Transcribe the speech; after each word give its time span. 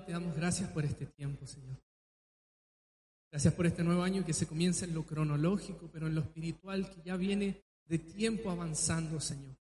Te 0.00 0.10
damos 0.10 0.34
gracias 0.34 0.70
por 0.70 0.86
este 0.86 1.04
tiempo, 1.04 1.46
Señor. 1.46 1.76
Gracias 3.30 3.52
por 3.52 3.66
este 3.66 3.84
nuevo 3.84 4.02
año 4.02 4.24
que 4.24 4.32
se 4.32 4.46
comienza 4.46 4.86
en 4.86 4.94
lo 4.94 5.04
cronológico, 5.04 5.90
pero 5.92 6.06
en 6.06 6.14
lo 6.14 6.22
espiritual 6.22 6.88
que 6.90 7.02
ya 7.02 7.14
viene 7.18 7.62
de 7.84 7.98
tiempo 7.98 8.50
avanzando, 8.50 9.20
Señor. 9.20 9.54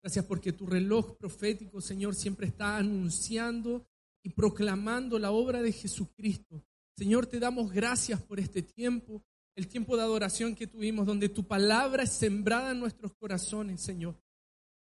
Gracias 0.00 0.24
porque 0.24 0.52
tu 0.52 0.66
reloj 0.66 1.16
profético, 1.16 1.80
Señor, 1.80 2.14
siempre 2.14 2.46
está 2.46 2.76
anunciando 2.76 3.84
y 4.22 4.28
proclamando 4.28 5.18
la 5.18 5.32
obra 5.32 5.60
de 5.60 5.72
Jesucristo. 5.72 6.62
Señor, 6.96 7.26
te 7.26 7.40
damos 7.40 7.72
gracias 7.72 8.22
por 8.22 8.38
este 8.38 8.62
tiempo, 8.62 9.20
el 9.56 9.66
tiempo 9.66 9.96
de 9.96 10.04
adoración 10.04 10.54
que 10.54 10.68
tuvimos, 10.68 11.06
donde 11.06 11.28
tu 11.28 11.44
palabra 11.44 12.04
es 12.04 12.12
sembrada 12.12 12.70
en 12.70 12.78
nuestros 12.78 13.14
corazones, 13.14 13.80
Señor. 13.80 14.14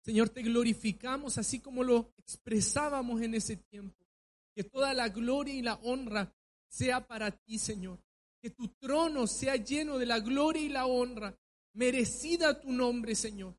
Señor, 0.03 0.31
te 0.31 0.43
glorificamos 0.43 1.37
así 1.37 1.61
como 1.61 1.85
lo 1.85 2.15
expresábamos 2.17 3.21
en 3.21 3.35
ese 3.35 3.57
tiempo. 3.57 4.08
Que 4.59 4.65
toda 4.65 4.93
la 4.93 5.09
gloria 5.09 5.55
y 5.55 5.63
la 5.63 5.75
honra 5.85 6.35
sea 6.67 7.07
para 7.07 7.31
ti, 7.31 7.61
Señor. 7.61 8.03
Que 8.43 8.51
tu 8.51 8.67
trono 8.67 9.29
sea 9.29 9.55
lleno 9.55 9.99
de 9.99 10.07
la 10.07 10.19
gloria 10.19 10.61
y 10.61 10.69
la 10.69 10.87
honra. 10.87 11.39
Merecida 11.75 12.61
tu 12.61 12.73
nombre, 12.73 13.15
Señor. 13.15 13.57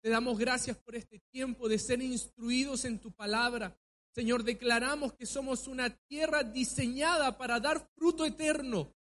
Te 0.00 0.08
damos 0.08 0.38
gracias 0.38 0.78
por 0.78 0.96
este 0.96 1.18
tiempo 1.30 1.68
de 1.68 1.78
ser 1.78 2.00
instruidos 2.00 2.86
en 2.86 2.98
tu 2.98 3.12
palabra. 3.12 3.78
Señor, 4.14 4.42
declaramos 4.42 5.12
que 5.12 5.26
somos 5.26 5.68
una 5.68 5.90
tierra 5.90 6.42
diseñada 6.42 7.36
para 7.36 7.60
dar 7.60 7.86
fruto 7.94 8.24
eterno. 8.24 8.96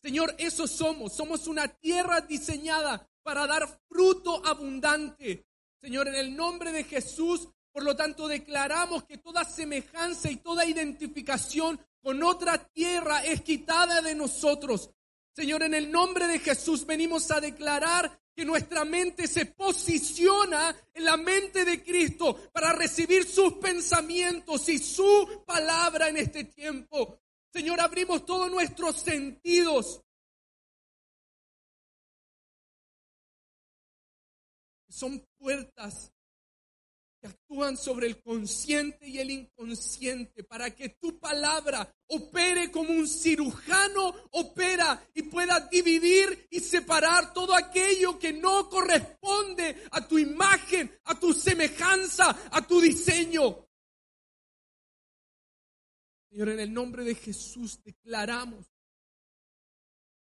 Señor, 0.00 0.36
eso 0.38 0.68
somos. 0.68 1.16
Somos 1.16 1.48
una 1.48 1.66
tierra 1.66 2.20
diseñada 2.20 3.10
para 3.24 3.48
dar 3.48 3.66
fruto 3.88 4.40
abundante. 4.46 5.48
Señor, 5.80 6.06
en 6.06 6.14
el 6.14 6.36
nombre 6.36 6.70
de 6.70 6.84
Jesús, 6.84 7.48
por 7.76 7.84
lo 7.84 7.94
tanto, 7.94 8.26
declaramos 8.26 9.04
que 9.04 9.18
toda 9.18 9.44
semejanza 9.44 10.30
y 10.30 10.36
toda 10.36 10.64
identificación 10.64 11.78
con 12.00 12.22
otra 12.22 12.56
tierra 12.68 13.22
es 13.22 13.42
quitada 13.42 14.00
de 14.00 14.14
nosotros. 14.14 14.88
Señor, 15.34 15.62
en 15.62 15.74
el 15.74 15.92
nombre 15.92 16.26
de 16.26 16.38
Jesús 16.38 16.86
venimos 16.86 17.30
a 17.30 17.38
declarar 17.38 18.18
que 18.34 18.46
nuestra 18.46 18.86
mente 18.86 19.28
se 19.28 19.44
posiciona 19.44 20.74
en 20.94 21.04
la 21.04 21.18
mente 21.18 21.66
de 21.66 21.82
Cristo 21.82 22.48
para 22.50 22.72
recibir 22.72 23.28
sus 23.28 23.58
pensamientos 23.58 24.70
y 24.70 24.78
su 24.78 25.42
palabra 25.44 26.08
en 26.08 26.16
este 26.16 26.44
tiempo. 26.44 27.20
Señor, 27.52 27.78
abrimos 27.78 28.24
todos 28.24 28.50
nuestros 28.50 28.96
sentidos. 28.96 30.00
Son 34.88 35.22
puertas 35.36 36.15
actúan 37.26 37.76
sobre 37.76 38.06
el 38.06 38.20
consciente 38.22 39.06
y 39.06 39.18
el 39.18 39.30
inconsciente 39.30 40.42
para 40.44 40.74
que 40.74 40.90
tu 40.90 41.18
palabra 41.18 41.92
opere 42.08 42.70
como 42.70 42.90
un 42.90 43.06
cirujano 43.06 44.14
opera 44.32 45.06
y 45.14 45.22
pueda 45.22 45.60
dividir 45.70 46.48
y 46.50 46.60
separar 46.60 47.32
todo 47.32 47.54
aquello 47.54 48.18
que 48.18 48.32
no 48.32 48.68
corresponde 48.68 49.84
a 49.90 50.06
tu 50.06 50.18
imagen, 50.18 50.90
a 51.04 51.18
tu 51.18 51.32
semejanza, 51.32 52.48
a 52.50 52.66
tu 52.66 52.80
diseño. 52.80 53.66
Señor, 56.30 56.48
en 56.50 56.60
el 56.60 56.72
nombre 56.72 57.04
de 57.04 57.14
Jesús 57.14 57.80
declaramos 57.82 58.66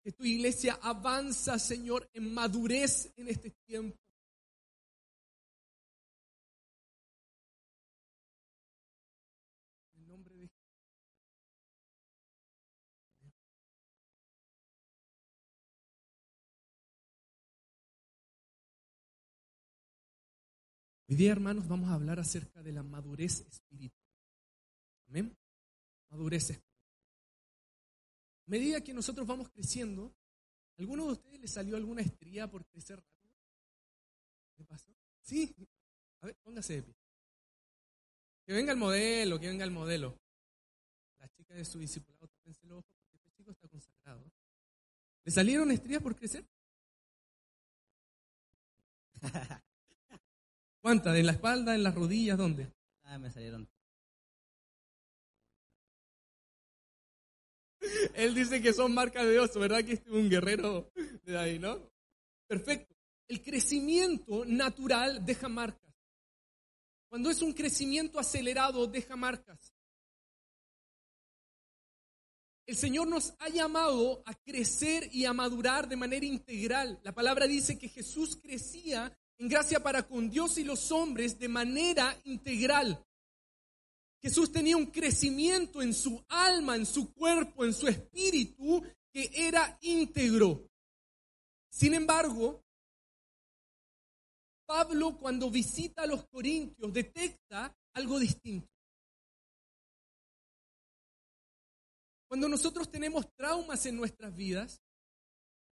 que 0.04 0.14
tu 0.14 0.24
iglesia 0.24 0.80
avanza, 0.82 1.60
Señor, 1.60 2.10
en 2.14 2.34
madurez 2.34 3.12
en 3.18 3.28
este 3.28 3.52
tiempo. 3.66 4.07
Hoy 21.10 21.16
día, 21.16 21.32
hermanos, 21.32 21.66
vamos 21.70 21.90
a 21.90 21.94
hablar 21.94 22.20
acerca 22.20 22.62
de 22.62 22.74
la 22.74 22.84
madurez 22.84 23.40
espiritual. 23.40 24.12
Amén. 25.08 25.38
Madurez 26.10 26.50
espiritual. 26.50 26.68
A 28.46 28.50
medida 28.50 28.84
que 28.84 28.94
nosotros 28.94 29.26
vamos 29.26 29.48
creciendo, 29.50 30.14
¿a 30.78 30.82
alguno 30.82 31.06
de 31.06 31.14
ustedes 31.14 31.40
le 31.40 31.48
salió 31.48 31.78
alguna 31.78 32.02
estría 32.02 32.52
por 32.52 32.66
crecer 32.66 32.98
rápido? 32.98 33.34
¿Qué 34.58 34.66
pasó? 34.66 34.94
Sí. 35.22 35.56
A 36.20 36.26
ver, 36.26 36.36
póngase 36.44 36.74
de 36.74 36.84
pie. 36.84 36.96
Que 38.46 38.52
venga 38.52 38.74
el 38.74 38.78
modelo, 38.78 39.40
que 39.40 39.48
venga 39.48 39.64
el 39.64 39.72
modelo. 39.72 40.20
La 41.20 41.30
chica 41.30 41.54
de 41.54 41.64
su 41.64 41.80
discipulado, 41.80 42.28
tápense 42.28 42.66
el 42.66 42.74
ojo 42.74 42.84
porque 43.00 43.16
este 43.16 43.32
chico 43.32 43.52
está 43.52 43.70
consagrado. 43.70 44.30
¿Le 45.24 45.32
salieron 45.32 45.72
estrías 45.72 46.04
por 46.04 46.18
crecer? 46.18 46.46
¿Cuántas? 50.88 51.18
¿En 51.18 51.26
la 51.26 51.34
espalda, 51.34 51.76
en 51.76 51.84
las 51.84 51.94
rodillas? 51.94 52.38
¿Dónde? 52.38 52.72
Ah, 53.04 53.18
me 53.20 53.30
salieron. 53.30 53.70
Él 58.16 58.34
dice 58.34 58.62
que 58.62 58.72
son 58.72 58.94
marcas 58.94 59.26
de 59.26 59.34
Dios, 59.34 59.54
¿verdad? 59.56 59.84
Que 59.84 59.96
es 59.96 60.08
un 60.08 60.30
guerrero 60.30 60.90
de 61.26 61.38
ahí, 61.38 61.60
¿no? 61.60 61.92
Perfecto. 62.48 62.96
El 63.28 63.44
crecimiento 63.44 64.46
natural 64.46 65.26
deja 65.26 65.50
marcas. 65.50 65.94
Cuando 67.10 67.32
es 67.32 67.42
un 67.42 67.52
crecimiento 67.52 68.18
acelerado, 68.18 68.88
deja 68.88 69.18
marcas. 69.18 69.76
El 72.66 72.78
Señor 72.78 73.10
nos 73.10 73.34
ha 73.40 73.50
llamado 73.50 74.24
a 74.26 74.34
crecer 74.36 75.10
y 75.12 75.26
a 75.26 75.34
madurar 75.34 75.90
de 75.90 75.98
manera 75.98 76.26
integral. 76.26 76.98
La 77.04 77.14
palabra 77.14 77.46
dice 77.46 77.78
que 77.78 77.90
Jesús 77.90 78.38
crecía 78.38 79.14
en 79.40 79.48
gracia 79.48 79.82
para 79.82 80.08
con 80.08 80.30
Dios 80.30 80.58
y 80.58 80.64
los 80.64 80.92
hombres 80.92 81.38
de 81.38 81.48
manera 81.48 82.20
integral. 82.26 83.04
Jesús 84.22 84.52
tenía 84.52 84.76
un 84.76 84.88
crecimiento 84.88 85.82
en 85.82 85.94
su 85.94 86.24
alma, 86.28 86.76
en 86.76 86.86
su 86.86 87.14
cuerpo, 87.14 87.64
en 87.64 87.74
su 87.74 87.88
espíritu, 87.88 88.84
que 89.12 89.30
era 89.34 89.78
íntegro. 89.82 90.68
Sin 91.70 91.94
embargo, 91.94 92.64
Pablo 94.66 95.18
cuando 95.18 95.50
visita 95.50 96.02
a 96.02 96.08
los 96.08 96.26
corintios 96.28 96.92
detecta 96.92 97.76
algo 97.94 98.20
distinto. 98.20 98.68
Cuando 102.28 102.50
nosotros 102.50 102.92
tenemos 102.92 103.34
traumas 103.36 103.86
en 103.86 103.96
nuestras 103.96 104.36
vidas, 104.36 104.82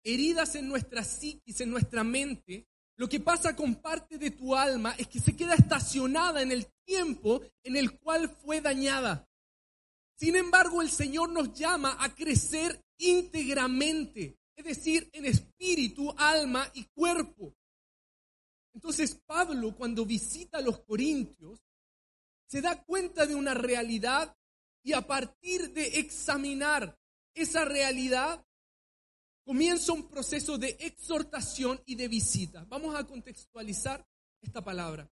heridas 0.03 0.56
en 0.56 0.66
nuestra 0.66 1.04
psiquis, 1.04 1.60
en 1.60 1.71
nuestra 1.71 2.03
mente, 2.03 2.66
lo 3.00 3.08
que 3.08 3.18
pasa 3.18 3.56
con 3.56 3.76
parte 3.76 4.18
de 4.18 4.30
tu 4.30 4.54
alma 4.54 4.94
es 4.98 5.08
que 5.08 5.20
se 5.20 5.34
queda 5.34 5.54
estacionada 5.54 6.42
en 6.42 6.52
el 6.52 6.66
tiempo 6.84 7.40
en 7.62 7.76
el 7.76 7.98
cual 7.98 8.28
fue 8.28 8.60
dañada. 8.60 9.26
Sin 10.16 10.36
embargo, 10.36 10.82
el 10.82 10.90
Señor 10.90 11.30
nos 11.30 11.54
llama 11.54 11.96
a 11.98 12.14
crecer 12.14 12.84
íntegramente, 12.98 14.38
es 14.54 14.64
decir, 14.66 15.08
en 15.14 15.24
espíritu, 15.24 16.14
alma 16.18 16.70
y 16.74 16.84
cuerpo. 16.94 17.54
Entonces 18.74 19.18
Pablo, 19.24 19.74
cuando 19.74 20.04
visita 20.04 20.58
a 20.58 20.62
los 20.62 20.80
corintios, 20.80 21.58
se 22.48 22.60
da 22.60 22.84
cuenta 22.84 23.24
de 23.24 23.34
una 23.34 23.54
realidad 23.54 24.36
y 24.82 24.92
a 24.92 25.00
partir 25.06 25.72
de 25.72 26.00
examinar 26.00 27.00
esa 27.32 27.64
realidad, 27.64 28.44
comienza 29.44 29.92
un 29.92 30.08
proceso 30.08 30.58
de 30.58 30.76
exhortación 30.80 31.80
y 31.86 31.94
de 31.94 32.08
visita. 32.08 32.64
Vamos 32.68 32.94
a 32.94 33.04
contextualizar 33.04 34.06
esta 34.40 34.62
palabra. 34.62 35.10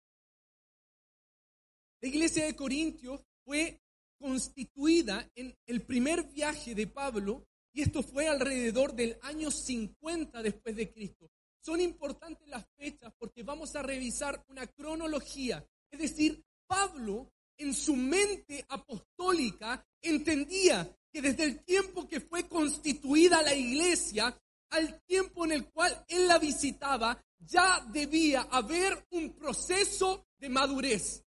La 2.01 2.09
iglesia 2.09 2.45
de 2.45 2.57
Corintios 2.57 3.21
fue 3.45 3.81
constituida 4.19 5.31
en 5.35 5.57
el 5.67 5.83
primer 5.83 6.25
viaje 6.25 6.75
de 6.75 6.87
Pablo 6.87 7.47
y 7.73 7.83
esto 7.83 8.03
fue 8.03 8.29
alrededor 8.29 8.95
del 8.95 9.19
año 9.23 9.51
50 9.51 10.43
después 10.43 10.77
de 10.77 10.91
Cristo. 10.93 11.31
Son 11.61 11.81
importantes 11.81 12.47
las 12.49 12.67
fechas 12.77 13.13
porque 13.19 13.43
vamos 13.43 13.75
a 13.75 13.83
revisar 13.83 14.45
una 14.49 14.67
cronología. 14.67 15.67
Es 15.91 15.99
decir, 15.99 16.45
Pablo 16.67 17.33
en 17.57 17.73
su 17.73 17.97
mente 17.97 18.65
apostólica 18.69 19.87
entendía 20.03 20.97
que 21.15 21.23
desde 21.23 21.45
el 21.45 21.65
tiempo 21.65 22.09
que 22.09 22.21
fue 22.21 22.49
constituida 22.49 23.41
la 23.41 23.55
iglesia 23.55 24.37
al 24.71 25.01
tiempo 25.03 25.45
en 25.45 25.53
el 25.53 25.71
cual 25.71 26.05
él 26.09 26.27
la 26.27 26.41
visitaba, 26.41 27.25
ya 27.39 27.87
debía 27.93 28.43
haber 28.51 29.07
un 29.11 29.33
proceso 29.33 30.27
de 30.39 30.49
madurez. 30.49 31.25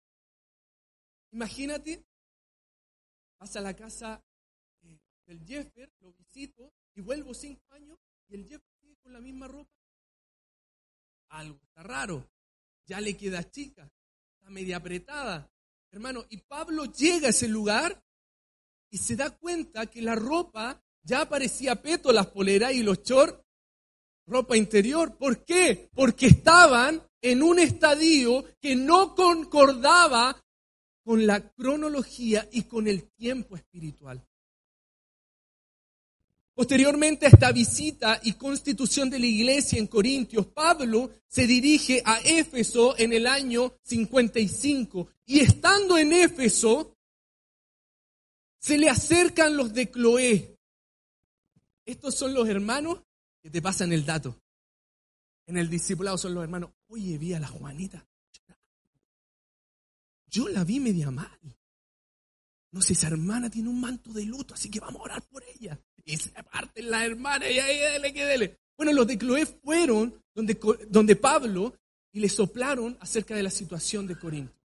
Imagínate, 1.32 2.02
vas 3.38 3.54
a 3.58 3.60
la 3.60 3.76
casa 3.76 4.24
eh, 4.84 4.98
del 5.26 5.46
Jeffer, 5.46 5.92
lo 6.00 6.14
visito 6.14 6.72
y 6.96 7.02
vuelvo 7.02 7.34
cinco 7.34 7.74
años 7.74 8.00
y 8.30 8.36
el 8.36 8.48
Jeffer 8.48 8.74
sigue 8.80 8.96
con 9.04 9.12
la 9.12 9.20
misma 9.20 9.50
ropa. 9.50 9.78
Algo 11.28 11.60
está 11.62 11.84
raro, 11.84 12.32
ya 12.86 13.02
le 13.02 13.18
queda 13.18 13.52
chica, 13.52 13.92
está 14.38 14.50
media 14.50 14.78
apretada. 14.78 15.52
Hermano, 15.92 16.26
y 16.30 16.38
Pablo 16.38 16.86
llega 16.86 17.28
a 17.28 17.32
ese 17.32 17.50
lugar 17.50 18.02
y 18.94 19.00
se 19.00 19.16
da 19.16 19.32
cuenta 19.32 19.88
que 19.88 20.04
la 20.04 20.14
ropa 20.14 20.80
ya 21.02 21.22
aparecía 21.22 21.82
peto, 21.82 22.12
las 22.14 22.28
poleras 22.28 22.74
y 22.74 22.84
los 22.84 23.02
shorts, 23.02 23.44
ropa 24.28 24.56
interior. 24.56 25.18
¿Por 25.18 25.44
qué? 25.44 25.90
Porque 25.96 26.28
estaban 26.28 27.02
en 27.20 27.42
un 27.42 27.58
estadio 27.58 28.46
que 28.62 28.76
no 28.76 29.16
concordaba 29.16 30.40
con 31.04 31.26
la 31.26 31.42
cronología 31.42 32.48
y 32.52 32.66
con 32.66 32.88
el 32.88 33.10
tiempo 33.14 33.56
espiritual. 33.56 34.24
Posteriormente 36.54 37.26
a 37.26 37.30
esta 37.30 37.52
visita 37.52 38.20
y 38.22 38.34
constitución 38.34 39.10
de 39.10 39.18
la 39.18 39.26
iglesia 39.26 39.80
en 39.80 39.88
Corintios, 39.88 40.46
Pablo 40.46 41.10
se 41.28 41.48
dirige 41.48 42.04
a 42.06 42.20
Éfeso 42.20 42.96
en 42.96 43.12
el 43.12 43.26
año 43.26 43.74
55 43.82 45.08
y 45.26 45.40
estando 45.40 45.98
en 45.98 46.14
Éfeso, 46.14 46.93
se 48.64 48.78
le 48.78 48.90
acercan 48.90 49.58
los 49.58 49.74
de 49.74 49.92
Cloé. 49.92 50.58
Estos 51.86 52.16
son 52.16 52.34
los 52.34 52.48
hermanos 52.48 53.04
que 53.42 53.50
te 53.50 53.62
pasan 53.62 53.92
el 53.92 54.06
dato. 54.06 54.42
En 55.46 55.58
el 55.58 55.70
discipulado 55.70 56.18
son 56.18 56.34
los 56.34 56.44
hermanos. 56.44 56.72
Oye, 56.88 57.18
vi 57.18 57.34
a 57.34 57.42
la 57.42 57.48
Juanita. 57.48 58.08
Yo 60.28 60.48
la 60.48 60.64
vi 60.64 60.80
media 60.80 61.12
mal. 61.12 61.40
No 62.72 62.82
sé, 62.82 62.94
esa 62.94 63.08
hermana 63.08 63.50
tiene 63.50 63.68
un 63.68 63.82
manto 63.82 64.14
de 64.14 64.24
luto, 64.24 64.54
así 64.54 64.72
que 64.72 64.80
vamos 64.80 65.02
a 65.02 65.04
orar 65.04 65.22
por 65.24 65.44
ella 65.44 65.78
y 66.06 66.16
se 66.16 66.32
parten 66.32 66.90
las 66.90 67.04
hermanas 67.04 67.52
y 67.52 67.60
ahí 67.60 67.78
dele 67.78 68.14
que 68.14 68.26
dele. 68.26 68.60
Bueno, 68.78 68.94
los 68.94 69.06
de 69.06 69.18
Cloé 69.18 69.46
fueron 69.46 70.24
donde, 70.34 70.58
donde 70.90 71.16
Pablo 71.18 71.76
y 72.14 72.22
le 72.22 72.30
soplaron 72.30 72.98
acerca 73.02 73.36
de 73.36 73.44
la 73.44 73.52
situación 73.52 74.08
de 74.08 74.18
Corinto. 74.18 74.63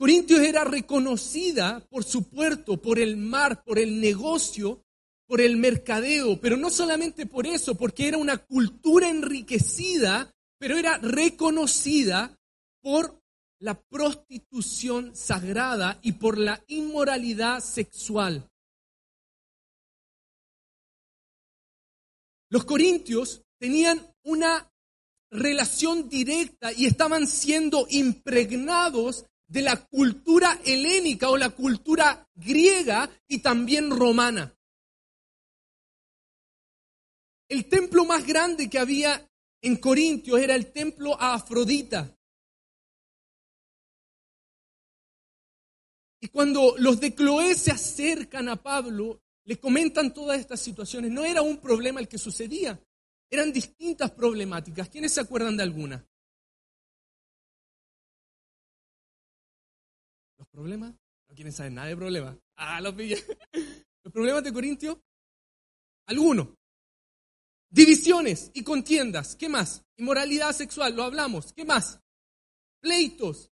Corintios 0.00 0.40
era 0.40 0.64
reconocida 0.64 1.86
por 1.90 2.04
su 2.04 2.30
puerto, 2.30 2.80
por 2.80 2.98
el 2.98 3.18
mar, 3.18 3.62
por 3.62 3.78
el 3.78 4.00
negocio, 4.00 4.82
por 5.26 5.42
el 5.42 5.58
mercadeo, 5.58 6.40
pero 6.40 6.56
no 6.56 6.70
solamente 6.70 7.26
por 7.26 7.46
eso, 7.46 7.74
porque 7.74 8.08
era 8.08 8.16
una 8.16 8.38
cultura 8.38 9.10
enriquecida, 9.10 10.34
pero 10.58 10.78
era 10.78 10.96
reconocida 10.96 12.34
por 12.80 13.22
la 13.58 13.78
prostitución 13.78 15.14
sagrada 15.14 15.98
y 16.00 16.12
por 16.12 16.38
la 16.38 16.64
inmoralidad 16.68 17.60
sexual. 17.60 18.50
Los 22.48 22.64
corintios 22.64 23.42
tenían 23.58 24.00
una 24.22 24.66
relación 25.30 26.08
directa 26.08 26.72
y 26.72 26.86
estaban 26.86 27.26
siendo 27.26 27.86
impregnados 27.90 29.26
de 29.50 29.62
la 29.62 29.84
cultura 29.84 30.60
helénica 30.64 31.28
o 31.28 31.36
la 31.36 31.50
cultura 31.50 32.30
griega 32.36 33.10
y 33.26 33.40
también 33.40 33.90
romana. 33.90 34.56
El 37.48 37.68
templo 37.68 38.04
más 38.04 38.24
grande 38.24 38.70
que 38.70 38.78
había 38.78 39.28
en 39.60 39.76
Corintios 39.76 40.38
era 40.40 40.54
el 40.54 40.70
templo 40.70 41.20
a 41.20 41.34
Afrodita. 41.34 42.16
Y 46.20 46.28
cuando 46.28 46.76
los 46.78 47.00
de 47.00 47.12
Cloé 47.12 47.56
se 47.56 47.72
acercan 47.72 48.48
a 48.48 48.62
Pablo, 48.62 49.20
le 49.46 49.58
comentan 49.58 50.14
todas 50.14 50.38
estas 50.38 50.60
situaciones. 50.60 51.10
No 51.10 51.24
era 51.24 51.42
un 51.42 51.58
problema 51.58 51.98
el 51.98 52.06
que 52.06 52.18
sucedía, 52.18 52.80
eran 53.28 53.52
distintas 53.52 54.12
problemáticas. 54.12 54.88
¿Quiénes 54.88 55.12
se 55.12 55.22
acuerdan 55.22 55.56
de 55.56 55.64
alguna? 55.64 56.06
Problemas? 60.50 60.94
No 61.28 61.34
quieren 61.34 61.52
saber 61.52 61.72
nada 61.72 61.88
de 61.88 61.96
problemas. 61.96 62.36
Ah, 62.56 62.80
los 62.80 62.94
pillé. 62.94 63.24
¿Los 64.02 64.12
problemas 64.12 64.42
de 64.44 64.52
Corintio? 64.52 65.02
Algunos. 66.06 66.48
Divisiones 67.70 68.50
y 68.54 68.64
contiendas. 68.64 69.36
¿Qué 69.36 69.48
más? 69.48 69.84
Inmoralidad 69.96 70.52
sexual, 70.52 70.96
lo 70.96 71.04
hablamos. 71.04 71.52
¿Qué 71.52 71.64
más? 71.64 72.00
Pleitos. 72.80 73.50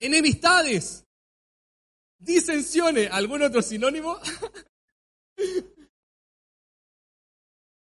Enemistades 0.00 1.06
disensiones. 2.18 3.10
¿Algún 3.12 3.42
otro 3.42 3.62
sinónimo? 3.62 4.18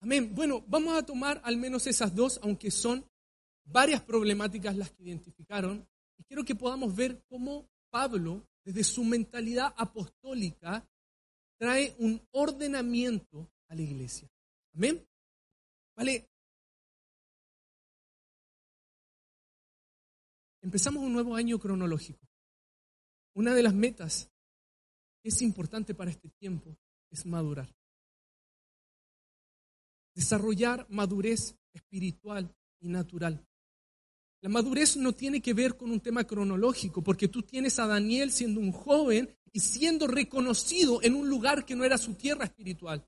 Amén. 0.01 0.36
Bueno, 0.36 0.63
vamos 0.68 0.98
a 0.98 1.06
tomar 1.06 1.42
al 1.44 1.57
menos 1.57 1.88
esas 1.88 2.13
dos, 2.13 2.39
aunque 2.44 2.69
son 2.69 3.10
varias 3.63 4.01
problemáticas 4.01 4.75
las 4.75 4.92
que 4.92 5.04
identificaron. 5.04 5.88
Y 6.18 6.24
quiero 6.24 6.44
que 6.44 6.56
podamos 6.56 6.96
ver 6.96 7.24
cómo 7.28 7.70
Pablo, 7.90 8.48
desde 8.64 8.84
su 8.84 9.04
mentalidad 9.04 9.74
apostólica, 9.78 10.88
trae 11.58 11.96
un 12.00 12.22
ordenamiento 12.32 13.52
a 13.68 13.76
la 13.76 13.82
iglesia. 13.82 14.30
Amén. 14.74 15.08
Vale. 15.96 16.30
Empezamos 20.62 21.04
un 21.04 21.14
nuevo 21.14 21.36
año 21.36 21.60
cronológico. 21.60 22.28
Una 23.36 23.54
de 23.54 23.64
las 23.64 23.74
metas 23.74 24.32
que 25.22 25.30
es 25.30 25.42
importante 25.42 25.94
para 25.94 26.12
este 26.12 26.30
tiempo 26.30 26.78
es 27.10 27.26
madurar. 27.26 27.74
Desarrollar 30.14 30.86
madurez 30.90 31.56
espiritual 31.74 32.56
y 32.80 32.88
natural. 32.88 33.46
La 34.42 34.50
madurez 34.50 34.98
no 34.98 35.14
tiene 35.14 35.42
que 35.42 35.54
ver 35.54 35.76
con 35.76 35.92
un 35.92 36.00
tema 36.00 36.24
cronológico, 36.24 37.02
porque 37.02 37.28
tú 37.28 37.42
tienes 37.42 37.80
a 37.80 37.88
Daniel 37.88 38.32
siendo 38.32 38.60
un 38.60 38.72
joven 38.72 39.30
y 39.52 39.60
siendo 39.60 40.08
reconocido 40.08 41.02
en 41.02 41.16
un 41.16 41.30
lugar 41.30 41.66
que 41.66 41.76
no 41.76 41.84
era 41.84 41.98
su 41.98 42.14
tierra 42.14 42.46
espiritual. 42.46 43.06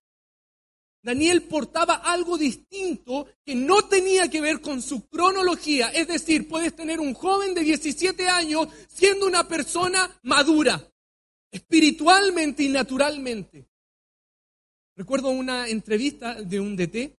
Daniel 1.03 1.43
portaba 1.43 1.95
algo 1.95 2.37
distinto 2.37 3.27
que 3.45 3.55
no 3.55 3.87
tenía 3.87 4.29
que 4.29 4.41
ver 4.41 4.59
con 4.61 4.81
su 4.81 5.07
cronología. 5.07 5.87
Es 5.89 6.07
decir, 6.07 6.47
puedes 6.47 6.75
tener 6.75 6.99
un 6.99 7.13
joven 7.13 7.53
de 7.53 7.61
17 7.61 8.27
años 8.27 8.67
siendo 8.89 9.27
una 9.27 9.47
persona 9.47 10.19
madura, 10.23 10.81
espiritualmente 11.51 12.63
y 12.63 12.69
naturalmente. 12.69 13.67
Recuerdo 14.97 15.29
una 15.29 15.67
entrevista 15.69 16.41
de 16.41 16.59
un 16.59 16.75
DT 16.75 17.15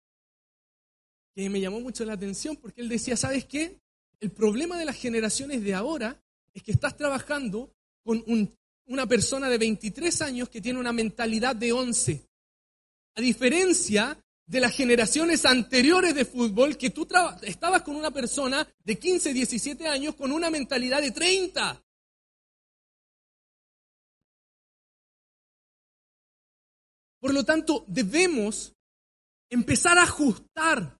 que 1.34 1.48
me 1.48 1.60
llamó 1.60 1.80
mucho 1.80 2.04
la 2.04 2.14
atención 2.14 2.56
porque 2.56 2.80
él 2.80 2.88
decía, 2.88 3.16
¿sabes 3.16 3.44
qué? 3.44 3.80
El 4.20 4.30
problema 4.30 4.78
de 4.78 4.84
las 4.84 4.96
generaciones 4.96 5.62
de 5.62 5.74
ahora 5.74 6.20
es 6.52 6.62
que 6.62 6.72
estás 6.72 6.96
trabajando 6.96 7.72
con 8.04 8.24
una 8.86 9.06
persona 9.06 9.48
de 9.48 9.58
23 9.58 10.22
años 10.22 10.48
que 10.48 10.60
tiene 10.60 10.80
una 10.80 10.92
mentalidad 10.92 11.54
de 11.54 11.72
11 11.72 12.28
a 13.14 13.20
diferencia 13.20 14.16
de 14.46 14.60
las 14.60 14.74
generaciones 14.74 15.44
anteriores 15.44 16.14
de 16.14 16.24
fútbol, 16.24 16.78
que 16.78 16.90
tú 16.90 17.06
estabas 17.42 17.82
con 17.82 17.96
una 17.96 18.12
persona 18.12 18.66
de 18.84 18.98
15, 18.98 19.34
17 19.34 19.86
años 19.88 20.14
con 20.14 20.32
una 20.32 20.50
mentalidad 20.50 21.02
de 21.02 21.10
30. 21.10 21.84
Por 27.20 27.34
lo 27.34 27.44
tanto, 27.44 27.84
debemos 27.88 28.72
empezar 29.50 29.98
a 29.98 30.04
ajustar 30.04 30.96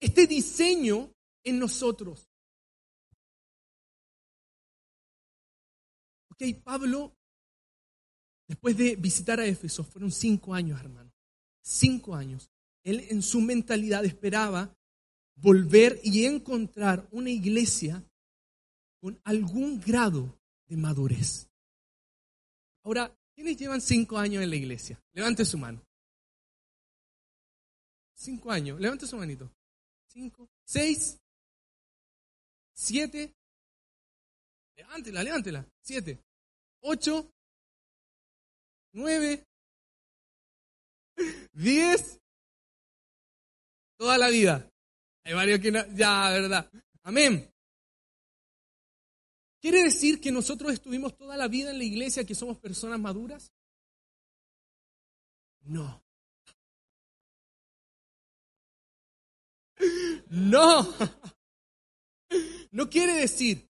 este 0.00 0.26
diseño 0.26 1.13
en 1.44 1.58
nosotros. 1.58 2.28
Ok, 6.30 6.42
Pablo, 6.64 7.16
después 8.48 8.76
de 8.76 8.96
visitar 8.96 9.38
a 9.38 9.46
Éfeso, 9.46 9.84
fueron 9.84 10.10
cinco 10.10 10.52
años, 10.52 10.80
hermano 10.80 11.14
cinco 11.64 12.14
años, 12.14 12.50
él 12.84 13.06
en 13.08 13.22
su 13.22 13.40
mentalidad 13.40 14.04
esperaba 14.04 14.76
volver 15.36 15.98
y 16.04 16.26
encontrar 16.26 17.08
una 17.10 17.30
iglesia 17.30 18.04
con 19.00 19.18
algún 19.24 19.80
grado 19.80 20.38
de 20.68 20.76
madurez. 20.76 21.48
Ahora, 22.84 23.16
¿quiénes 23.34 23.56
llevan 23.56 23.80
cinco 23.80 24.18
años 24.18 24.42
en 24.42 24.50
la 24.50 24.56
iglesia? 24.56 25.02
Levante 25.12 25.44
su 25.44 25.58
mano. 25.58 25.82
Cinco 28.14 28.50
años, 28.50 28.78
levante 28.78 29.06
su 29.06 29.16
manito. 29.16 29.50
Cinco, 30.06 30.48
seis, 30.64 31.18
siete, 32.74 33.34
levántela, 34.76 35.22
levántela. 35.22 35.66
Siete, 35.80 36.20
ocho, 36.82 37.30
nueve, 38.92 39.46
Diez. 41.52 42.20
Toda 43.96 44.18
la 44.18 44.28
vida. 44.28 44.70
Hay 45.24 45.34
varios 45.34 45.60
que 45.60 45.70
no, 45.70 45.86
ya, 45.94 46.30
verdad. 46.30 46.70
Amén. 47.02 47.50
¿Quiere 49.60 49.82
decir 49.84 50.20
que 50.20 50.30
nosotros 50.30 50.72
estuvimos 50.72 51.16
toda 51.16 51.36
la 51.36 51.48
vida 51.48 51.70
en 51.70 51.78
la 51.78 51.84
iglesia, 51.84 52.26
que 52.26 52.34
somos 52.34 52.58
personas 52.58 53.00
maduras? 53.00 53.52
No. 55.62 56.02
No. 60.30 60.82
No 62.70 62.90
quiere 62.90 63.14
decir. 63.14 63.68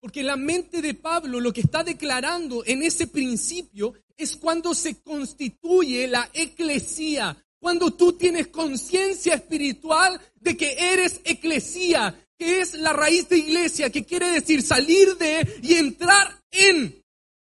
Porque 0.00 0.22
la 0.22 0.36
mente 0.36 0.80
de 0.80 0.94
Pablo 0.94 1.40
lo 1.40 1.52
que 1.52 1.60
está 1.60 1.82
declarando 1.82 2.64
en 2.64 2.82
ese 2.82 3.06
principio 3.06 3.94
es 4.16 4.36
cuando 4.36 4.74
se 4.74 5.00
constituye 5.02 6.06
la 6.06 6.28
eclesía, 6.32 7.36
cuando 7.58 7.92
tú 7.92 8.12
tienes 8.12 8.48
conciencia 8.48 9.34
espiritual 9.34 10.20
de 10.36 10.56
que 10.56 10.92
eres 10.92 11.20
eclesía, 11.24 12.28
que 12.36 12.60
es 12.60 12.74
la 12.74 12.92
raíz 12.92 13.28
de 13.28 13.38
iglesia, 13.38 13.90
que 13.90 14.04
quiere 14.04 14.28
decir 14.28 14.62
salir 14.62 15.16
de 15.16 15.60
y 15.62 15.74
entrar 15.74 16.42
en, 16.50 17.04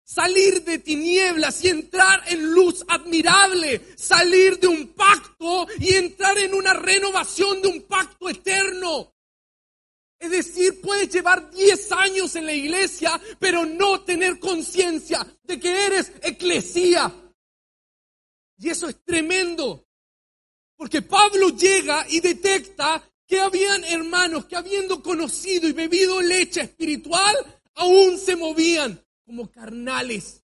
salir 0.07 0.63
de 0.63 0.79
tinieblas 0.79 1.63
y 1.65 1.67
entrar 1.67 2.23
en 2.27 2.53
luz 2.53 2.85
admirable, 2.87 3.81
salir 3.97 4.57
de 4.57 4.67
un 4.67 4.87
pacto 4.93 5.67
y 5.79 5.95
entrar 5.95 6.37
en 6.37 6.53
una 6.53 6.73
renovación 6.73 7.61
de 7.61 7.67
un 7.67 7.81
pacto 7.81 8.29
eterno. 8.29 9.13
Es 10.17 10.31
decir, 10.31 10.79
puedes 10.79 11.09
llevar 11.09 11.51
10 11.51 11.91
años 11.91 12.35
en 12.37 12.45
la 12.45 12.53
iglesia, 12.53 13.19
pero 13.37 13.65
no 13.65 14.01
tener 14.01 14.39
conciencia 14.39 15.27
de 15.43 15.59
que 15.59 15.85
eres 15.85 16.13
eclesía. 16.21 17.13
Y 18.59 18.69
eso 18.69 18.87
es 18.87 19.03
tremendo. 19.03 19.85
Porque 20.77 21.01
Pablo 21.01 21.49
llega 21.49 22.05
y 22.09 22.21
detecta 22.21 23.03
que 23.27 23.41
habían 23.41 23.83
hermanos 23.83 24.45
que 24.45 24.55
habiendo 24.55 25.03
conocido 25.03 25.67
y 25.67 25.73
bebido 25.73 26.21
leche 26.21 26.61
espiritual, 26.61 27.35
aún 27.75 28.17
se 28.17 28.37
movían 28.37 29.03
como 29.27 29.51
carnales. 29.51 30.41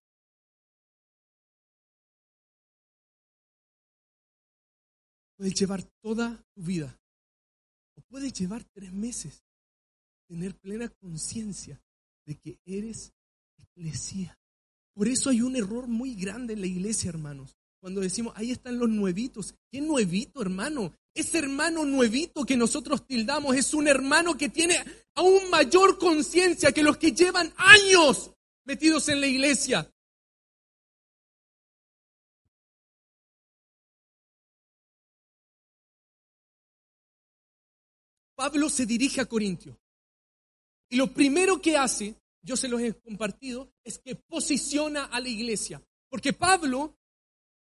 Puedes 5.36 5.54
llevar 5.54 5.82
toda 6.02 6.44
tu 6.54 6.62
vida, 6.62 7.00
o 7.96 8.02
puedes 8.02 8.32
llevar 8.34 8.62
tres 8.72 8.92
meses, 8.92 9.42
tener 10.28 10.54
plena 10.54 10.88
conciencia 10.88 11.82
de 12.26 12.36
que 12.36 12.60
eres 12.64 13.12
iglesia. 13.74 14.38
Por 14.92 15.08
eso 15.08 15.30
hay 15.30 15.40
un 15.40 15.56
error 15.56 15.88
muy 15.88 16.14
grande 16.14 16.52
en 16.52 16.60
la 16.60 16.66
iglesia, 16.66 17.08
hermanos. 17.08 17.56
Cuando 17.80 18.00
decimos, 18.00 18.32
ahí 18.36 18.50
están 18.50 18.78
los 18.78 18.88
nuevitos. 18.88 19.54
¿Qué 19.70 19.80
nuevito, 19.80 20.40
hermano? 20.40 20.94
Ese 21.14 21.38
hermano 21.38 21.84
nuevito 21.84 22.44
que 22.44 22.56
nosotros 22.56 23.06
tildamos 23.06 23.56
es 23.56 23.74
un 23.74 23.88
hermano 23.88 24.36
que 24.36 24.48
tiene 24.50 24.76
aún 25.14 25.50
mayor 25.50 25.98
conciencia 25.98 26.72
que 26.72 26.82
los 26.82 26.96
que 26.96 27.12
llevan 27.12 27.52
años 27.56 28.34
metidos 28.64 29.08
en 29.08 29.20
la 29.20 29.26
iglesia. 29.26 29.90
Pablo 38.34 38.68
se 38.68 38.84
dirige 38.84 39.20
a 39.20 39.26
Corintio. 39.26 39.78
Y 40.90 40.96
lo 40.96 41.12
primero 41.12 41.60
que 41.60 41.76
hace, 41.76 42.16
yo 42.42 42.56
se 42.56 42.68
los 42.68 42.80
he 42.80 42.92
compartido, 42.94 43.72
es 43.84 43.98
que 43.98 44.16
posiciona 44.16 45.04
a 45.04 45.20
la 45.20 45.28
iglesia. 45.28 45.82
Porque 46.08 46.32
Pablo 46.32 46.96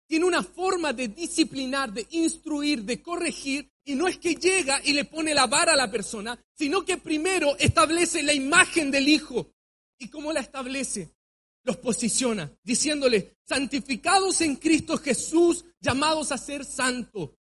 tiene 0.08 0.26
una 0.26 0.44
forma 0.44 0.94
de 0.94 1.10
disciplinar, 1.10 1.92
de 1.92 2.08
instruir, 2.12 2.84
de 2.84 3.02
corregir, 3.02 3.72
y 3.84 3.96
no 3.96 4.08
es 4.08 4.18
que 4.18 4.36
llega 4.36 4.82
y 4.84 4.94
le 4.94 5.06
pone 5.06 5.34
la 5.34 5.48
vara 5.48 5.74
a 5.74 5.78
la 5.78 5.90
persona, 5.90 6.38
sino 6.54 6.84
que 6.84 6.98
primero 6.98 7.56
establece 7.58 8.24
la 8.24 8.34
imagen 8.34 8.92
del 8.92 9.08
Hijo. 9.08 9.54
¿Y 9.98 10.10
cómo 10.10 10.32
la 10.32 10.42
establece? 10.42 11.16
Los 11.64 11.78
posiciona, 11.78 12.52
diciéndole, 12.64 13.38
santificados 13.44 14.42
en 14.42 14.56
Cristo 14.56 14.98
Jesús, 14.98 15.66
llamados 15.80 16.32
a 16.32 16.38
ser 16.38 16.64
santo. 16.64 17.38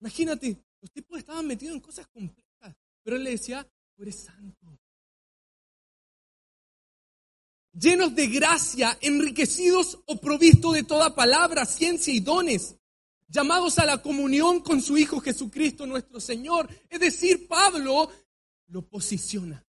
Imagínate, 0.00 0.64
los 0.80 0.90
tipos 0.90 1.18
estaban 1.18 1.46
metidos 1.46 1.74
en 1.74 1.80
cosas 1.80 2.06
complejas, 2.08 2.76
pero 3.02 3.16
él 3.16 3.24
le 3.24 3.30
decía, 3.30 3.68
tú 3.94 4.02
eres 4.02 4.16
santo 4.16 4.58
llenos 7.78 8.14
de 8.14 8.26
gracia, 8.28 8.98
enriquecidos 9.00 9.98
o 10.06 10.16
provistos 10.16 10.74
de 10.74 10.82
toda 10.82 11.14
palabra, 11.14 11.64
ciencia 11.64 12.12
y 12.12 12.20
dones, 12.20 12.76
llamados 13.28 13.78
a 13.78 13.86
la 13.86 14.02
comunión 14.02 14.60
con 14.60 14.82
su 14.82 14.96
Hijo 14.96 15.20
Jesucristo 15.20 15.86
nuestro 15.86 16.20
Señor. 16.20 16.68
Es 16.88 17.00
decir, 17.00 17.46
Pablo 17.46 18.10
lo 18.68 18.82
posiciona. 18.82 19.64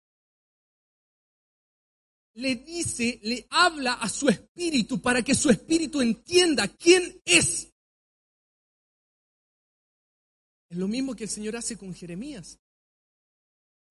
Le 2.38 2.54
dice, 2.54 3.18
le 3.24 3.48
habla 3.50 3.94
a 3.94 4.08
su 4.08 4.28
espíritu 4.28 5.02
para 5.02 5.22
que 5.22 5.34
su 5.34 5.50
espíritu 5.50 6.00
entienda 6.00 6.68
quién 6.68 7.20
es. 7.24 7.68
Es 10.68 10.78
lo 10.78 10.86
mismo 10.86 11.16
que 11.16 11.24
el 11.24 11.30
Señor 11.30 11.56
hace 11.56 11.76
con 11.76 11.92
Jeremías. 11.92 12.60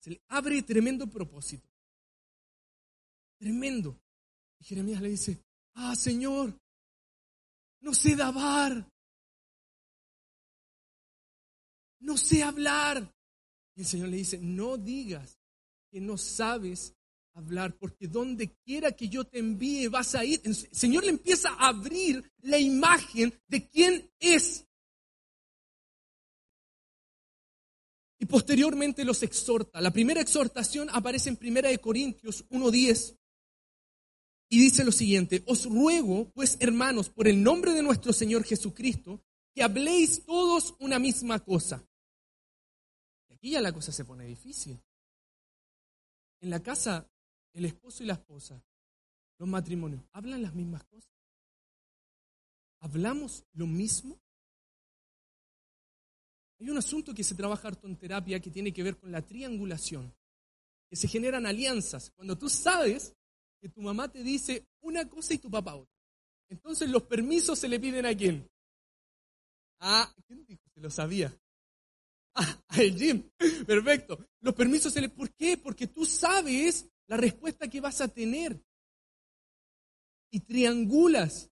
Se 0.00 0.10
le 0.10 0.22
abre 0.28 0.62
tremendo 0.62 1.06
propósito. 1.06 1.68
Tremendo. 3.36 4.00
Y 4.58 4.64
Jeremías 4.64 5.02
le 5.02 5.10
dice, 5.10 5.44
ah, 5.74 5.94
Señor, 5.94 6.58
no 7.80 7.92
sé 7.92 8.16
dabar, 8.16 8.90
no 11.98 12.16
sé 12.16 12.42
hablar. 12.42 13.14
Y 13.74 13.82
el 13.82 13.86
Señor 13.86 14.08
le 14.08 14.16
dice, 14.16 14.38
no 14.38 14.78
digas 14.78 15.38
que 15.90 16.00
no 16.00 16.16
sabes 16.16 16.94
hablar, 17.38 17.76
porque 17.78 18.08
donde 18.08 18.52
quiera 18.64 18.92
que 18.92 19.08
yo 19.08 19.24
te 19.24 19.38
envíe 19.38 19.86
vas 19.88 20.14
a 20.14 20.24
ir. 20.24 20.40
El 20.44 20.54
Señor 20.54 21.04
le 21.04 21.10
empieza 21.10 21.50
a 21.50 21.68
abrir 21.68 22.30
la 22.42 22.58
imagen 22.58 23.32
de 23.46 23.68
quién 23.68 24.10
es. 24.18 24.66
Y 28.18 28.26
posteriormente 28.26 29.04
los 29.04 29.22
exhorta. 29.22 29.80
La 29.80 29.92
primera 29.92 30.20
exhortación 30.20 30.88
aparece 30.90 31.30
en 31.30 31.38
1 31.40 31.80
Corintios 31.80 32.44
1.10. 32.48 33.16
Y 34.50 34.58
dice 34.58 34.84
lo 34.84 34.92
siguiente, 34.92 35.44
os 35.46 35.66
ruego, 35.66 36.30
pues 36.34 36.56
hermanos, 36.58 37.10
por 37.10 37.28
el 37.28 37.42
nombre 37.42 37.72
de 37.72 37.82
nuestro 37.82 38.12
Señor 38.12 38.44
Jesucristo, 38.44 39.22
que 39.54 39.62
habléis 39.62 40.24
todos 40.24 40.74
una 40.80 40.98
misma 40.98 41.38
cosa. 41.44 41.86
Y 43.28 43.34
aquí 43.34 43.50
ya 43.50 43.60
la 43.60 43.72
cosa 43.72 43.92
se 43.92 44.04
pone 44.04 44.24
difícil. 44.24 44.80
En 46.40 46.50
la 46.50 46.60
casa, 46.62 47.06
el 47.52 47.64
esposo 47.64 48.02
y 48.02 48.06
la 48.06 48.14
esposa, 48.14 48.62
los 49.38 49.48
matrimonios, 49.48 50.02
¿hablan 50.12 50.42
las 50.42 50.54
mismas 50.54 50.84
cosas? 50.84 51.12
¿Hablamos 52.80 53.44
lo 53.52 53.66
mismo? 53.66 54.18
Hay 56.60 56.70
un 56.70 56.78
asunto 56.78 57.14
que 57.14 57.24
se 57.24 57.34
trabaja 57.34 57.68
harto 57.68 57.86
en 57.86 57.96
terapia 57.96 58.40
que 58.40 58.50
tiene 58.50 58.72
que 58.72 58.82
ver 58.82 58.96
con 58.96 59.12
la 59.12 59.22
triangulación, 59.22 60.12
que 60.88 60.96
se 60.96 61.08
generan 61.08 61.46
alianzas. 61.46 62.10
Cuando 62.10 62.36
tú 62.36 62.48
sabes 62.48 63.14
que 63.60 63.68
tu 63.68 63.80
mamá 63.80 64.08
te 64.08 64.22
dice 64.22 64.66
una 64.80 65.08
cosa 65.08 65.34
y 65.34 65.38
tu 65.38 65.50
papá 65.50 65.74
otra. 65.74 65.94
Entonces 66.48 66.88
los 66.88 67.02
permisos 67.04 67.58
se 67.58 67.68
le 67.68 67.78
piden 67.78 68.06
a 68.06 68.16
quién? 68.16 68.48
Ah, 69.80 70.12
¿quién 70.26 70.44
dijo? 70.44 70.62
Se 70.74 70.80
lo 70.80 70.90
sabía. 70.90 71.36
Ah, 72.34 72.62
a 72.68 72.82
el 72.82 72.98
Jim. 72.98 73.30
Perfecto. 73.66 74.18
Los 74.40 74.54
permisos 74.54 74.92
se 74.92 75.00
le... 75.00 75.08
¿Por 75.08 75.32
qué? 75.34 75.56
Porque 75.56 75.86
tú 75.86 76.06
sabes 76.06 76.88
la 77.08 77.16
respuesta 77.16 77.68
que 77.68 77.80
vas 77.80 78.00
a 78.00 78.08
tener. 78.08 78.62
Y 80.30 80.40
triangulas. 80.40 81.50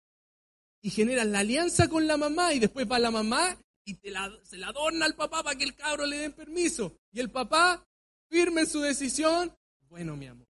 Y 0.82 0.90
generas 0.90 1.26
la 1.26 1.40
alianza 1.40 1.88
con 1.88 2.06
la 2.06 2.16
mamá 2.16 2.54
y 2.54 2.60
después 2.60 2.86
va 2.90 2.98
la 2.98 3.10
mamá 3.10 3.58
y 3.84 3.94
te 3.94 4.10
la, 4.10 4.32
se 4.44 4.58
la 4.58 4.68
adorna 4.68 5.06
al 5.06 5.16
papá 5.16 5.42
para 5.42 5.56
que 5.56 5.64
el 5.64 5.74
cabro 5.74 6.06
le 6.06 6.18
den 6.18 6.32
permiso. 6.32 6.96
Y 7.10 7.20
el 7.20 7.30
papá 7.30 7.84
firme 8.28 8.66
su 8.66 8.80
decisión. 8.80 9.56
Bueno, 9.88 10.16
mi 10.16 10.26
amor. 10.26 10.46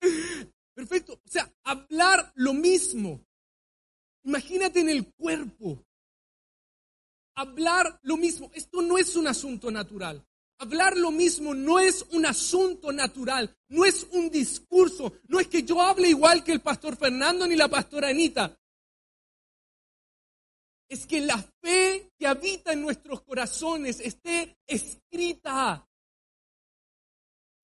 Perfecto. 0.74 1.14
O 1.14 1.28
sea, 1.28 1.52
hablar 1.64 2.32
lo 2.36 2.54
mismo. 2.54 3.24
Imagínate 4.24 4.80
en 4.80 4.88
el 4.88 5.12
cuerpo. 5.14 5.84
Hablar 7.34 8.00
lo 8.02 8.16
mismo. 8.16 8.50
Esto 8.54 8.82
no 8.82 8.98
es 8.98 9.16
un 9.16 9.28
asunto 9.28 9.70
natural. 9.70 10.24
Hablar 10.58 10.96
lo 10.96 11.10
mismo 11.10 11.54
no 11.54 11.78
es 11.78 12.04
un 12.10 12.26
asunto 12.26 12.92
natural, 12.92 13.56
no 13.68 13.84
es 13.84 14.06
un 14.10 14.28
discurso, 14.28 15.12
no 15.28 15.38
es 15.38 15.46
que 15.46 15.62
yo 15.62 15.80
hable 15.80 16.08
igual 16.08 16.42
que 16.42 16.52
el 16.52 16.60
pastor 16.60 16.96
Fernando 16.96 17.46
ni 17.46 17.54
la 17.54 17.68
pastora 17.68 18.08
Anita. 18.08 18.58
Es 20.88 21.06
que 21.06 21.20
la 21.20 21.38
fe 21.60 22.10
que 22.18 22.26
habita 22.26 22.72
en 22.72 22.82
nuestros 22.82 23.22
corazones 23.22 24.00
esté 24.00 24.58
escrita 24.66 25.88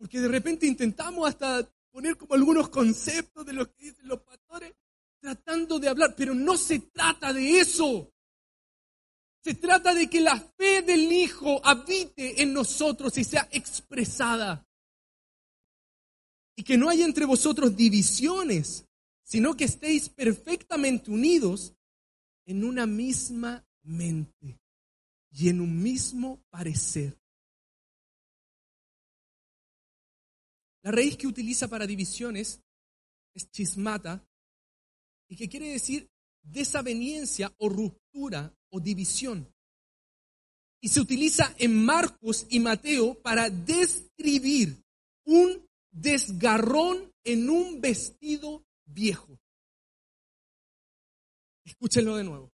porque 0.04 0.20
de 0.20 0.28
repente 0.28 0.66
intentamos 0.66 1.26
hasta 1.26 1.66
poner 1.90 2.18
como 2.18 2.34
algunos 2.34 2.68
conceptos 2.68 3.46
de 3.46 3.54
lo 3.54 3.66
que 3.70 3.84
dicen 3.84 4.06
los 4.06 4.20
pastores, 4.20 4.74
tratando 5.18 5.78
de 5.78 5.88
hablar, 5.88 6.14
pero 6.14 6.34
no 6.34 6.58
se 6.58 6.78
trata 6.80 7.32
de 7.32 7.60
eso. 7.60 8.12
Se 9.44 9.54
trata 9.54 9.94
de 9.94 10.08
que 10.08 10.22
la 10.22 10.40
fe 10.40 10.80
del 10.80 11.12
Hijo 11.12 11.60
habite 11.62 12.40
en 12.42 12.54
nosotros 12.54 13.18
y 13.18 13.24
sea 13.24 13.46
expresada. 13.52 14.66
Y 16.56 16.62
que 16.62 16.78
no 16.78 16.88
haya 16.88 17.04
entre 17.04 17.26
vosotros 17.26 17.76
divisiones, 17.76 18.86
sino 19.22 19.54
que 19.54 19.64
estéis 19.64 20.08
perfectamente 20.08 21.10
unidos 21.10 21.74
en 22.46 22.64
una 22.64 22.86
misma 22.86 23.66
mente 23.82 24.58
y 25.30 25.50
en 25.50 25.60
un 25.60 25.82
mismo 25.82 26.42
parecer. 26.48 27.18
La 30.82 30.90
raíz 30.90 31.18
que 31.18 31.26
utiliza 31.26 31.68
para 31.68 31.86
divisiones 31.86 32.62
es 33.34 33.50
chismata, 33.50 34.26
y 35.28 35.36
que 35.36 35.48
quiere 35.48 35.70
decir 35.70 36.08
desaveniencia 36.44 37.52
o 37.58 37.68
ruptura 37.68 38.54
o 38.70 38.80
división. 38.80 39.52
Y 40.80 40.88
se 40.88 41.00
utiliza 41.00 41.54
en 41.58 41.84
Marcos 41.84 42.46
y 42.50 42.60
Mateo 42.60 43.14
para 43.22 43.48
describir 43.50 44.84
un 45.24 45.66
desgarrón 45.90 47.10
en 47.24 47.48
un 47.48 47.80
vestido 47.80 48.64
viejo. 48.84 49.38
Escúchenlo 51.64 52.16
de 52.16 52.24
nuevo. 52.24 52.52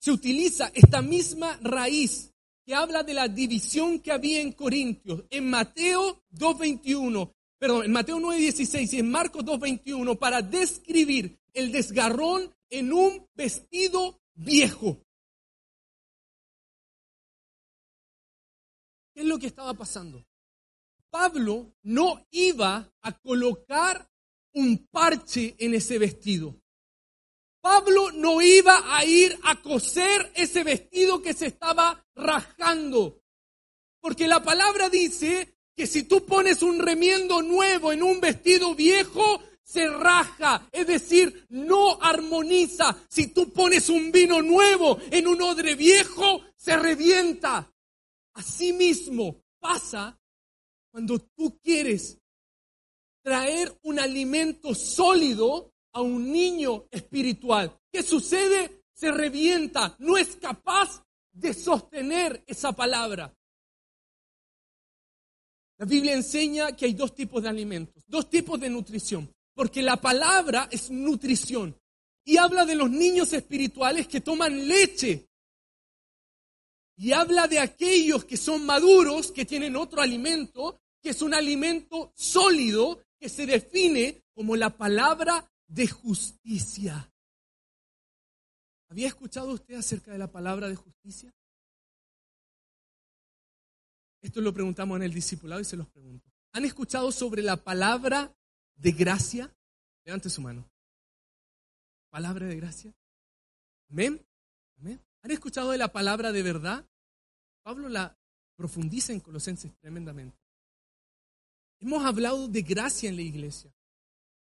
Se 0.00 0.12
utiliza 0.12 0.70
esta 0.74 1.00
misma 1.00 1.58
raíz 1.62 2.32
que 2.64 2.74
habla 2.74 3.02
de 3.02 3.14
la 3.14 3.28
división 3.28 4.00
que 4.00 4.12
había 4.12 4.40
en 4.40 4.52
Corintios, 4.52 5.24
en 5.30 5.48
Mateo 5.48 6.22
2.21, 6.32 7.32
perdón, 7.58 7.86
en 7.86 7.92
Mateo 7.92 8.18
9.16 8.18 8.92
y 8.92 8.98
en 8.98 9.10
Marcos 9.10 9.44
2.21 9.44 10.18
para 10.18 10.42
describir 10.42 11.37
el 11.54 11.72
desgarrón 11.72 12.54
en 12.70 12.92
un 12.92 13.28
vestido 13.34 14.20
viejo. 14.34 15.02
¿Qué 19.14 19.22
es 19.22 19.26
lo 19.26 19.38
que 19.38 19.46
estaba 19.48 19.74
pasando? 19.74 20.24
Pablo 21.10 21.74
no 21.82 22.26
iba 22.30 22.92
a 23.02 23.18
colocar 23.18 24.08
un 24.52 24.86
parche 24.88 25.56
en 25.58 25.74
ese 25.74 25.98
vestido. 25.98 26.60
Pablo 27.60 28.12
no 28.12 28.40
iba 28.40 28.96
a 28.96 29.04
ir 29.04 29.38
a 29.42 29.60
coser 29.60 30.30
ese 30.34 30.62
vestido 30.64 31.20
que 31.22 31.34
se 31.34 31.46
estaba 31.46 32.06
rajando. 32.14 33.20
Porque 34.00 34.28
la 34.28 34.42
palabra 34.42 34.88
dice 34.88 35.56
que 35.74 35.86
si 35.86 36.04
tú 36.04 36.24
pones 36.24 36.62
un 36.62 36.78
remiendo 36.78 37.42
nuevo 37.42 37.92
en 37.92 38.02
un 38.02 38.20
vestido 38.20 38.74
viejo, 38.74 39.42
se 39.68 39.86
raja, 39.86 40.66
es 40.72 40.86
decir, 40.86 41.46
no 41.50 42.00
armoniza. 42.00 42.96
Si 43.06 43.26
tú 43.34 43.52
pones 43.52 43.90
un 43.90 44.10
vino 44.10 44.40
nuevo 44.40 44.98
en 45.10 45.26
un 45.26 45.42
odre 45.42 45.74
viejo, 45.74 46.40
se 46.56 46.74
revienta. 46.78 47.70
Asimismo 48.32 49.44
pasa 49.58 50.18
cuando 50.90 51.18
tú 51.18 51.58
quieres 51.60 52.18
traer 53.22 53.78
un 53.82 53.98
alimento 53.98 54.74
sólido 54.74 55.74
a 55.92 56.00
un 56.00 56.32
niño 56.32 56.86
espiritual. 56.90 57.78
¿Qué 57.92 58.02
sucede? 58.02 58.84
Se 58.94 59.12
revienta, 59.12 59.94
no 59.98 60.16
es 60.16 60.36
capaz 60.36 61.04
de 61.30 61.52
sostener 61.52 62.42
esa 62.46 62.72
palabra. 62.72 63.36
La 65.76 65.84
Biblia 65.84 66.14
enseña 66.14 66.74
que 66.74 66.86
hay 66.86 66.94
dos 66.94 67.14
tipos 67.14 67.42
de 67.42 67.50
alimentos, 67.50 68.02
dos 68.06 68.30
tipos 68.30 68.58
de 68.58 68.70
nutrición, 68.70 69.30
porque 69.58 69.82
la 69.82 69.96
palabra 69.96 70.68
es 70.70 70.88
nutrición 70.88 71.76
y 72.24 72.36
habla 72.36 72.64
de 72.64 72.76
los 72.76 72.88
niños 72.88 73.32
espirituales 73.32 74.06
que 74.06 74.20
toman 74.20 74.68
leche 74.68 75.28
y 76.96 77.10
habla 77.10 77.48
de 77.48 77.58
aquellos 77.58 78.24
que 78.24 78.36
son 78.36 78.64
maduros, 78.64 79.32
que 79.32 79.44
tienen 79.44 79.74
otro 79.74 80.00
alimento, 80.00 80.78
que 81.02 81.10
es 81.10 81.22
un 81.22 81.34
alimento 81.34 82.12
sólido, 82.14 83.02
que 83.18 83.28
se 83.28 83.46
define 83.46 84.22
como 84.32 84.54
la 84.54 84.76
palabra 84.76 85.50
de 85.66 85.88
justicia. 85.88 87.12
¿Había 88.88 89.08
escuchado 89.08 89.50
usted 89.50 89.74
acerca 89.74 90.12
de 90.12 90.18
la 90.18 90.30
palabra 90.30 90.68
de 90.68 90.76
justicia? 90.76 91.34
Esto 94.22 94.40
lo 94.40 94.54
preguntamos 94.54 94.98
en 94.98 95.02
el 95.02 95.12
discipulado 95.12 95.60
y 95.60 95.64
se 95.64 95.76
los 95.76 95.88
pregunto. 95.88 96.30
¿Han 96.52 96.64
escuchado 96.64 97.10
sobre 97.10 97.42
la 97.42 97.56
palabra 97.56 98.37
de 98.78 98.92
gracia? 98.92 99.54
Levante 100.04 100.30
su 100.30 100.40
mano. 100.40 100.68
¿Palabra 102.10 102.46
de 102.46 102.56
gracia? 102.56 102.94
Amén. 103.90 104.24
Amén. 104.78 105.04
¿Han 105.22 105.30
escuchado 105.30 105.72
de 105.72 105.78
la 105.78 105.92
palabra 105.92 106.32
de 106.32 106.42
verdad? 106.42 106.86
Pablo 107.62 107.88
la 107.88 108.16
profundiza 108.56 109.12
en 109.12 109.20
Colosenses 109.20 109.76
tremendamente. 109.78 110.38
Hemos 111.80 112.04
hablado 112.04 112.48
de 112.48 112.62
gracia 112.62 113.08
en 113.08 113.16
la 113.16 113.22
iglesia. 113.22 113.72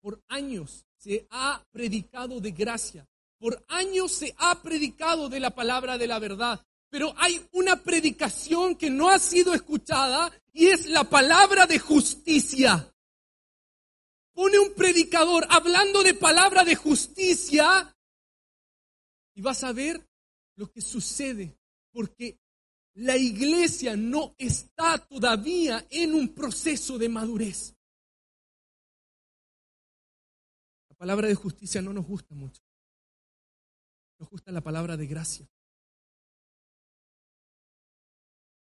Por 0.02 0.24
años 0.28 0.86
se 0.98 1.26
ha 1.30 1.66
predicado 1.72 2.40
de 2.40 2.52
gracia. 2.52 3.08
Por 3.40 3.64
años 3.70 4.12
se 4.12 4.36
ha 4.38 4.62
predicado 4.62 5.30
de 5.30 5.40
la 5.40 5.52
palabra 5.56 5.98
de 5.98 6.08
la 6.08 6.20
verdad. 6.20 6.64
Pero 6.90 7.14
hay 7.18 7.44
una 7.54 7.82
predicación 7.82 8.76
que 8.76 8.90
no 8.90 9.10
ha 9.10 9.18
sido 9.18 9.54
escuchada 9.54 10.32
y 10.52 10.68
es 10.68 10.88
la 10.88 11.06
palabra 11.06 11.66
de 11.66 11.80
justicia. 11.80 12.93
Pone 14.34 14.58
un 14.60 14.74
predicador 14.74 15.46
hablando 15.50 16.04
de 16.04 16.14
palabra 16.14 16.64
de 16.64 16.76
justicia 16.76 17.96
y 19.36 19.42
vas 19.42 19.64
a 19.64 19.72
ver 19.72 20.08
lo 20.56 20.72
que 20.72 20.82
sucede, 20.82 21.58
porque 21.92 22.40
la 22.96 23.18
iglesia 23.18 23.96
no 23.96 24.36
está 24.38 24.98
todavía 24.98 25.86
en 25.90 26.14
un 26.14 26.34
proceso 26.34 26.98
de 26.98 27.10
madurez. 27.10 27.76
La 30.90 30.96
palabra 30.96 31.28
de 31.28 31.36
justicia 31.36 31.82
no 31.82 31.94
nos 31.94 32.06
gusta 32.06 32.36
mucho. 32.36 32.62
Nos 34.20 34.30
gusta 34.30 34.52
la 34.52 34.62
palabra 34.62 34.96
de 34.96 35.08
gracia. 35.08 35.50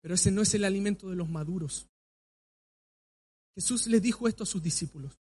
Pero 0.01 0.15
ese 0.15 0.31
no 0.31 0.41
es 0.41 0.53
el 0.53 0.65
alimento 0.65 1.09
de 1.09 1.15
los 1.15 1.29
maduros. 1.29 1.87
Jesús 3.55 3.87
les 3.87 4.01
dijo 4.01 4.27
esto 4.27 4.43
a 4.43 4.47
sus 4.47 4.61
discípulos. 4.61 5.22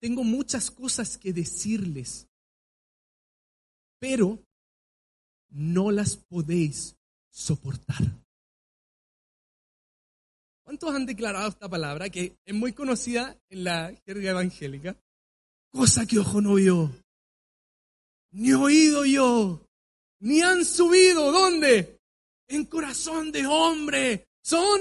Tengo 0.00 0.24
muchas 0.24 0.70
cosas 0.70 1.16
que 1.16 1.32
decirles, 1.32 2.28
pero 3.98 4.38
no 5.50 5.90
las 5.90 6.16
podéis 6.16 6.96
soportar. 7.30 8.02
¿Cuántos 10.64 10.94
han 10.94 11.06
declarado 11.06 11.48
esta 11.48 11.68
palabra 11.68 12.10
que 12.10 12.36
es 12.44 12.54
muy 12.54 12.72
conocida 12.72 13.38
en 13.48 13.64
la 13.64 13.94
jerga 14.04 14.30
evangélica? 14.30 14.96
Cosa 15.70 16.06
que 16.06 16.18
ojo 16.18 16.40
no 16.40 16.54
vio, 16.54 16.92
ni 18.32 18.52
oído 18.52 19.04
yo, 19.04 19.66
ni 20.20 20.42
han 20.42 20.64
subido, 20.64 21.30
¿dónde? 21.32 22.00
En 22.48 22.64
corazón 22.64 23.32
de 23.32 23.46
hombre. 23.46 24.28
Son 24.42 24.80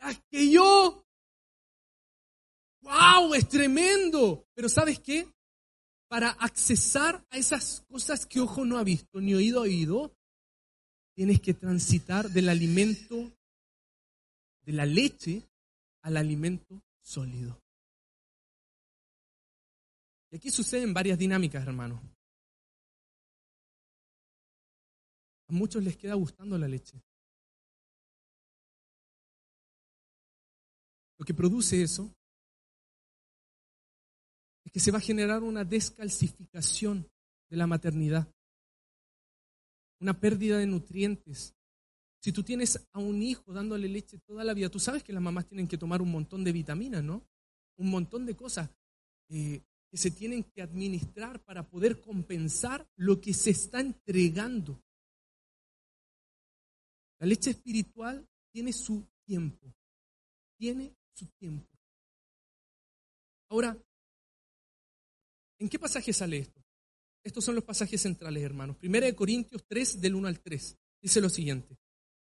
las 0.00 0.20
que 0.30 0.50
yo... 0.50 1.05
¡Wow! 2.86 3.34
Es 3.34 3.48
tremendo. 3.48 4.46
Pero 4.54 4.68
¿sabes 4.68 5.00
qué? 5.00 5.28
Para 6.08 6.30
accesar 6.30 7.26
a 7.30 7.36
esas 7.36 7.80
cosas 7.88 8.26
que 8.26 8.40
ojo 8.40 8.64
no 8.64 8.78
ha 8.78 8.84
visto, 8.84 9.20
ni 9.20 9.34
oído 9.34 9.58
ha 9.58 9.62
oído, 9.62 10.16
tienes 11.16 11.40
que 11.40 11.52
transitar 11.52 12.30
del 12.30 12.48
alimento, 12.48 13.32
de 14.62 14.72
la 14.72 14.86
leche, 14.86 15.42
al 16.02 16.16
alimento 16.16 16.80
sólido. 17.02 17.60
Y 20.30 20.36
aquí 20.36 20.50
suceden 20.50 20.94
varias 20.94 21.18
dinámicas, 21.18 21.66
hermanos. 21.66 22.00
A 25.48 25.52
muchos 25.52 25.82
les 25.82 25.96
queda 25.96 26.14
gustando 26.14 26.56
la 26.56 26.68
leche. 26.68 27.00
Lo 31.18 31.24
que 31.24 31.34
produce 31.34 31.82
eso 31.82 32.04
es 32.04 32.15
que 34.76 34.80
se 34.80 34.90
va 34.90 34.98
a 34.98 35.00
generar 35.00 35.42
una 35.42 35.64
descalcificación 35.64 37.08
de 37.48 37.56
la 37.56 37.66
maternidad 37.66 38.30
una 40.00 40.20
pérdida 40.20 40.58
de 40.58 40.66
nutrientes. 40.66 41.56
Si 42.20 42.30
tú 42.30 42.42
tienes 42.42 42.86
a 42.92 42.98
un 42.98 43.22
hijo 43.22 43.54
dándole 43.54 43.88
leche 43.88 44.18
toda 44.18 44.44
la 44.44 44.52
vida, 44.52 44.68
tú 44.68 44.78
sabes 44.78 45.02
que 45.02 45.14
las 45.14 45.22
mamás 45.22 45.46
tienen 45.46 45.66
que 45.66 45.78
tomar 45.78 46.02
un 46.02 46.10
montón 46.10 46.44
de 46.44 46.52
vitaminas, 46.52 47.02
¿no? 47.02 47.26
Un 47.78 47.88
montón 47.88 48.26
de 48.26 48.36
cosas 48.36 48.68
eh, 49.30 49.62
que 49.90 49.96
se 49.96 50.10
tienen 50.10 50.44
que 50.44 50.60
administrar 50.60 51.42
para 51.42 51.66
poder 51.66 51.98
compensar 52.02 52.86
lo 52.96 53.18
que 53.18 53.32
se 53.32 53.52
está 53.52 53.80
entregando. 53.80 54.78
La 57.18 57.26
leche 57.26 57.48
espiritual 57.48 58.28
tiene 58.52 58.74
su 58.74 59.06
tiempo, 59.24 59.72
tiene 60.58 60.94
su 61.14 61.24
tiempo. 61.38 61.66
Ahora, 63.48 63.74
¿en 65.58 65.68
qué 65.68 65.78
pasaje 65.78 66.12
sale 66.12 66.38
esto? 66.38 66.62
Estos 67.22 67.44
son 67.44 67.56
los 67.56 67.64
pasajes 67.64 68.00
centrales, 68.00 68.42
hermanos. 68.42 68.76
Primera 68.76 69.06
de 69.06 69.16
Corintios 69.16 69.64
3, 69.66 70.00
del 70.00 70.14
1 70.14 70.28
al 70.28 70.40
3. 70.40 70.76
Dice 71.02 71.20
lo 71.20 71.28
siguiente. 71.28 71.76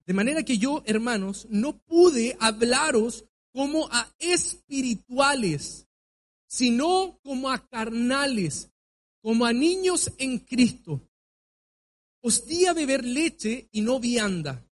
De 0.04 0.12
manera 0.12 0.42
que 0.42 0.58
yo, 0.58 0.82
hermanos, 0.86 1.46
no 1.50 1.78
pude 1.78 2.36
hablaros 2.40 3.24
como 3.52 3.88
a 3.92 4.12
espirituales, 4.18 5.86
sino 6.46 7.20
como 7.22 7.50
a 7.50 7.68
carnales, 7.68 8.70
como 9.20 9.44
a 9.44 9.52
niños 9.52 10.10
en 10.18 10.38
Cristo. 10.38 11.00
Os 12.20 12.46
di 12.46 12.66
a 12.66 12.72
beber 12.72 13.04
leche 13.04 13.68
y 13.70 13.82
no 13.82 14.00
vianda, 14.00 14.66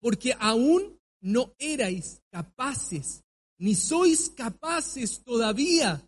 porque 0.00 0.34
aún 0.38 1.00
no 1.20 1.54
erais 1.58 2.20
capaces, 2.30 3.24
ni 3.58 3.74
sois 3.74 4.30
capaces 4.30 5.22
todavía, 5.22 6.06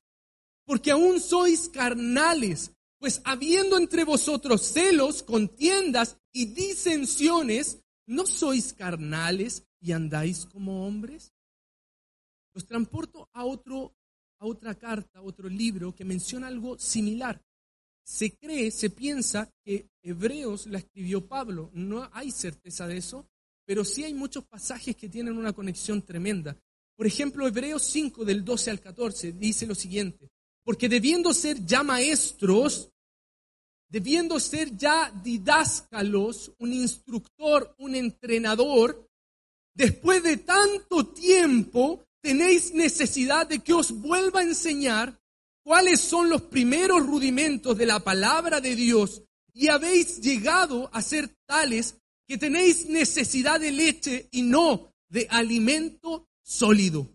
porque 0.69 0.91
aún 0.91 1.19
sois 1.19 1.71
carnales, 1.71 2.73
pues 2.99 3.23
habiendo 3.25 3.79
entre 3.79 4.05
vosotros 4.05 4.61
celos, 4.61 5.23
contiendas 5.23 6.19
y 6.31 6.45
disensiones, 6.45 7.79
¿no 8.07 8.27
sois 8.27 8.75
carnales 8.75 9.65
y 9.81 9.93
andáis 9.93 10.45
como 10.45 10.87
hombres? 10.87 11.33
Los 12.53 12.67
transporto 12.67 13.31
a 13.33 13.47
otro 13.47 13.95
a 14.41 14.47
otra 14.47 14.75
carta, 14.75 15.21
a 15.21 15.23
otro 15.23 15.49
libro 15.49 15.95
que 15.95 16.05
menciona 16.05 16.49
algo 16.49 16.79
similar. 16.79 17.43
Se 18.05 18.37
cree, 18.37 18.71
se 18.71 18.91
piensa 18.91 19.51
que 19.65 19.89
Hebreos 20.03 20.67
la 20.67 20.81
escribió 20.81 21.27
Pablo. 21.27 21.71
No 21.73 22.11
hay 22.13 22.31
certeza 22.31 22.87
de 22.87 22.99
eso, 22.99 23.27
pero 23.65 23.87
sí 23.87 24.05
hay 24.05 24.13
muchos 24.13 24.45
pasajes 24.45 24.95
que 24.97 25.09
tienen 25.09 25.39
una 25.39 25.55
conexión 25.55 26.03
tremenda. 26.03 26.59
Por 26.95 27.07
ejemplo, 27.07 27.49
Hebreos 27.49 27.85
5 27.85 28.27
del 28.27 28.45
12 28.45 28.71
al 28.71 28.81
14 28.81 29.33
dice 29.33 29.67
lo 29.67 29.75
siguiente, 29.75 30.31
porque 30.69 30.87
debiendo 30.87 31.33
ser 31.33 31.65
ya 31.65 31.83
maestros, 31.83 32.91
debiendo 33.89 34.39
ser 34.39 34.77
ya 34.77 35.11
didáscalos, 35.25 36.53
un 36.59 36.75
instructor, 36.75 37.75
un 37.79 37.95
entrenador, 37.95 39.09
después 39.75 40.23
de 40.23 40.37
tanto 40.37 41.07
tiempo, 41.07 42.05
tenéis 42.21 42.75
necesidad 42.75 43.47
de 43.47 43.61
que 43.61 43.73
os 43.73 43.93
vuelva 43.93 44.41
a 44.41 44.43
enseñar 44.43 45.19
cuáles 45.65 46.01
son 46.01 46.29
los 46.29 46.43
primeros 46.43 47.07
rudimentos 47.07 47.79
de 47.79 47.87
la 47.87 48.01
palabra 48.01 48.61
de 48.61 48.77
Dios 48.77 49.23
y 49.55 49.69
habéis 49.69 50.21
llegado 50.21 50.91
a 50.93 51.01
ser 51.01 51.35
tales 51.47 51.97
que 52.27 52.37
tenéis 52.37 52.91
necesidad 52.91 53.59
de 53.59 53.73
leche 53.73 54.29
y 54.33 54.43
no 54.43 54.93
de 55.09 55.29
alimento 55.31 56.29
sólido. 56.43 57.09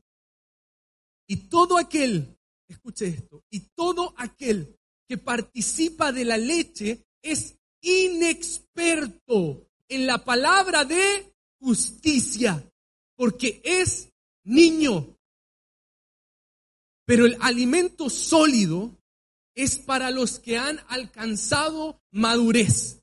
Y 1.28 1.36
todo 1.36 1.78
aquel, 1.78 2.33
escuche 2.74 3.08
esto, 3.08 3.44
y 3.50 3.62
todo 3.76 4.14
aquel 4.18 4.76
que 5.08 5.18
participa 5.18 6.12
de 6.12 6.26
la 6.26 6.38
leche 6.38 7.04
es 7.22 7.56
inexperto 7.82 9.68
en 9.88 10.08
la 10.08 10.24
palabra 10.24 10.86
de 10.86 11.34
justicia, 11.60 12.64
porque 13.16 13.62
es 13.64 14.10
niño. 14.46 15.18
Pero 17.06 17.26
el 17.26 17.38
alimento 17.42 18.10
sólido 18.10 18.98
es 19.56 19.78
para 19.78 20.10
los 20.10 20.40
que 20.40 20.58
han 20.58 20.80
alcanzado 20.88 22.02
madurez, 22.12 23.02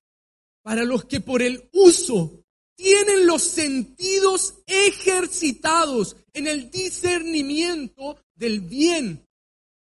para 0.62 0.84
los 0.84 1.04
que 1.04 1.20
por 1.20 1.42
el 1.42 1.68
uso 1.72 2.42
tienen 2.76 3.26
los 3.26 3.42
sentidos 3.42 4.54
ejercitados 4.66 6.16
en 6.32 6.46
el 6.46 6.70
discernimiento 6.70 8.16
del 8.34 8.60
bien 8.60 9.26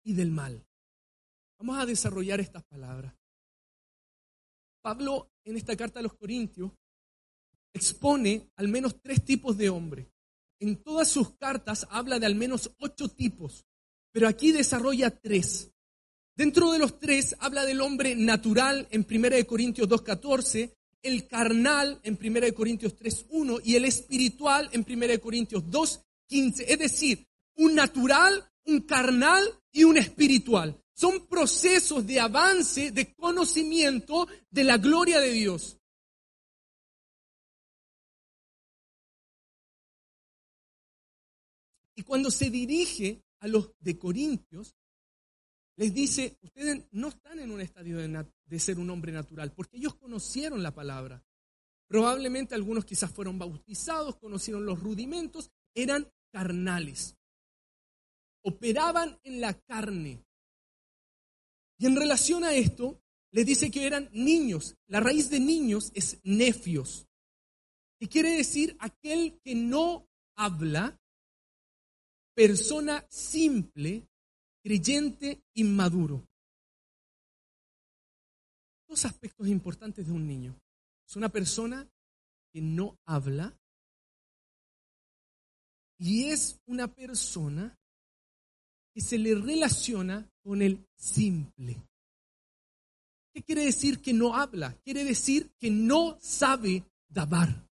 y 0.08 0.14
del 0.14 0.32
mal. 0.32 0.66
Vamos 1.60 1.78
a 1.78 1.86
desarrollar 1.86 2.40
estas 2.40 2.64
palabras. 2.64 3.14
Pablo 4.82 5.32
en 5.44 5.58
esta 5.58 5.76
carta 5.76 6.00
a 6.00 6.04
los 6.04 6.14
Corintios 6.14 6.72
expone 7.74 8.50
al 8.56 8.68
menos 8.68 9.02
tres 9.02 9.24
tipos 9.24 9.58
de 9.58 9.70
hombres 9.70 10.08
en 10.60 10.78
todas 10.78 11.08
sus 11.08 11.36
cartas 11.36 11.88
habla 11.90 12.20
de 12.20 12.26
al 12.26 12.36
menos 12.36 12.72
ocho 12.80 13.10
tipos, 13.10 13.66
pero 14.12 14.28
aquí 14.28 14.52
desarrolla 14.52 15.12
tres. 15.12 15.72
Dentro 16.36 16.72
de 16.72 16.80
los 16.80 17.00
tres 17.00 17.36
habla 17.40 17.66
del 17.66 17.82
hombre 17.82 18.16
natural 18.16 18.88
en 18.92 19.06
1 19.10 19.48
Corintios 19.48 19.88
2.14, 19.88 20.74
el 21.02 21.28
carnal 21.28 22.00
en 22.04 22.18
1 22.22 22.54
Corintios 22.54 22.96
3.1 22.96 23.62
y 23.64 23.76
el 23.76 23.86
espiritual 23.86 24.70
en 24.72 24.86
1 24.88 25.20
Corintios 25.20 25.64
2.15. 25.66 26.66
Es 26.68 26.80
decir, 26.80 27.28
un 27.56 27.76
natural, 27.76 28.44
un 28.66 28.82
carnal 28.82 29.44
y 29.78 29.84
un 29.84 29.98
espiritual. 29.98 30.82
Son 30.94 31.28
procesos 31.28 32.06
de 32.08 32.20
avance, 32.20 32.92
de 32.92 33.14
conocimiento 33.14 34.28
de 34.50 34.64
la 34.64 34.78
gloria 34.78 35.20
de 35.20 35.32
Dios. 35.32 35.78
Y 41.96 42.02
cuando 42.02 42.32
se 42.32 42.50
dirige 42.50 43.24
a 43.40 43.48
los 43.48 43.72
de 43.80 44.00
Corintios, 44.00 44.76
les 45.76 45.94
dice, 45.94 46.40
ustedes 46.42 46.88
no 46.92 47.10
están 47.10 47.40
en 47.40 47.52
un 47.52 47.62
estadio 47.62 47.98
de, 47.98 48.60
ser 48.60 48.80
un 48.80 48.90
hombre 48.90 49.12
natural, 49.12 49.52
porque 49.54 49.78
ellos 49.78 49.94
conocieron 49.94 50.64
la 50.64 50.74
palabra. 50.74 51.24
Probablemente 51.88 52.56
algunos 52.56 52.84
quizás 52.84 53.12
fueron 53.12 53.38
bautizados, 53.38 54.16
conocieron 54.16 54.66
los 54.66 54.80
rudimentos, 54.80 55.52
eran 55.76 56.12
carnales. 56.32 57.17
Operaban 58.48 59.20
en 59.24 59.42
la 59.42 59.54
carne. 59.54 60.24
Y 61.78 61.86
en 61.86 61.98
relación 61.98 62.46
a 62.46 62.54
esto, 62.54 63.02
les 63.32 63.46
dice 63.46 63.70
que 63.70 63.86
eran 63.86 64.10
niños. 64.14 64.78
La 64.88 65.02
raíz 65.02 65.30
de 65.30 65.42
niños 65.42 65.92
es 65.94 66.22
nefios, 66.24 67.10
que 68.00 68.08
quiere 68.08 68.38
decir 68.38 68.78
aquel 68.80 69.38
que 69.44 69.54
no 69.54 70.08
habla 70.38 70.98
persona 72.34 73.06
simple, 73.10 74.08
creyente, 74.64 75.44
inmaduro. 75.54 76.26
Dos 78.88 79.04
aspectos 79.04 79.48
importantes 79.50 80.08
de 80.08 80.14
un 80.14 80.26
niño. 80.26 80.58
Es 81.06 81.18
una 81.18 81.28
persona 81.28 81.86
que 82.54 82.62
no 82.62 82.98
habla 83.06 83.60
y 86.00 86.30
es 86.30 86.62
una 86.66 86.88
persona 86.88 87.78
que 88.98 89.04
se 89.04 89.20
le 89.20 89.36
relaciona 89.36 90.28
con 90.44 90.60
el 90.64 90.84
simple. 90.96 91.78
¿Qué 93.32 93.44
quiere 93.44 93.66
decir 93.66 94.00
que 94.00 94.12
no 94.12 94.34
habla? 94.34 94.76
Quiere 94.84 95.04
decir 95.04 95.52
que 95.60 95.70
no 95.70 96.18
sabe 96.20 96.84
dabar, 97.08 97.70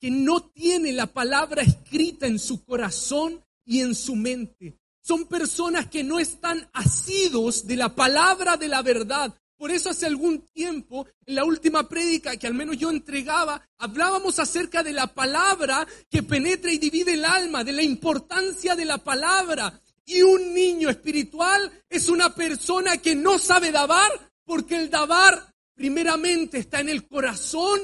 que 0.00 0.10
no 0.10 0.42
tiene 0.42 0.92
la 0.92 1.06
palabra 1.06 1.62
escrita 1.62 2.26
en 2.26 2.40
su 2.40 2.64
corazón 2.64 3.40
y 3.64 3.78
en 3.78 3.94
su 3.94 4.16
mente. 4.16 4.76
Son 5.00 5.26
personas 5.26 5.86
que 5.86 6.02
no 6.02 6.18
están 6.18 6.68
asidos 6.72 7.68
de 7.68 7.76
la 7.76 7.94
palabra 7.94 8.56
de 8.56 8.66
la 8.66 8.82
verdad. 8.82 9.32
Por 9.56 9.70
eso 9.70 9.90
hace 9.90 10.06
algún 10.06 10.40
tiempo, 10.52 11.06
en 11.26 11.36
la 11.36 11.44
última 11.44 11.88
prédica 11.88 12.36
que 12.36 12.48
al 12.48 12.54
menos 12.54 12.76
yo 12.76 12.90
entregaba, 12.90 13.64
hablábamos 13.78 14.40
acerca 14.40 14.82
de 14.82 14.94
la 14.94 15.06
palabra 15.14 15.86
que 16.10 16.24
penetra 16.24 16.72
y 16.72 16.78
divide 16.78 17.12
el 17.12 17.24
alma, 17.24 17.62
de 17.62 17.70
la 17.70 17.84
importancia 17.84 18.74
de 18.74 18.84
la 18.84 18.98
palabra. 18.98 19.80
Y 20.10 20.22
un 20.22 20.52
niño 20.52 20.90
espiritual 20.90 21.84
es 21.88 22.08
una 22.08 22.34
persona 22.34 22.98
que 22.98 23.14
no 23.14 23.38
sabe 23.38 23.70
dabar, 23.70 24.10
porque 24.44 24.74
el 24.74 24.90
dabar 24.90 25.54
primeramente 25.72 26.58
está 26.58 26.80
en 26.80 26.88
el 26.88 27.06
corazón 27.06 27.80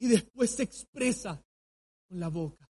y 0.00 0.08
después 0.08 0.50
se 0.50 0.64
expresa 0.64 1.40
con 2.08 2.18
la 2.18 2.26
boca. 2.26 2.68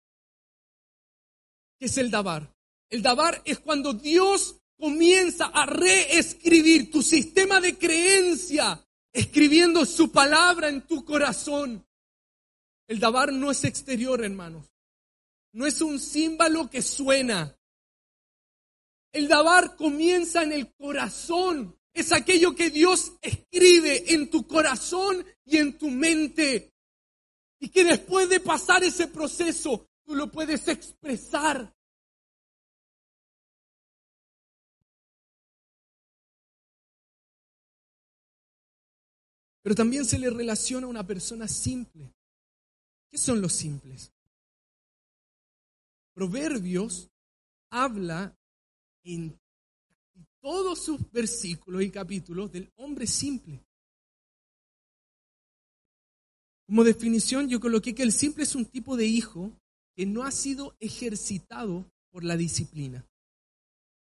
¿Qué 1.77 1.87
es 1.87 1.97
el 1.97 2.09
Dabar? 2.09 2.55
El 2.89 3.01
Dabar 3.01 3.41
es 3.43 3.59
cuando 3.59 3.93
Dios 3.93 4.55
comienza 4.79 5.47
a 5.47 5.65
reescribir 5.65 6.89
tu 6.89 7.03
sistema 7.03 7.59
de 7.59 7.77
creencia, 7.77 8.81
escribiendo 9.11 9.85
su 9.85 10.09
palabra 10.09 10.69
en 10.69 10.87
tu 10.87 11.03
corazón. 11.03 11.85
El 12.87 13.01
Dabar 13.01 13.33
no 13.33 13.51
es 13.51 13.65
exterior, 13.65 14.23
hermanos. 14.23 14.65
No 15.51 15.65
es 15.65 15.81
un 15.81 15.99
símbolo 15.99 16.69
que 16.69 16.81
suena. 16.81 17.57
El 19.15 19.29
Dabar 19.29 19.77
comienza 19.77 20.43
en 20.43 20.51
el 20.51 20.73
corazón. 20.73 21.79
Es 21.93 22.11
aquello 22.11 22.53
que 22.53 22.69
Dios 22.69 23.13
escribe 23.21 24.13
en 24.13 24.29
tu 24.29 24.45
corazón 24.45 25.25
y 25.45 25.55
en 25.55 25.77
tu 25.77 25.89
mente. 25.89 26.73
Y 27.61 27.69
que 27.69 27.85
después 27.85 28.27
de 28.27 28.41
pasar 28.41 28.83
ese 28.83 29.07
proceso, 29.07 29.87
tú 30.03 30.15
lo 30.15 30.29
puedes 30.29 30.67
expresar. 30.67 31.73
Pero 39.61 39.75
también 39.75 40.03
se 40.03 40.19
le 40.19 40.29
relaciona 40.29 40.87
a 40.87 40.89
una 40.89 41.07
persona 41.07 41.47
simple. 41.47 42.13
¿Qué 43.09 43.17
son 43.17 43.39
los 43.39 43.53
simples? 43.53 44.11
Proverbios 46.13 47.09
habla 47.71 48.37
en 49.05 49.39
todos 50.41 50.83
sus 50.83 51.09
versículos 51.11 51.81
y 51.83 51.89
capítulos 51.89 52.51
del 52.51 52.71
hombre 52.75 53.07
simple. 53.07 53.63
Como 56.65 56.83
definición 56.83 57.47
yo 57.47 57.59
coloqué 57.59 57.93
que 57.95 58.03
el 58.03 58.11
simple 58.11 58.43
es 58.43 58.55
un 58.55 58.65
tipo 58.65 58.97
de 58.97 59.05
hijo 59.05 59.51
que 59.95 60.05
no 60.05 60.23
ha 60.23 60.31
sido 60.31 60.75
ejercitado 60.79 61.89
por 62.11 62.23
la 62.23 62.35
disciplina, 62.35 63.07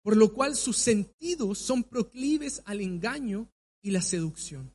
por 0.02 0.16
lo 0.16 0.32
cual 0.32 0.56
sus 0.56 0.76
sentidos 0.76 1.58
son 1.58 1.84
proclives 1.84 2.62
al 2.64 2.80
engaño 2.80 3.48
y 3.82 3.90
la 3.90 4.00
seducción. 4.00 4.74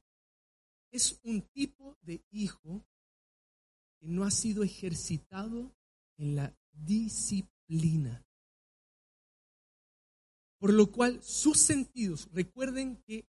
Es 0.91 1.19
un 1.23 1.41
tipo 1.41 1.97
de 2.01 2.23
hijo 2.31 2.85
que 3.99 4.07
no 4.07 4.23
ha 4.23 4.31
sido 4.31 4.63
ejercitado 4.63 5.71
en 6.17 6.35
la 6.35 6.55
disciplina. 6.71 8.23
Por 10.61 10.73
lo 10.73 10.91
cual 10.91 11.23
sus 11.23 11.57
sentidos, 11.57 12.29
recuerden 12.33 12.97
que 12.97 13.25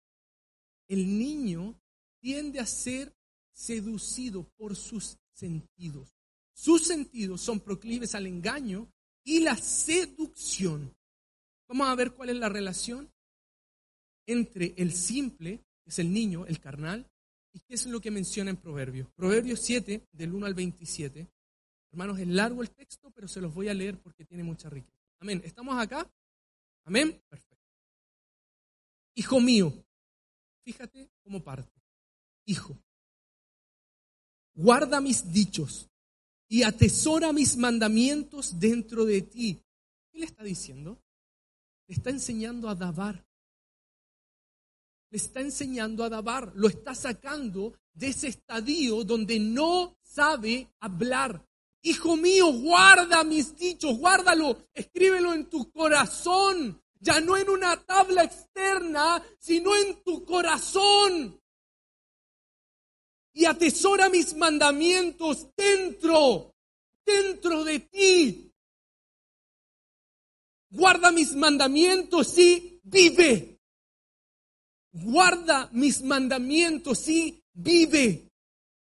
el 0.89 1.19
niño 1.19 1.79
tiende 2.23 2.59
a 2.59 2.65
ser 2.65 3.15
seducido 3.53 4.45
por 4.57 4.75
sus 4.75 5.19
sentidos. 5.35 6.17
Sus 6.55 6.87
sentidos 6.87 7.43
son 7.43 7.61
proclives 7.61 8.15
al 8.15 8.27
engaño 8.27 8.91
y 9.25 9.41
la 9.41 9.59
seducción. 9.59 10.97
Vamos 11.69 11.89
a 11.89 11.95
ver 11.97 12.15
cuál 12.15 12.31
es 12.31 12.37
la 12.37 12.49
relación 12.49 13.13
entre 14.27 14.73
el 14.79 14.95
simple, 14.95 15.59
que 15.85 15.91
es 15.91 15.99
el 15.99 16.11
niño, 16.11 16.47
el 16.47 16.61
carnal, 16.61 17.11
y 17.53 17.61
qué 17.61 17.75
es 17.75 17.85
lo 17.85 18.01
que 18.01 18.11
menciona 18.11 18.49
en 18.49 18.57
Proverbios. 18.57 19.11
Proverbios 19.11 19.61
7, 19.61 20.09
del 20.13 20.33
1 20.33 20.47
al 20.47 20.55
27. 20.55 21.29
Hermanos, 21.93 22.19
es 22.21 22.29
largo 22.29 22.63
el 22.63 22.71
texto, 22.71 23.11
pero 23.11 23.29
se 23.29 23.43
los 23.43 23.53
voy 23.53 23.69
a 23.69 23.75
leer 23.75 23.99
porque 24.01 24.25
tiene 24.25 24.45
mucha 24.45 24.71
riqueza. 24.71 24.97
Amén. 25.21 25.43
¿Estamos 25.45 25.79
acá? 25.79 26.11
Amén. 26.89 27.23
Perfecto. 27.29 27.59
Hijo 29.15 29.41
mío, 29.41 29.85
fíjate 30.65 31.11
cómo 31.23 31.45
parte. 31.45 31.71
Hijo, 32.47 32.79
guarda 34.55 34.99
mis 35.03 35.31
dichos 35.31 35.87
y 36.49 36.63
atesora 36.63 37.31
mis 37.35 37.59
mandamientos 37.59 38.59
dentro 38.59 39.05
de 39.05 39.21
ti. 39.21 39.63
¿Qué 40.11 40.21
le 40.21 40.25
está 40.25 40.43
diciendo? 40.43 40.99
Le 41.89 41.95
está 41.95 42.09
enseñando 42.09 42.71
a 42.71 42.75
dabar. 42.75 43.23
Le 45.11 45.19
está 45.19 45.43
enseñando 45.43 46.05
a 46.05 46.09
dabar. 46.09 46.53
Lo 46.55 46.69
está 46.69 46.95
sacando 46.95 47.79
de 47.93 48.09
ese 48.09 48.29
estadio 48.29 49.05
donde 49.05 49.39
no 49.39 49.99
sabe 50.01 50.73
hablar. 50.81 51.47
Hijo 51.89 52.19
mío, 52.19 52.53
guarda 52.53 53.25
mis 53.25 53.57
dichos, 53.57 53.97
guárdalo, 53.97 54.69
escríbelo 54.75 55.33
en 55.33 55.49
tu 55.49 55.73
corazón, 55.73 56.83
ya 57.01 57.19
no 57.23 57.35
en 57.39 57.49
una 57.49 57.83
tabla 57.83 58.25
externa, 58.25 59.25
sino 59.39 59.75
en 59.75 60.05
tu 60.05 60.23
corazón. 60.27 61.41
Y 63.33 63.47
atesora 63.47 64.11
mis 64.11 64.37
mandamientos 64.37 65.49
dentro, 65.57 66.55
dentro 67.07 67.65
de 67.65 67.81
ti. 67.81 68.53
Guarda 70.69 71.11
mis 71.11 71.35
mandamientos 71.35 72.37
y 72.37 72.83
vive. 72.83 73.63
Guarda 74.93 75.71
mis 75.73 76.03
mandamientos 76.03 77.09
y 77.09 77.43
vive. 77.55 78.31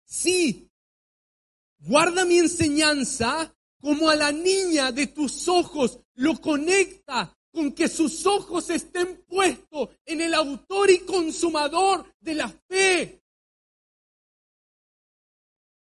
Sí, 0.04 0.68
Guarda 1.84 2.24
mi 2.24 2.38
enseñanza 2.38 3.52
como 3.80 4.08
a 4.08 4.14
la 4.14 4.30
niña 4.30 4.92
de 4.92 5.08
tus 5.08 5.48
ojos. 5.48 5.98
Lo 6.14 6.40
conecta 6.40 7.36
con 7.50 7.72
que 7.72 7.88
sus 7.88 8.24
ojos 8.24 8.70
estén 8.70 9.24
puestos 9.24 9.88
en 10.06 10.20
el 10.20 10.32
autor 10.34 10.90
y 10.90 11.00
consumador 11.00 12.14
de 12.20 12.34
la 12.34 12.48
fe. 12.48 13.22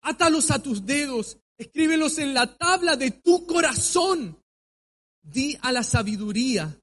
Átalos 0.02 0.50
a 0.52 0.64
tus 0.64 0.86
dedos, 0.86 1.38
escríbelos 1.58 2.18
en 2.18 2.34
la 2.34 2.58
tabla 2.58 2.96
de 2.96 3.12
tu 3.12 3.46
corazón. 3.46 4.42
Di 5.22 5.58
a 5.62 5.74
la 5.74 5.84
sabiduría. 5.84 6.82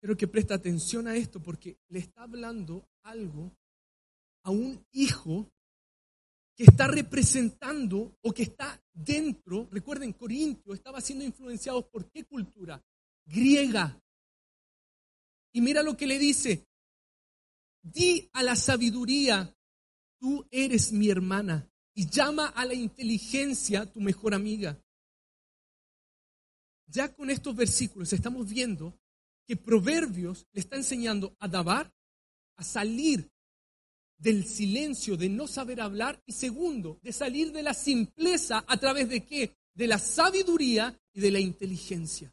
Quiero 0.00 0.16
que 0.16 0.26
preste 0.26 0.54
atención 0.54 1.06
a 1.06 1.14
esto 1.14 1.42
porque 1.42 1.78
le 1.88 1.98
está 1.98 2.22
hablando 2.22 2.88
algo 3.02 3.52
a 4.42 4.50
un 4.50 4.82
hijo 4.92 5.52
que 6.60 6.66
está 6.66 6.88
representando 6.88 8.18
o 8.20 8.34
que 8.34 8.42
está 8.42 8.78
dentro, 8.92 9.66
recuerden, 9.72 10.12
Corintio 10.12 10.74
estaba 10.74 11.00
siendo 11.00 11.24
influenciado 11.24 11.88
por 11.88 12.10
qué 12.10 12.24
cultura? 12.26 12.84
Griega. 13.24 13.98
Y 15.54 15.62
mira 15.62 15.82
lo 15.82 15.96
que 15.96 16.06
le 16.06 16.18
dice, 16.18 16.68
di 17.80 18.28
a 18.34 18.42
la 18.42 18.56
sabiduría, 18.56 19.56
tú 20.18 20.46
eres 20.50 20.92
mi 20.92 21.08
hermana, 21.08 21.66
y 21.94 22.10
llama 22.10 22.48
a 22.48 22.66
la 22.66 22.74
inteligencia 22.74 23.90
tu 23.90 24.02
mejor 24.02 24.34
amiga. 24.34 24.78
Ya 26.88 27.10
con 27.10 27.30
estos 27.30 27.56
versículos 27.56 28.12
estamos 28.12 28.46
viendo 28.46 29.00
que 29.46 29.56
Proverbios 29.56 30.46
le 30.52 30.60
está 30.60 30.76
enseñando 30.76 31.34
a 31.38 31.48
Dabar 31.48 31.90
a 32.56 32.62
salir 32.62 33.32
del 34.20 34.44
silencio, 34.44 35.16
de 35.16 35.30
no 35.30 35.48
saber 35.48 35.80
hablar, 35.80 36.22
y 36.26 36.32
segundo, 36.32 37.00
de 37.02 37.12
salir 37.12 37.52
de 37.52 37.62
la 37.62 37.74
simpleza 37.74 38.64
a 38.68 38.76
través 38.76 39.08
de 39.08 39.24
qué? 39.24 39.56
De 39.74 39.86
la 39.86 39.98
sabiduría 39.98 40.96
y 41.14 41.20
de 41.20 41.30
la 41.30 41.40
inteligencia. 41.40 42.32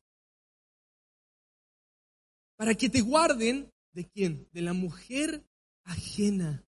Para 2.57 2.75
que 2.75 2.89
te 2.89 3.01
guarden 3.01 3.71
de 3.93 4.05
quién? 4.05 4.49
De 4.51 4.61
la 4.61 4.73
mujer 4.73 5.47
ajena, 5.85 6.65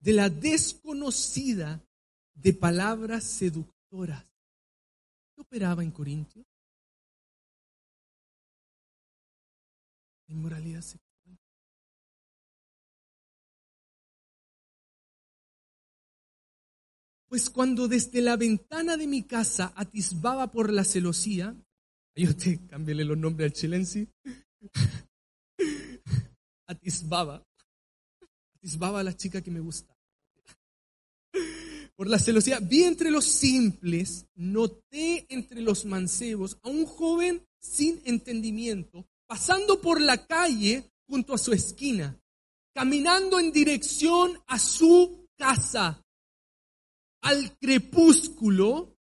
de 0.00 0.12
la 0.12 0.28
desconocida 0.28 1.82
de 2.34 2.52
palabras 2.52 3.24
seductoras. 3.24 4.24
¿Qué 5.34 5.40
operaba 5.40 5.82
en 5.82 5.92
Corintio? 5.92 6.44
Inmoralidad 10.26 10.82
sexual. 10.82 11.11
Pues 17.32 17.48
cuando 17.48 17.88
desde 17.88 18.20
la 18.20 18.36
ventana 18.36 18.98
de 18.98 19.06
mi 19.06 19.22
casa 19.22 19.72
atisbaba 19.74 20.52
por 20.52 20.70
la 20.70 20.84
celosía, 20.84 21.56
yo 22.14 22.36
te 22.36 22.66
cambié 22.66 22.94
los 22.94 23.16
nombres 23.16 23.50
al 23.50 23.52
chilensi, 23.54 24.06
atisbaba, 26.68 27.42
atisbaba 28.56 29.00
a 29.00 29.02
la 29.02 29.16
chica 29.16 29.40
que 29.40 29.50
me 29.50 29.60
gusta. 29.60 29.96
Por 31.96 32.10
la 32.10 32.18
celosía, 32.18 32.60
vi 32.60 32.82
entre 32.82 33.10
los 33.10 33.24
simples, 33.24 34.26
noté 34.34 35.24
entre 35.30 35.62
los 35.62 35.86
mancebos 35.86 36.58
a 36.62 36.68
un 36.68 36.84
joven 36.84 37.42
sin 37.58 38.02
entendimiento, 38.04 39.06
pasando 39.26 39.80
por 39.80 40.02
la 40.02 40.26
calle 40.26 40.92
junto 41.08 41.32
a 41.32 41.38
su 41.38 41.54
esquina, 41.54 42.14
caminando 42.74 43.40
en 43.40 43.52
dirección 43.52 44.38
a 44.48 44.58
su 44.58 45.30
casa 45.38 46.01
al 47.22 47.56
crepúsculo, 47.58 48.96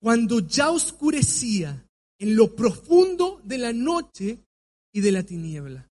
cuando 0.00 0.40
ya 0.40 0.70
oscurecía 0.70 1.88
en 2.18 2.36
lo 2.36 2.54
profundo 2.54 3.40
de 3.44 3.58
la 3.58 3.72
noche 3.72 4.44
y 4.92 5.00
de 5.00 5.12
la 5.12 5.22
tiniebla. 5.22 5.90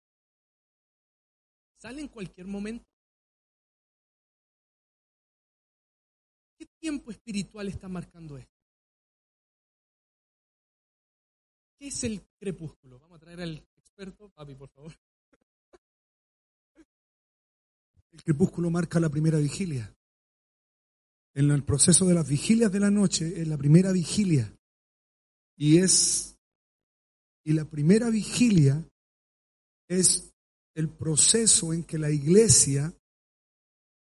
¿Sale 1.77 2.01
en 2.01 2.07
cualquier 2.07 2.47
momento? 2.47 2.85
¿Qué 6.57 6.65
tiempo 6.79 7.11
espiritual 7.11 7.67
está 7.67 7.87
marcando 7.87 8.37
esto? 8.37 8.51
¿Qué 11.77 11.87
es 11.87 12.03
el 12.03 12.21
crepúsculo? 12.39 12.99
Vamos 12.99 13.17
a 13.17 13.19
traer 13.19 13.41
al 13.41 13.67
experto, 13.75 14.29
papi, 14.29 14.55
por 14.55 14.69
favor. 14.69 14.93
El 18.11 18.23
crepúsculo 18.23 18.69
marca 18.69 18.99
la 18.99 19.09
primera 19.09 19.39
vigilia 19.39 19.93
en 21.35 21.51
el 21.51 21.63
proceso 21.63 22.05
de 22.05 22.13
las 22.13 22.27
vigilias 22.27 22.71
de 22.71 22.79
la 22.79 22.91
noche, 22.91 23.41
en 23.41 23.49
la 23.49 23.57
primera 23.57 23.91
vigilia. 23.91 24.55
Y 25.57 25.77
es, 25.79 26.37
y 27.43 27.53
la 27.53 27.65
primera 27.65 28.09
vigilia 28.09 28.87
es 29.87 30.33
el 30.75 30.89
proceso 30.89 31.73
en 31.73 31.83
que 31.83 31.97
la 31.97 32.11
iglesia 32.11 32.93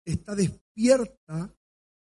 está 0.05 0.35
despierta 0.35 1.55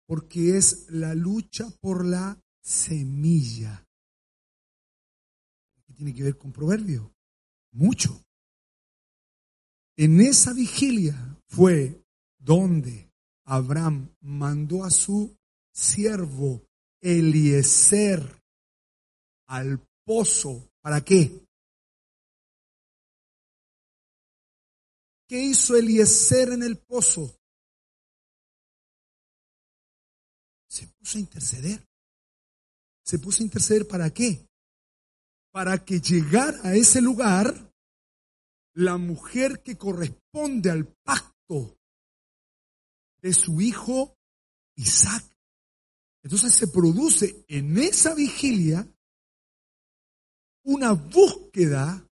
porque 0.06 0.58
es 0.58 0.90
la 0.90 1.14
lucha 1.14 1.70
por 1.82 2.06
la 2.06 2.40
semilla. 2.62 3.86
¿Qué 5.86 5.94
tiene 5.94 6.14
que 6.14 6.24
ver 6.24 6.38
con 6.38 6.52
proverbio? 6.52 7.14
Mucho. 7.72 8.24
En 9.96 10.22
esa 10.22 10.54
vigilia 10.54 11.16
fue 11.48 12.04
donde 12.38 13.07
Abraham 13.50 14.14
mandó 14.20 14.84
a 14.84 14.90
su 14.90 15.34
siervo 15.74 16.68
Eliezer 17.02 18.22
al 19.48 19.80
pozo. 20.04 20.70
¿Para 20.82 21.00
qué? 21.02 21.48
¿Qué 25.30 25.40
hizo 25.40 25.78
Eliezer 25.78 26.50
en 26.50 26.64
el 26.64 26.78
pozo? 26.78 27.40
Se 30.70 30.88
puso 30.88 31.18
a 31.18 31.22
interceder. 31.22 31.88
Se 33.06 33.18
puso 33.18 33.44
a 33.44 33.46
interceder 33.46 33.88
para 33.88 34.10
qué? 34.10 34.46
Para 35.52 35.86
que 35.86 36.02
llegara 36.02 36.60
a 36.64 36.76
ese 36.76 37.02
lugar 37.02 37.74
la 38.74 38.98
mujer 38.98 39.64
que 39.64 39.78
corresponde 39.78 40.70
al 40.70 40.86
pacto 41.04 41.77
de 43.28 43.34
su 43.34 43.60
hijo 43.60 44.18
Isaac. 44.78 45.24
Entonces 46.24 46.54
se 46.56 46.70
produce 46.70 47.44
en 47.50 47.78
esa 47.78 48.16
vigilia 48.16 48.88
una 50.64 50.94
búsqueda 50.94 52.08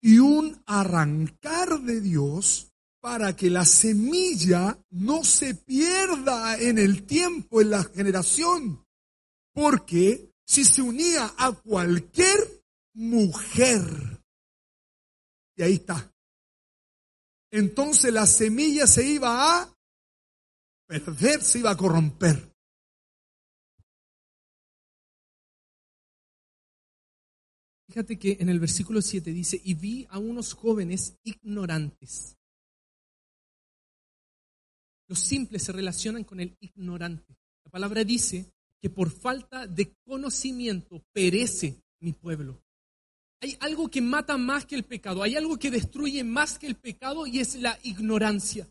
y 0.00 0.20
un 0.20 0.62
arrancar 0.66 1.80
de 1.80 2.00
Dios 2.00 2.72
para 3.00 3.34
que 3.34 3.50
la 3.50 3.64
semilla 3.64 4.78
no 4.90 5.24
se 5.24 5.56
pierda 5.56 6.56
en 6.58 6.78
el 6.78 7.06
tiempo, 7.06 7.60
en 7.60 7.70
la 7.70 7.82
generación. 7.82 8.86
Porque 9.52 10.32
si 10.46 10.64
se 10.64 10.80
unía 10.80 11.34
a 11.36 11.50
cualquier 11.50 12.62
mujer, 12.94 14.22
y 15.56 15.62
ahí 15.62 15.74
está, 15.74 16.12
entonces 17.50 18.12
la 18.12 18.26
semilla 18.26 18.86
se 18.86 19.04
iba 19.04 19.60
a 19.60 19.72
perder, 21.00 21.42
se 21.42 21.58
iba 21.58 21.70
a 21.70 21.76
corromper. 21.76 22.52
Fíjate 27.92 28.18
que 28.18 28.38
en 28.40 28.48
el 28.48 28.58
versículo 28.58 29.02
7 29.02 29.32
dice, 29.32 29.60
y 29.62 29.74
vi 29.74 30.06
a 30.08 30.18
unos 30.18 30.54
jóvenes 30.54 31.18
ignorantes. 31.24 32.38
Los 35.08 35.18
simples 35.18 35.62
se 35.62 35.72
relacionan 35.72 36.24
con 36.24 36.40
el 36.40 36.56
ignorante. 36.60 37.36
La 37.64 37.70
palabra 37.70 38.02
dice 38.02 38.50
que 38.80 38.88
por 38.88 39.10
falta 39.10 39.66
de 39.66 39.94
conocimiento 40.06 41.04
perece 41.12 41.82
mi 42.00 42.14
pueblo. 42.14 42.62
Hay 43.42 43.58
algo 43.60 43.90
que 43.90 44.00
mata 44.00 44.38
más 44.38 44.64
que 44.64 44.74
el 44.74 44.84
pecado, 44.84 45.22
hay 45.22 45.36
algo 45.36 45.58
que 45.58 45.70
destruye 45.70 46.24
más 46.24 46.58
que 46.58 46.68
el 46.68 46.76
pecado 46.76 47.26
y 47.26 47.40
es 47.40 47.56
la 47.56 47.78
ignorancia. 47.82 48.66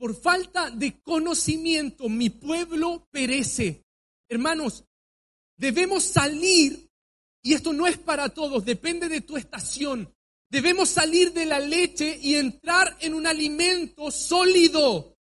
Por 0.00 0.18
falta 0.18 0.70
de 0.70 0.98
conocimiento 1.02 2.08
mi 2.08 2.30
pueblo 2.30 3.06
perece. 3.10 3.84
Hermanos, 4.30 4.86
debemos 5.58 6.04
salir 6.04 6.88
y 7.42 7.52
esto 7.52 7.74
no 7.74 7.86
es 7.86 7.98
para 7.98 8.30
todos, 8.30 8.64
depende 8.64 9.10
de 9.10 9.20
tu 9.20 9.36
estación. 9.36 10.10
Debemos 10.48 10.88
salir 10.88 11.34
de 11.34 11.44
la 11.44 11.60
leche 11.60 12.18
y 12.22 12.36
entrar 12.36 12.96
en 13.00 13.12
un 13.12 13.26
alimento 13.26 14.10
sólido. 14.10 15.18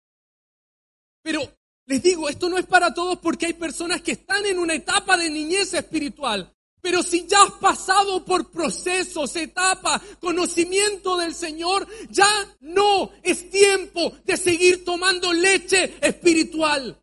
Pero 1.23 1.43
les 1.85 2.03
digo, 2.03 2.31
esto 2.31 2.49
no 2.49 2.57
es 2.57 2.65
para 2.65 2.95
todos 2.95 3.19
porque 3.19 3.45
hay 3.45 3.53
personas 3.53 4.01
que 4.01 4.13
están 4.13 4.47
en 4.47 4.59
una 4.59 4.73
etapa 4.73 5.19
de 5.19 5.29
niñez 5.29 5.75
espiritual. 5.75 6.51
Pero 6.83 7.01
si 7.05 7.29
ya 7.29 7.45
has 7.45 7.53
pasado 7.53 8.25
por 8.25 8.51
procesos, 8.51 9.37
etapas, 9.37 10.03
conocimiento 10.21 11.17
del 11.17 11.33
Señor, 11.33 11.87
ya 12.11 12.29
no 12.59 13.13
es 13.23 13.49
tiempo 13.51 14.13
de 14.25 14.37
seguir 14.37 14.85
tomando 14.85 15.33
leche 15.33 15.97
espiritual. 16.01 17.01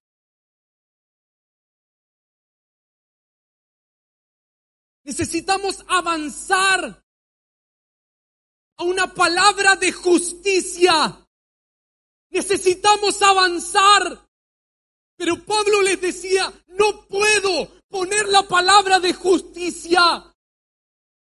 Necesitamos 5.05 5.83
avanzar 5.87 7.03
a 8.75 8.83
una 8.83 9.13
palabra 9.13 9.77
de 9.77 9.93
justicia. 9.93 11.25
Necesitamos 12.29 13.21
avanzar. 13.21 14.28
Pero 15.19 15.36
Pablo 15.43 15.82
les 15.82 15.99
decía, 15.99 16.49
no 16.69 17.05
puedo 17.10 17.67
poner 17.89 18.29
la 18.29 18.43
palabra 18.43 19.01
de 19.01 19.13
justicia 19.13 19.99
a 19.99 20.34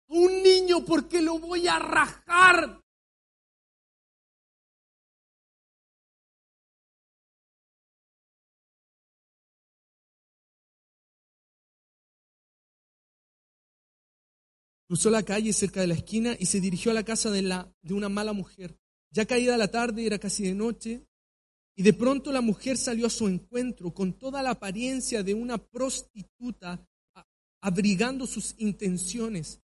un 0.07 0.41
niño 0.41 0.83
porque 0.83 1.21
lo 1.21 1.37
voy 1.37 1.67
a 1.67 1.77
rajar. 1.77 2.81
Cruzó 14.87 15.11
la 15.11 15.21
calle 15.21 15.53
cerca 15.53 15.81
de 15.81 15.87
la 15.87 15.93
esquina 15.93 16.35
y 16.39 16.47
se 16.47 16.59
dirigió 16.59 16.89
a 16.89 16.95
la 16.95 17.03
casa 17.03 17.29
de, 17.29 17.43
de 17.83 17.93
una 17.93 18.09
mala 18.09 18.33
mujer. 18.33 18.79
Ya 19.11 19.27
caída 19.27 19.57
la 19.57 19.69
tarde, 19.69 20.07
era 20.07 20.17
casi 20.17 20.41
de 20.41 20.55
noche, 20.55 21.05
y 21.75 21.83
de 21.83 21.93
pronto 21.93 22.31
la 22.31 22.41
mujer 22.41 22.77
salió 22.77 23.07
a 23.07 23.09
su 23.09 23.27
encuentro 23.27 23.93
con 23.93 24.13
toda 24.13 24.41
la 24.41 24.51
apariencia 24.51 25.23
de 25.23 25.33
una 25.33 25.57
prostituta, 25.57 26.87
abrigando 27.61 28.25
sus 28.25 28.55
intenciones. 28.57 29.59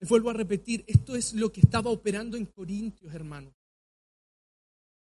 Les 0.00 0.08
vuelvo 0.08 0.30
a 0.30 0.34
repetir, 0.34 0.84
esto 0.86 1.16
es 1.16 1.34
lo 1.34 1.52
que 1.52 1.60
estaba 1.60 1.90
operando 1.90 2.36
en 2.36 2.46
Corintios, 2.46 3.14
hermanos. 3.14 3.54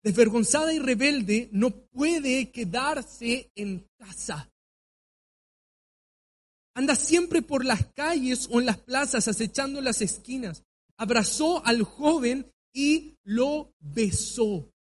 Desvergonzada 0.04 0.74
y 0.74 0.80
rebelde 0.80 1.50
no 1.52 1.72
puede 1.72 2.52
quedarse 2.52 3.52
en 3.56 3.88
casa. 3.98 4.52
Anda 6.76 6.96
siempre 6.96 7.42
por 7.42 7.64
las 7.66 7.86
calles 7.94 8.48
o 8.52 8.60
en 8.60 8.66
las 8.66 8.78
plazas 8.78 9.28
acechando 9.28 9.80
las 9.82 10.02
esquinas. 10.02 10.64
Abrazó 10.98 11.66
al 11.66 11.84
joven 11.84 12.52
y 12.74 13.18
lo 13.24 13.74
besó. 13.80 14.75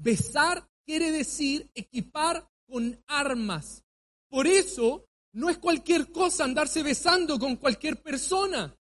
Besar 0.00 0.66
quiere 0.84 1.12
decir 1.12 1.70
equipar 1.74 2.48
con 2.66 3.02
armas. 3.06 3.84
Por 4.28 4.46
eso 4.46 5.06
no 5.32 5.50
es 5.50 5.58
cualquier 5.58 6.10
cosa 6.10 6.44
andarse 6.44 6.82
besando 6.82 7.38
con 7.38 7.56
cualquier 7.56 8.02
persona. 8.02 8.74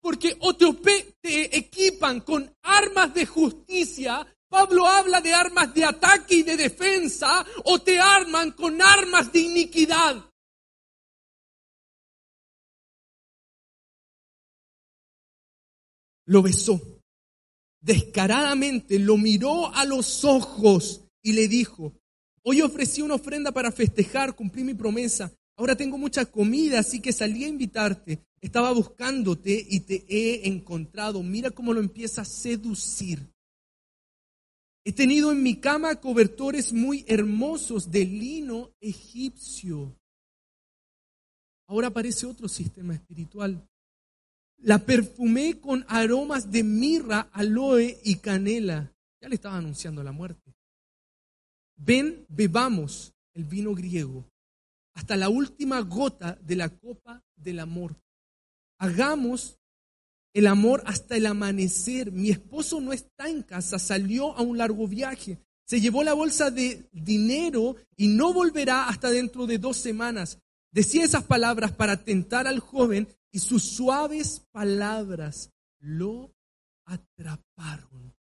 Porque 0.00 0.36
o 0.40 0.56
te, 0.56 1.16
te 1.20 1.56
equipan 1.56 2.20
con 2.20 2.52
armas 2.62 3.14
de 3.14 3.26
justicia, 3.26 4.26
Pablo 4.48 4.86
habla 4.86 5.20
de 5.20 5.32
armas 5.32 5.72
de 5.74 5.84
ataque 5.84 6.36
y 6.36 6.42
de 6.42 6.56
defensa, 6.56 7.44
o 7.64 7.80
te 7.80 7.98
arman 7.98 8.52
con 8.52 8.80
armas 8.82 9.32
de 9.32 9.40
iniquidad. 9.40 10.24
lo 16.26 16.42
besó. 16.42 16.95
Descaradamente 17.86 18.98
lo 18.98 19.16
miró 19.16 19.72
a 19.72 19.84
los 19.84 20.24
ojos 20.24 21.04
y 21.22 21.34
le 21.34 21.46
dijo, 21.46 21.92
hoy 22.42 22.60
ofrecí 22.60 23.00
una 23.00 23.14
ofrenda 23.14 23.52
para 23.52 23.70
festejar, 23.70 24.34
cumplí 24.34 24.64
mi 24.64 24.74
promesa. 24.74 25.32
Ahora 25.56 25.76
tengo 25.76 25.96
mucha 25.96 26.24
comida, 26.26 26.80
así 26.80 27.00
que 27.00 27.12
salí 27.12 27.44
a 27.44 27.48
invitarte. 27.48 28.26
Estaba 28.40 28.72
buscándote 28.72 29.64
y 29.70 29.80
te 29.80 30.04
he 30.08 30.48
encontrado. 30.48 31.22
Mira 31.22 31.52
cómo 31.52 31.72
lo 31.72 31.78
empieza 31.78 32.22
a 32.22 32.24
seducir. 32.24 33.24
He 34.84 34.90
tenido 34.90 35.30
en 35.30 35.44
mi 35.44 35.60
cama 35.60 35.94
cobertores 36.00 36.72
muy 36.72 37.04
hermosos 37.06 37.92
de 37.92 38.04
lino 38.04 38.72
egipcio. 38.80 39.96
Ahora 41.68 41.86
aparece 41.86 42.26
otro 42.26 42.48
sistema 42.48 42.94
espiritual. 42.94 43.64
La 44.58 44.78
perfumé 44.78 45.60
con 45.60 45.84
aromas 45.88 46.50
de 46.50 46.62
mirra, 46.62 47.28
aloe 47.32 47.98
y 48.04 48.16
canela. 48.16 48.92
Ya 49.20 49.28
le 49.28 49.34
estaba 49.36 49.56
anunciando 49.56 50.02
la 50.02 50.12
muerte. 50.12 50.54
Ven, 51.76 52.24
bebamos 52.28 53.12
el 53.34 53.44
vino 53.44 53.74
griego 53.74 54.24
hasta 54.96 55.16
la 55.16 55.28
última 55.28 55.80
gota 55.80 56.38
de 56.42 56.56
la 56.56 56.70
copa 56.70 57.22
del 57.36 57.60
amor. 57.60 57.94
Hagamos 58.78 59.58
el 60.32 60.46
amor 60.46 60.82
hasta 60.86 61.16
el 61.16 61.26
amanecer. 61.26 62.12
Mi 62.12 62.30
esposo 62.30 62.80
no 62.80 62.92
está 62.92 63.28
en 63.28 63.42
casa, 63.42 63.78
salió 63.78 64.34
a 64.36 64.40
un 64.40 64.56
largo 64.56 64.88
viaje. 64.88 65.38
Se 65.66 65.80
llevó 65.80 66.02
la 66.02 66.14
bolsa 66.14 66.50
de 66.50 66.88
dinero 66.92 67.76
y 67.96 68.08
no 68.08 68.32
volverá 68.32 68.88
hasta 68.88 69.10
dentro 69.10 69.46
de 69.46 69.58
dos 69.58 69.76
semanas. 69.76 70.38
Decía 70.70 71.04
esas 71.04 71.24
palabras 71.24 71.72
para 71.72 72.02
tentar 72.02 72.46
al 72.46 72.60
joven 72.60 73.06
y 73.36 73.38
sus 73.38 73.64
suaves 73.64 74.48
palabras 74.50 75.52
lo 75.78 76.34
atraparon. 76.86 78.14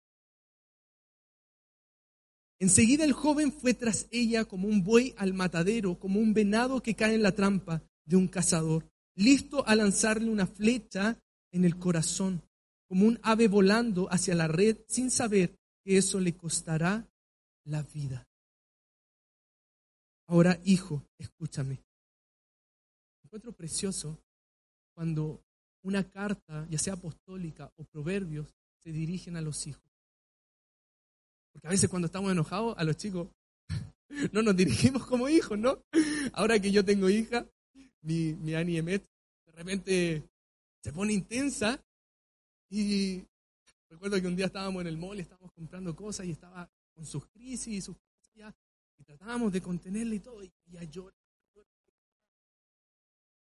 Enseguida 2.59 3.05
el 3.05 3.12
joven 3.12 3.53
fue 3.53 3.74
tras 3.74 4.09
ella 4.11 4.47
como 4.47 4.68
un 4.68 4.82
buey 4.82 5.14
al 5.18 5.34
matadero, 5.34 5.99
como 5.99 6.18
un 6.18 6.32
venado 6.32 6.82
que 6.82 6.95
cae 6.95 7.14
en 7.14 7.22
la 7.22 7.34
trampa 7.34 7.82
de 8.07 8.16
un 8.16 8.26
cazador, 8.26 8.91
listo 9.14 9.68
a 9.68 9.76
lanzarle 9.76 10.30
una 10.30 10.47
flecha 10.47 11.22
en 11.51 11.66
el 11.66 11.78
corazón, 11.78 12.43
como 12.89 13.05
un 13.05 13.20
ave 13.22 13.49
volando 13.49 14.11
hacia 14.11 14.34
la 14.34 14.49
red 14.49 14.78
sin 14.89 15.11
saber 15.11 15.59
que 15.84 15.99
eso 15.99 16.20
le 16.20 16.34
costará 16.39 17.07
la 17.64 17.82
vida. 17.82 18.26
Ahora, 20.26 20.59
hijo, 20.64 21.05
escúchame. 21.18 21.84
Encuentro 23.22 23.53
precioso 23.53 24.18
cuando 24.95 25.43
una 25.82 26.09
carta, 26.09 26.66
ya 26.70 26.78
sea 26.78 26.95
apostólica 26.95 27.72
o 27.76 27.84
proverbios, 27.84 28.55
se 28.78 28.93
dirigen 28.93 29.36
a 29.36 29.40
los 29.40 29.66
hijos. 29.66 29.82
Porque 31.53 31.66
a 31.66 31.70
veces 31.70 31.90
cuando 31.90 32.07
estamos 32.07 32.32
enojados, 32.32 32.76
a 32.78 32.84
los 32.84 32.97
chicos 32.97 33.28
no 34.32 34.43
nos 34.43 34.57
dirigimos 34.57 35.07
como 35.07 35.28
hijos, 35.28 35.59
¿no? 35.59 35.82
Ahora 36.32 36.59
que 36.59 36.70
yo 36.70 36.84
tengo 36.84 37.09
hija, 37.11 37.47
mi, 38.03 38.34
mi 38.34 38.55
Annie 38.55 38.78
Emet, 38.78 39.03
de 39.47 39.53
repente 39.53 40.22
se 40.82 40.93
pone 40.93 41.12
intensa 41.12 41.82
y 42.70 43.24
recuerdo 43.88 44.20
que 44.20 44.26
un 44.26 44.36
día 44.36 44.47
estábamos 44.47 44.80
en 44.80 44.86
el 44.88 44.97
mall, 44.97 45.20
estábamos 45.20 45.53
comprando 45.53 45.95
cosas 45.95 46.26
y 46.26 46.30
estaba 46.30 46.70
con 46.95 47.05
sus 47.05 47.26
crisis 47.26 47.68
y 47.68 47.80
sus 47.80 47.97
cosas 47.97 48.32
ya, 48.34 48.55
Y 48.99 49.05
tratábamos 49.05 49.53
de 49.53 49.61
contenerla 49.61 50.14
y 50.14 50.20
todo, 50.20 50.43
y 50.43 50.53
ella 50.68 50.84
llora. 50.84 51.22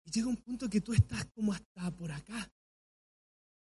Y 0.05 0.11
llega 0.11 0.27
un 0.27 0.37
punto 0.37 0.69
que 0.69 0.81
tú 0.81 0.93
estás 0.93 1.25
como 1.27 1.53
hasta 1.53 1.91
por 1.95 2.11
acá. 2.11 2.51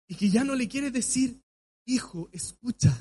Y 0.07 0.15
que 0.15 0.31
ya 0.31 0.45
no 0.45 0.55
le 0.55 0.69
quieres 0.69 0.93
decir, 0.93 1.43
hijo, 1.87 2.29
escucha. 2.33 2.97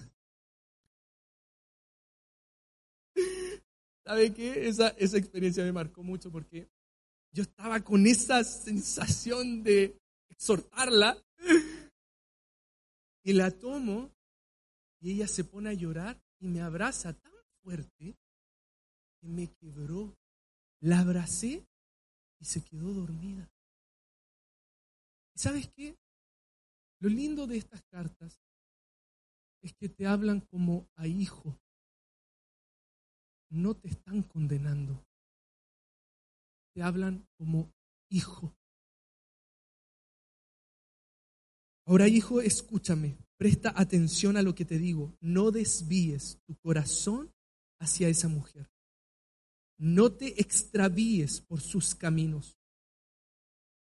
¿Sabe 4.05 4.33
qué? 4.33 4.67
Esa, 4.67 4.89
esa 4.89 5.17
experiencia 5.17 5.63
me 5.63 5.71
marcó 5.71 6.03
mucho 6.03 6.31
porque 6.31 6.69
yo 7.31 7.43
estaba 7.43 7.81
con 7.81 8.07
esa 8.07 8.43
sensación 8.43 9.63
de 9.63 9.99
exhortarla 10.29 11.21
y 13.23 13.33
la 13.33 13.51
tomo 13.51 14.11
y 14.99 15.11
ella 15.11 15.27
se 15.27 15.43
pone 15.43 15.69
a 15.69 15.73
llorar 15.73 16.21
y 16.39 16.47
me 16.47 16.61
abraza 16.61 17.13
tan 17.13 17.33
fuerte 17.61 18.17
que 19.19 19.27
me 19.27 19.51
quebró. 19.53 20.17
La 20.79 20.99
abracé 20.99 21.67
y 22.39 22.45
se 22.45 22.63
quedó 22.63 22.93
dormida. 22.93 23.49
¿Y 25.35 25.39
sabes 25.39 25.69
qué? 25.69 25.97
Lo 26.99 27.09
lindo 27.09 27.45
de 27.47 27.57
estas 27.57 27.83
cartas 27.83 28.41
es 29.61 29.73
que 29.73 29.89
te 29.89 30.07
hablan 30.07 30.41
como 30.41 30.89
a 30.95 31.07
hijo. 31.07 31.59
No 33.49 33.75
te 33.75 33.89
están 33.89 34.23
condenando. 34.23 35.05
Te 36.73 36.81
hablan 36.81 37.27
como 37.37 37.71
hijo. 38.09 38.55
Ahora, 41.85 42.07
hijo, 42.07 42.41
escúchame. 42.41 43.17
Presta 43.37 43.71
atención 43.75 44.35
a 44.35 44.41
lo 44.41 44.53
que 44.55 44.65
te 44.65 44.77
digo. 44.77 45.15
No 45.21 45.51
desvíes 45.51 46.39
tu 46.45 46.55
corazón 46.57 47.31
hacia 47.79 48.09
esa 48.09 48.27
mujer. 48.27 48.69
No 49.77 50.11
te 50.11 50.41
extravíes 50.41 51.41
por 51.41 51.61
sus 51.61 51.93
caminos. 51.93 52.57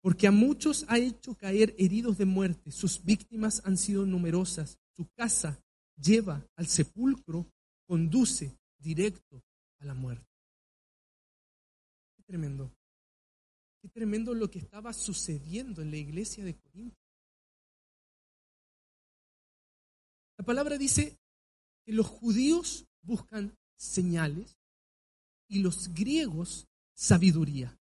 Porque 0.01 0.27
a 0.27 0.31
muchos 0.31 0.85
ha 0.89 0.97
hecho 0.97 1.35
caer 1.35 1.75
heridos 1.77 2.17
de 2.17 2.25
muerte. 2.25 2.71
Sus 2.71 3.03
víctimas 3.03 3.61
han 3.65 3.77
sido 3.77 4.05
numerosas. 4.05 4.77
Su 4.95 5.07
casa 5.13 5.63
lleva 5.95 6.45
al 6.55 6.67
sepulcro, 6.67 7.49
conduce 7.87 8.57
directo 8.77 9.43
a 9.79 9.85
la 9.85 9.93
muerte. 9.93 10.27
Qué 12.15 12.23
tremendo. 12.23 12.73
Qué 13.81 13.89
tremendo 13.89 14.33
lo 14.33 14.49
que 14.49 14.59
estaba 14.59 14.93
sucediendo 14.93 15.81
en 15.81 15.91
la 15.91 15.97
iglesia 15.97 16.43
de 16.43 16.55
Corinto. 16.55 16.97
La 20.37 20.45
palabra 20.45 20.77
dice 20.77 21.17
que 21.85 21.93
los 21.93 22.07
judíos 22.07 22.85
buscan 23.01 23.57
señales 23.77 24.57
y 25.53 25.59
los 25.59 25.93
griegos 25.93 26.67
sabiduría. 26.95 27.77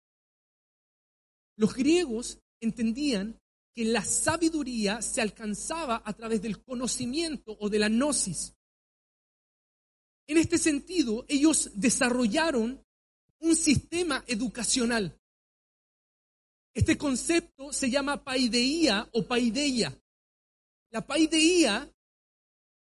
Los 1.56 1.74
griegos 1.74 2.38
entendían 2.60 3.38
que 3.74 3.84
la 3.84 4.02
sabiduría 4.02 5.02
se 5.02 5.20
alcanzaba 5.20 6.02
a 6.04 6.12
través 6.14 6.40
del 6.40 6.62
conocimiento 6.62 7.56
o 7.60 7.68
de 7.68 7.78
la 7.78 7.88
gnosis. 7.88 8.54
En 10.26 10.38
este 10.38 10.56
sentido, 10.56 11.26
ellos 11.28 11.70
desarrollaron 11.74 12.82
un 13.40 13.54
sistema 13.54 14.24
educacional. 14.26 15.18
Este 16.74 16.96
concepto 16.96 17.72
se 17.72 17.90
llama 17.90 18.24
paideía 18.24 19.08
o 19.12 19.26
paideia. 19.26 19.96
La 20.90 21.06
paideía 21.06 21.92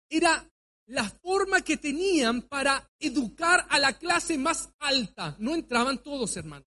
era 0.08 0.51
la 0.86 1.08
forma 1.08 1.62
que 1.62 1.76
tenían 1.76 2.42
para 2.42 2.90
educar 2.98 3.66
a 3.70 3.78
la 3.78 3.98
clase 3.98 4.36
más 4.38 4.70
alta. 4.78 5.36
No 5.38 5.54
entraban 5.54 6.02
todos, 6.02 6.36
hermanos. 6.36 6.66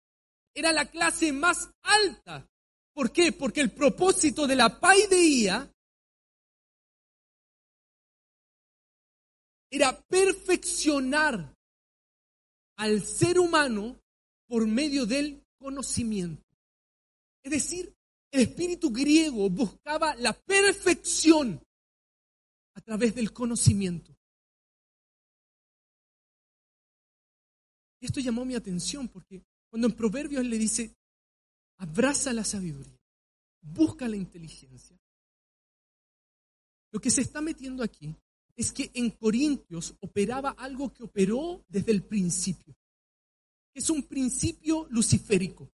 Era 0.55 0.73
la 0.73 0.87
clase 0.87 1.33
más 1.33 1.71
alta. 1.83 2.49
¿Por 2.95 3.13
qué? 3.13 3.33
Porque 3.33 3.61
el 3.61 3.71
propósito 3.71 4.47
de 4.47 4.57
la 4.57 4.81
paideía 4.81 5.71
era 9.71 10.01
perfeccionar 10.03 11.55
al 12.79 13.03
ser 13.03 13.39
humano 13.39 14.01
por 14.47 14.67
medio 14.67 15.05
del 15.05 15.45
conocimiento. 15.59 16.43
Es 17.43 17.51
decir, 17.51 17.95
el 18.31 18.41
espíritu 18.41 18.91
griego 18.91 19.51
buscaba 19.51 20.15
la 20.17 20.33
perfección 20.33 21.66
a 22.77 22.81
través 22.81 23.15
del 23.15 23.33
conocimiento. 23.33 24.15
Esto 28.01 28.21
llamó 28.21 28.45
mi 28.45 28.55
atención 28.55 29.09
porque 29.09 29.43
cuando 29.69 29.89
en 29.89 29.95
Proverbios 29.95 30.45
le 30.45 30.59
dice, 30.59 30.95
abraza 31.79 32.33
la 32.33 32.45
sabiduría, 32.45 33.01
busca 33.63 34.07
la 34.09 34.17
inteligencia, 34.17 34.97
lo 36.93 37.01
que 37.01 37.11
se 37.11 37.21
está 37.21 37.41
metiendo 37.41 37.83
aquí 37.83 38.15
es 38.55 38.73
que 38.73 38.91
en 38.95 39.11
Corintios 39.11 39.95
operaba 40.01 40.51
algo 40.51 40.93
que 40.93 41.03
operó 41.03 41.63
desde 41.69 41.93
el 41.93 42.03
principio. 42.03 42.75
Es 43.75 43.91
un 43.91 44.03
principio 44.03 44.87
luciférico. 44.89 45.71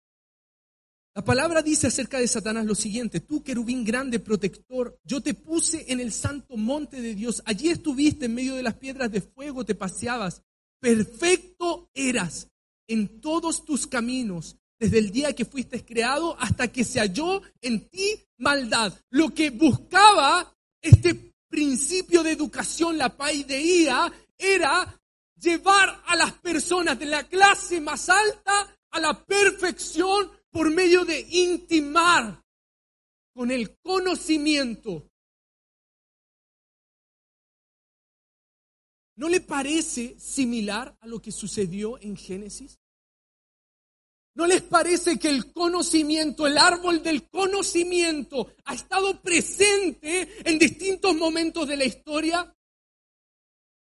La 1.14 1.26
palabra 1.26 1.62
dice 1.62 1.88
acerca 1.88 2.20
de 2.20 2.28
Satanás 2.28 2.66
lo 2.66 2.74
siguiente, 2.74 3.20
tú 3.20 3.44
querubín 3.44 3.84
grande, 3.84 4.20
protector, 4.20 4.98
yo 5.04 5.20
te 5.20 5.34
puse 5.34 5.92
en 5.92 6.00
el 6.00 6.14
santo 6.14 6.56
monte 6.56 7.02
de 7.02 7.16
Dios, 7.16 7.44
allí 7.46 7.68
estuviste 7.68 8.26
en 8.26 8.36
medio 8.36 8.56
de 8.56 8.64
las 8.64 8.76
piedras 8.76 9.12
de 9.12 9.20
fuego, 9.20 9.66
te 9.66 9.76
paseabas, 9.76 10.42
perfecto 10.80 11.90
eras 11.94 12.48
en 12.88 13.20
todos 13.20 13.66
tus 13.66 13.88
caminos, 13.88 14.56
desde 14.80 15.00
el 15.00 15.12
día 15.12 15.34
que 15.34 15.44
fuiste 15.44 15.84
creado 15.84 16.40
hasta 16.40 16.70
que 16.72 16.86
se 16.86 17.02
halló 17.02 17.42
en 17.62 17.90
ti 17.90 18.16
maldad. 18.38 18.94
Lo 19.10 19.34
que 19.34 19.50
buscaba 19.50 20.56
este 20.82 21.34
principio 21.50 22.24
de 22.24 22.32
educación, 22.32 22.98
la 22.98 23.16
paideía, 23.16 24.12
era 24.38 25.00
llevar 25.36 26.02
a 26.08 26.16
las 26.16 26.32
personas 26.34 26.98
de 26.98 27.06
la 27.06 27.26
clase 27.26 27.82
más 27.82 28.08
alta 28.08 28.78
a 28.92 29.00
la 29.00 29.26
perfección 29.26 30.32
por 30.52 30.70
medio 30.70 31.06
de 31.06 31.20
intimar 31.30 32.44
con 33.34 33.52
el 33.52 33.78
conocimiento. 33.80 35.08
¿No 39.16 39.30
le 39.30 39.42
parece 39.42 40.20
similar 40.20 40.98
a 41.00 41.08
lo 41.08 41.22
que 41.22 41.32
sucedió 41.32 42.00
en 42.00 42.18
Génesis? 42.18 42.80
¿No 44.34 44.48
les 44.48 44.62
parece 44.62 45.20
que 45.20 45.30
el 45.30 45.52
conocimiento, 45.52 46.48
el 46.48 46.58
árbol 46.58 47.04
del 47.04 47.30
conocimiento, 47.30 48.56
ha 48.66 48.74
estado 48.74 49.22
presente 49.22 50.30
en 50.50 50.58
distintos 50.58 51.16
momentos 51.16 51.68
de 51.68 51.78
la 51.78 51.86
historia? 51.86 52.56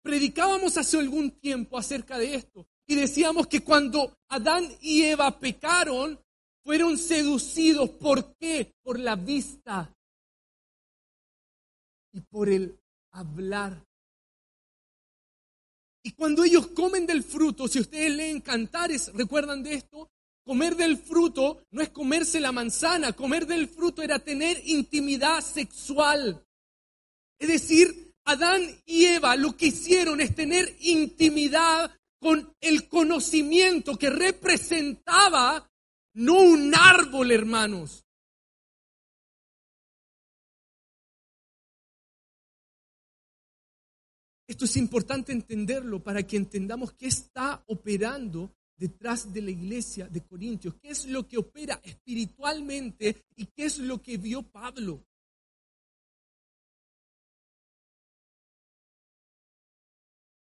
Predicábamos 0.01 0.77
hace 0.77 0.97
algún 0.97 1.39
tiempo 1.39 1.77
acerca 1.77 2.17
de 2.17 2.35
esto 2.35 2.67
y 2.87 2.95
decíamos 2.95 3.47
que 3.47 3.63
cuando 3.63 4.17
Adán 4.29 4.67
y 4.81 5.03
Eva 5.03 5.39
pecaron, 5.39 6.19
fueron 6.63 6.97
seducidos. 6.97 7.89
¿Por 7.91 8.35
qué? 8.35 8.73
Por 8.83 8.99
la 8.99 9.15
vista 9.15 9.93
y 12.13 12.21
por 12.21 12.49
el 12.49 12.77
hablar. 13.11 13.85
Y 16.03 16.11
cuando 16.11 16.43
ellos 16.43 16.67
comen 16.67 17.05
del 17.05 17.23
fruto, 17.23 17.67
si 17.67 17.79
ustedes 17.79 18.11
leen 18.11 18.41
cantares, 18.41 19.11
¿recuerdan 19.13 19.61
de 19.61 19.75
esto? 19.75 20.09
Comer 20.43 20.75
del 20.75 20.97
fruto 20.97 21.63
no 21.71 21.81
es 21.81 21.89
comerse 21.89 22.39
la 22.39 22.51
manzana, 22.51 23.13
comer 23.13 23.45
del 23.45 23.67
fruto 23.67 24.01
era 24.01 24.17
tener 24.17 24.59
intimidad 24.65 25.41
sexual. 25.41 26.43
Es 27.37 27.47
decir, 27.47 28.13
Adán 28.25 28.61
y 28.85 29.05
Eva 29.05 29.35
lo 29.35 29.55
que 29.55 29.67
hicieron 29.67 30.19
es 30.19 30.33
tener 30.33 30.75
intimidad 30.79 31.91
con 32.19 32.55
el 32.59 32.87
conocimiento 32.87 33.97
que 33.97 34.09
representaba 34.09 35.70
no 36.13 36.41
un 36.41 36.73
árbol, 36.75 37.31
hermanos. 37.31 38.05
Esto 44.47 44.65
es 44.65 44.75
importante 44.75 45.31
entenderlo 45.31 46.03
para 46.03 46.23
que 46.23 46.35
entendamos 46.35 46.91
qué 46.93 47.07
está 47.07 47.63
operando 47.67 48.53
detrás 48.75 49.31
de 49.31 49.41
la 49.41 49.51
iglesia 49.51 50.09
de 50.09 50.25
Corintios, 50.25 50.75
qué 50.81 50.89
es 50.89 51.05
lo 51.05 51.27
que 51.27 51.37
opera 51.37 51.79
espiritualmente 51.83 53.27
y 53.37 53.45
qué 53.45 53.65
es 53.65 53.77
lo 53.77 54.01
que 54.01 54.17
vio 54.17 54.43
Pablo. 54.43 55.05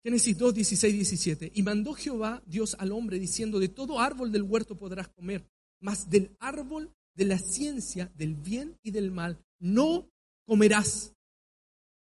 Génesis 0.03 0.37
2, 0.39 0.55
16, 0.55 0.95
17. 0.95 1.53
Y 1.55 1.63
mandó 1.63 1.95
Jehová 1.95 2.43
Dios 2.47 2.75
al 2.79 2.93
hombre 2.93 3.19
diciendo, 3.19 3.59
de 3.59 3.69
todo 3.69 4.01
árbol 4.01 4.33
del 4.33 4.43
huerto 4.43 4.77
podrás 4.77 5.09
comer, 5.09 5.47
mas 5.81 6.09
del 6.09 6.35
árbol 6.39 6.93
de 7.15 7.25
la 7.27 7.39
ciencia 7.39 8.11
del 8.15 8.35
bien 8.35 8.79
y 8.83 8.93
del 8.93 9.11
mal 9.11 9.39
no 9.59 10.09
comerás, 10.47 11.15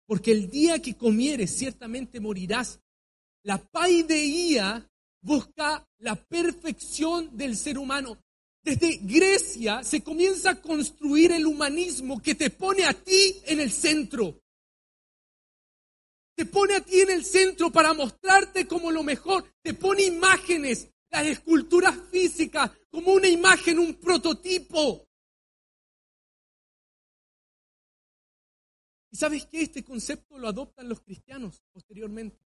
porque 0.06 0.32
el 0.32 0.50
día 0.50 0.82
que 0.82 0.96
comieres 0.96 1.56
ciertamente 1.56 2.20
morirás. 2.20 2.80
La 3.44 3.58
paideía 3.58 4.88
busca 5.22 5.88
la 5.98 6.16
perfección 6.16 7.36
del 7.36 7.58
ser 7.58 7.78
humano. 7.78 8.18
Desde 8.64 8.98
Grecia 8.98 9.84
se 9.84 10.04
comienza 10.04 10.52
a 10.52 10.62
construir 10.62 11.32
el 11.32 11.46
humanismo 11.46 12.22
que 12.22 12.36
te 12.36 12.50
pone 12.50 12.86
a 12.86 12.94
ti 12.94 13.38
en 13.46 13.60
el 13.60 13.72
centro. 13.72 14.40
Te 16.40 16.46
pone 16.46 16.74
a 16.74 16.80
ti 16.80 17.02
en 17.02 17.10
el 17.10 17.26
centro 17.26 17.70
para 17.70 17.94
mostrarte 17.94 18.66
como 18.66 18.92
lo 18.92 19.04
mejor. 19.04 19.44
Te 19.62 19.74
pone 19.74 20.04
imágenes, 20.04 20.90
las 21.10 21.28
esculturas 21.28 21.94
físicas, 22.10 22.72
como 22.90 23.12
una 23.12 23.28
imagen, 23.28 23.78
un 23.78 23.96
prototipo. 23.96 25.06
¿Y 29.12 29.18
sabes 29.18 29.48
qué? 29.48 29.64
Este 29.64 29.84
concepto 29.84 30.38
lo 30.38 30.48
adoptan 30.48 30.88
los 30.88 31.02
cristianos 31.02 31.62
posteriormente. 31.74 32.40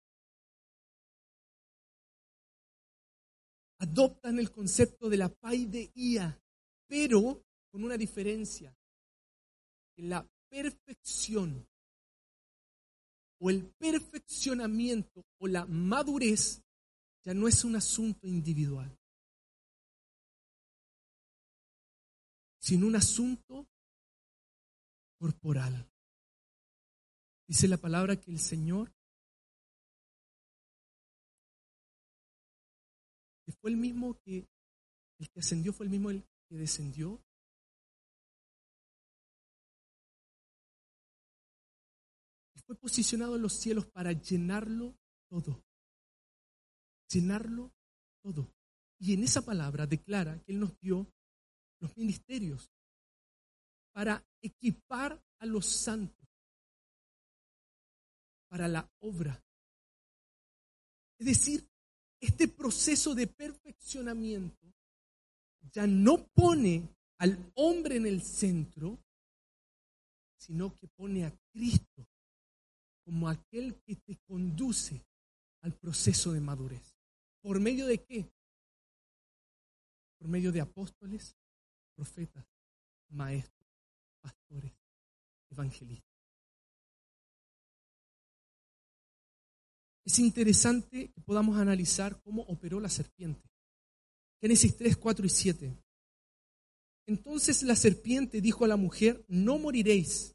Adoptan 3.77 4.39
el 4.39 4.51
concepto 4.51 5.11
de 5.11 5.19
la 5.19 5.29
paideía, 5.29 6.43
pero 6.87 7.45
con 7.71 7.85
una 7.85 7.99
diferencia. 7.99 8.75
La 9.97 10.27
perfección 10.49 11.69
o 13.45 13.51
el 13.51 13.67
perfeccionamiento 13.75 15.27
o 15.41 15.49
la 15.49 15.67
madurez 15.67 16.63
ya 17.25 17.35
no 17.35 17.49
es 17.49 17.65
un 17.65 17.75
asunto 17.75 18.29
individual, 18.29 18.97
sino 22.61 22.87
un 22.87 22.95
asunto 22.95 23.67
corporal. 25.19 25.91
Dice 27.49 27.67
la 27.67 27.79
palabra 27.79 28.15
que 28.15 28.31
el 28.31 28.39
Señor, 28.39 28.93
que 33.45 33.53
fue 33.61 33.73
el 33.73 33.77
mismo 33.77 34.21
que, 34.21 34.47
el 35.19 35.31
que 35.31 35.41
ascendió 35.41 35.73
fue 35.73 35.87
el 35.87 35.91
mismo 35.91 36.11
el 36.11 36.23
que 36.49 36.59
descendió. 36.59 37.21
Posicionado 42.77 43.37
en 43.37 43.43
los 43.43 43.55
cielos 43.55 43.87
para 43.87 44.13
llenarlo 44.13 44.97
todo. 45.29 45.65
Llenarlo 47.09 47.73
todo. 48.23 48.53
Y 48.99 49.15
en 49.15 49.25
esa 49.25 49.43
palabra 49.43 49.87
declara 49.87 50.41
que 50.43 50.53
Él 50.53 50.61
nos 50.61 50.79
dio 50.79 51.13
los 51.81 51.97
ministerios 51.97 52.71
para 53.93 54.25
equipar 54.41 55.23
a 55.41 55.47
los 55.47 55.67
santos 55.67 56.23
para 58.49 58.69
la 58.69 58.87
obra. 59.01 59.43
Es 61.19 61.27
decir, 61.27 61.67
este 62.21 62.49
proceso 62.49 63.15
de 63.15 63.27
perfeccionamiento 63.27 64.73
ya 65.73 65.87
no 65.87 66.27
pone 66.29 66.87
al 67.19 67.51
hombre 67.55 67.97
en 67.97 68.07
el 68.07 68.23
centro, 68.23 69.03
sino 70.37 70.77
que 70.77 70.87
pone 70.87 71.25
a 71.25 71.35
Cristo 71.51 72.07
como 73.05 73.29
aquel 73.29 73.81
que 73.83 73.97
te 73.97 74.17
conduce 74.27 75.05
al 75.63 75.75
proceso 75.75 76.33
de 76.33 76.41
madurez. 76.41 76.97
¿Por 77.41 77.61
medio 77.61 77.87
de 77.87 78.03
qué? 78.03 78.31
Por 80.19 80.29
medio 80.29 80.53
de 80.53 80.61
apóstoles, 80.61 81.37
profetas, 81.95 82.47
maestros, 83.09 83.69
pastores, 84.21 84.73
evangelistas. 85.51 86.13
es 90.05 90.19
interesante 90.19 91.11
que 91.13 91.21
podamos 91.21 91.59
analizar 91.59 92.21
cómo 92.23 92.43
operó 92.43 92.81
la 92.81 92.89
serpiente. 92.89 93.49
Génesis 94.41 94.77
3, 94.77 94.97
4 94.97 95.27
y 95.27 95.29
7. 95.29 95.77
Entonces 97.07 97.63
la 97.63 97.77
serpiente 97.77 98.41
dijo 98.41 98.65
a 98.65 98.69
la 98.69 98.77
mujer, 98.77 99.25
no 99.29 99.59
moriréis, 99.59 100.35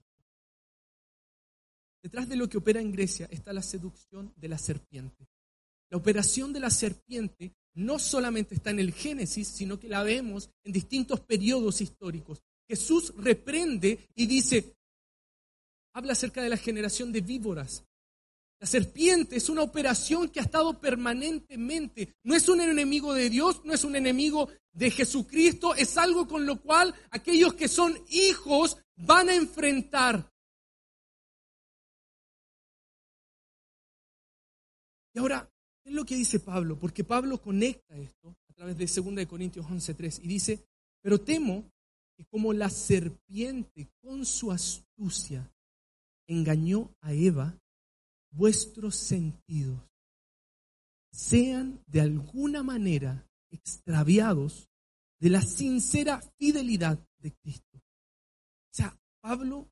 Detrás 2.01 2.27
de 2.27 2.35
lo 2.35 2.49
que 2.49 2.57
opera 2.57 2.81
en 2.81 2.91
Grecia 2.91 3.27
está 3.29 3.53
la 3.53 3.61
seducción 3.61 4.33
de 4.35 4.47
la 4.47 4.57
serpiente. 4.57 5.27
La 5.89 5.97
operación 5.97 6.53
de 6.53 6.59
la 6.59 6.69
serpiente 6.69 7.53
no 7.75 7.99
solamente 7.99 8.55
está 8.55 8.71
en 8.71 8.79
el 8.79 8.93
Génesis, 8.93 9.47
sino 9.47 9.79
que 9.79 9.89
la 9.89 10.03
vemos 10.03 10.49
en 10.63 10.73
distintos 10.73 11.19
periodos 11.21 11.81
históricos. 11.81 12.41
Jesús 12.67 13.13
reprende 13.17 13.99
y 14.15 14.25
dice, 14.25 14.75
habla 15.93 16.13
acerca 16.13 16.41
de 16.41 16.49
la 16.49 16.57
generación 16.57 17.11
de 17.11 17.21
víboras, 17.21 17.83
la 18.61 18.67
serpiente 18.67 19.37
es 19.37 19.49
una 19.49 19.63
operación 19.63 20.29
que 20.29 20.39
ha 20.39 20.43
estado 20.43 20.79
permanentemente. 20.79 22.13
No 22.23 22.35
es 22.35 22.47
un 22.47 22.61
enemigo 22.61 23.11
de 23.11 23.27
Dios, 23.27 23.61
no 23.65 23.73
es 23.73 23.83
un 23.83 23.95
enemigo 23.95 24.49
de 24.71 24.91
Jesucristo, 24.91 25.73
es 25.73 25.97
algo 25.97 26.27
con 26.27 26.45
lo 26.45 26.61
cual 26.61 26.93
aquellos 27.09 27.55
que 27.55 27.67
son 27.67 27.97
hijos 28.09 28.77
van 28.95 29.29
a 29.29 29.33
enfrentar. 29.33 30.30
Y 35.13 35.19
ahora, 35.19 35.49
¿qué 35.83 35.89
es 35.89 35.95
lo 35.95 36.05
que 36.05 36.15
dice 36.15 36.39
Pablo? 36.39 36.77
Porque 36.79 37.03
Pablo 37.03 37.41
conecta 37.41 37.97
esto 37.97 38.35
a 38.49 38.53
través 38.53 38.77
de 38.77 39.01
2 39.01 39.25
Corintios 39.25 39.65
11.3 39.65 40.21
y 40.23 40.27
dice, 40.27 40.65
pero 41.01 41.19
temo 41.19 41.71
que 42.15 42.25
como 42.25 42.53
la 42.53 42.69
serpiente 42.69 43.89
con 44.01 44.25
su 44.25 44.51
astucia 44.51 45.51
engañó 46.27 46.95
a 47.01 47.13
Eva, 47.13 47.59
vuestros 48.31 48.95
sentidos 48.95 49.81
sean 51.11 51.83
de 51.87 52.01
alguna 52.01 52.63
manera 52.63 53.27
extraviados 53.49 54.69
de 55.19 55.29
la 55.29 55.41
sincera 55.41 56.21
fidelidad 56.37 57.05
de 57.19 57.33
Cristo. 57.33 57.77
O 57.77 58.73
sea, 58.73 58.97
Pablo 59.19 59.69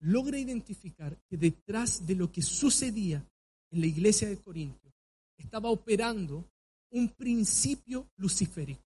logra 0.00 0.38
identificar 0.38 1.18
que 1.28 1.36
detrás 1.36 2.04
de 2.04 2.16
lo 2.16 2.30
que 2.30 2.42
sucedía 2.42 3.26
en 3.70 3.80
la 3.80 3.86
iglesia 3.86 4.28
de 4.28 4.38
Corinto 4.38 4.92
estaba 5.36 5.70
operando 5.70 6.44
un 6.90 7.08
principio 7.10 8.08
luciférico 8.16 8.82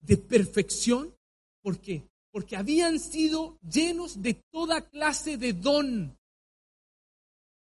de 0.00 0.16
perfección. 0.16 1.14
¿Por 1.62 1.80
qué? 1.80 2.02
Porque 2.30 2.56
habían 2.56 2.98
sido 2.98 3.58
llenos 3.62 4.22
de 4.22 4.34
toda 4.50 4.88
clase 4.88 5.36
de 5.36 5.52
don 5.52 6.16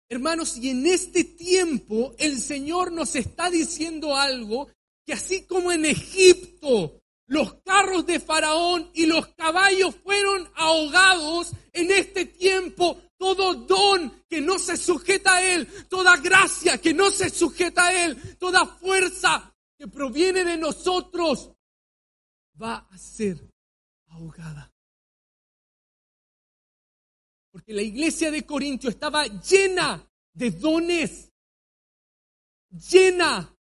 Hermanos, 0.09 0.59
y 0.59 0.69
en 0.69 0.87
este 0.87 1.25
tiempo 1.25 2.15
el 2.19 2.41
Señor 2.41 2.93
nos 2.93 3.17
está 3.17 3.51
diciendo 3.51 4.15
algo 4.15 4.69
que 5.07 5.15
así 5.15 5.43
como 5.43 5.73
en 5.73 5.87
Egipto 5.87 7.01
los 7.27 7.55
carros 7.65 8.05
de 8.05 8.21
Faraón 8.21 8.91
y 8.95 9.07
los 9.07 9.29
caballos 9.29 9.95
fueron 9.97 10.49
ahogados, 10.55 11.53
en 11.73 11.91
este 11.91 12.27
tiempo 12.27 12.99
todo 13.25 13.55
don 13.55 14.23
que 14.29 14.39
no 14.43 14.59
se 14.59 14.77
sujeta 14.77 15.37
a 15.37 15.43
Él, 15.43 15.67
toda 15.89 16.19
gracia 16.19 16.77
que 16.79 16.93
no 16.93 17.11
se 17.11 17.31
sujeta 17.31 17.87
a 17.87 18.05
Él, 18.05 18.37
toda 18.37 18.67
fuerza 18.67 19.51
que 19.79 19.89
proviene 19.89 20.45
de 20.45 20.59
nosotros 20.59 21.51
va 22.61 22.87
a 22.91 22.99
ser 22.99 23.51
ahogada. 24.09 24.71
Porque 27.51 27.73
la 27.73 27.81
iglesia 27.81 28.31
de 28.31 28.45
Corintio 28.45 28.91
estaba 28.91 29.25
llena 29.25 30.07
de 30.35 30.51
dones. 30.51 31.33
Llena. 32.91 33.57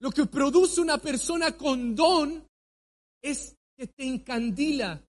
Lo 0.00 0.10
que 0.10 0.26
produce 0.26 0.82
una 0.82 0.98
persona 0.98 1.56
con 1.56 1.94
don 1.94 2.46
es 3.22 3.56
que 3.74 3.86
te 3.86 4.06
encandila. 4.06 5.02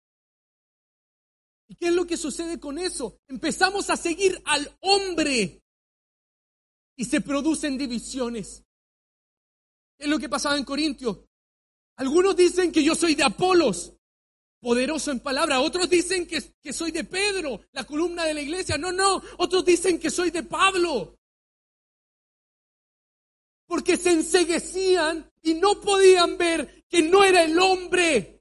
¿Y 1.70 1.76
qué 1.76 1.90
es 1.90 1.94
lo 1.94 2.08
que 2.08 2.18
sucede 2.18 2.60
con 2.60 2.80
eso? 2.80 3.20
Empezamos 3.28 3.92
a 3.92 3.96
seguir 3.96 4.42
al 4.46 4.76
hombre 4.82 5.62
y 6.98 7.06
se 7.06 7.22
producen 7.22 7.78
divisiones. 7.78 8.64
¿Qué 9.96 10.06
es 10.06 10.10
lo 10.10 10.18
que 10.18 10.28
pasaba 10.28 10.58
en 10.58 10.66
Corintio? 10.66 11.30
Algunos 11.98 12.36
dicen 12.36 12.72
que 12.72 12.84
yo 12.84 12.96
soy 12.96 13.14
de 13.14 13.24
Apolos, 13.24 13.94
poderoso 14.60 15.12
en 15.12 15.20
palabra. 15.20 15.62
Otros 15.62 15.88
dicen 15.88 16.26
que, 16.26 16.42
que, 16.60 16.74
soy 16.74 16.92
de 16.92 17.04
Pedro, 17.04 17.62
la 17.72 17.84
columna 17.84 18.26
de 18.26 18.34
la 18.34 18.42
iglesia. 18.42 18.80
No, 18.80 18.92
no. 18.92 19.22
Otros 19.38 19.64
dicen 19.64 20.00
que 20.00 20.10
soy 20.10 20.32
de 20.32 20.42
Pablo. 20.42 21.20
Porque 23.68 23.96
se 23.96 24.12
enseguecían 24.12 25.32
y 25.44 25.54
no 25.54 25.80
podían 25.80 26.36
ver 26.36 26.84
que 26.90 27.04
no 27.04 27.24
era 27.24 27.44
el 27.44 27.60
hombre, 27.60 28.39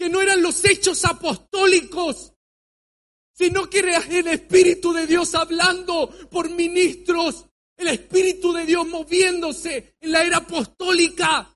que 0.00 0.08
no 0.08 0.22
eran 0.22 0.40
los 0.40 0.64
hechos 0.64 1.04
apostólicos, 1.04 2.32
sino 3.34 3.68
que 3.68 3.80
era 3.80 3.98
el 3.98 4.28
Espíritu 4.28 4.94
de 4.94 5.06
Dios 5.06 5.34
hablando 5.34 6.08
por 6.30 6.48
ministros, 6.48 7.44
el 7.76 7.88
Espíritu 7.88 8.50
de 8.54 8.64
Dios 8.64 8.88
moviéndose 8.88 9.98
en 10.00 10.10
la 10.10 10.24
era 10.24 10.38
apostólica. 10.38 11.54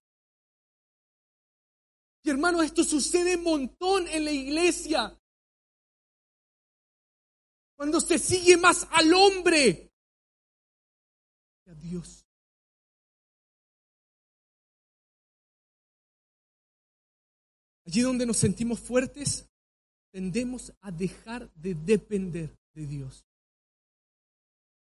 Y 2.23 2.29
hermanos, 2.29 2.67
esto 2.67 2.85
sucede 2.85 3.37
un 3.37 3.45
montón 3.45 4.07
en 4.09 4.27
la 4.27 4.33
iglesia. 4.33 5.19
Cuando 7.77 7.99
se 7.99 8.19
sigue 8.19 8.59
más 8.59 8.87
al 8.91 9.15
hombre 9.15 9.91
que 11.65 11.71
a 11.71 11.75
Dios. 11.77 12.24
Allí 17.87 18.01
donde 18.01 18.27
nos 18.27 18.39
sentimos 18.39 18.81
fuertes, 18.81 19.47
tendemos 20.11 20.73
a 20.81 20.91
dejar 20.91 21.53
de 21.55 21.75
depender 21.75 22.57
de 22.73 22.87
Dios. 22.87 23.27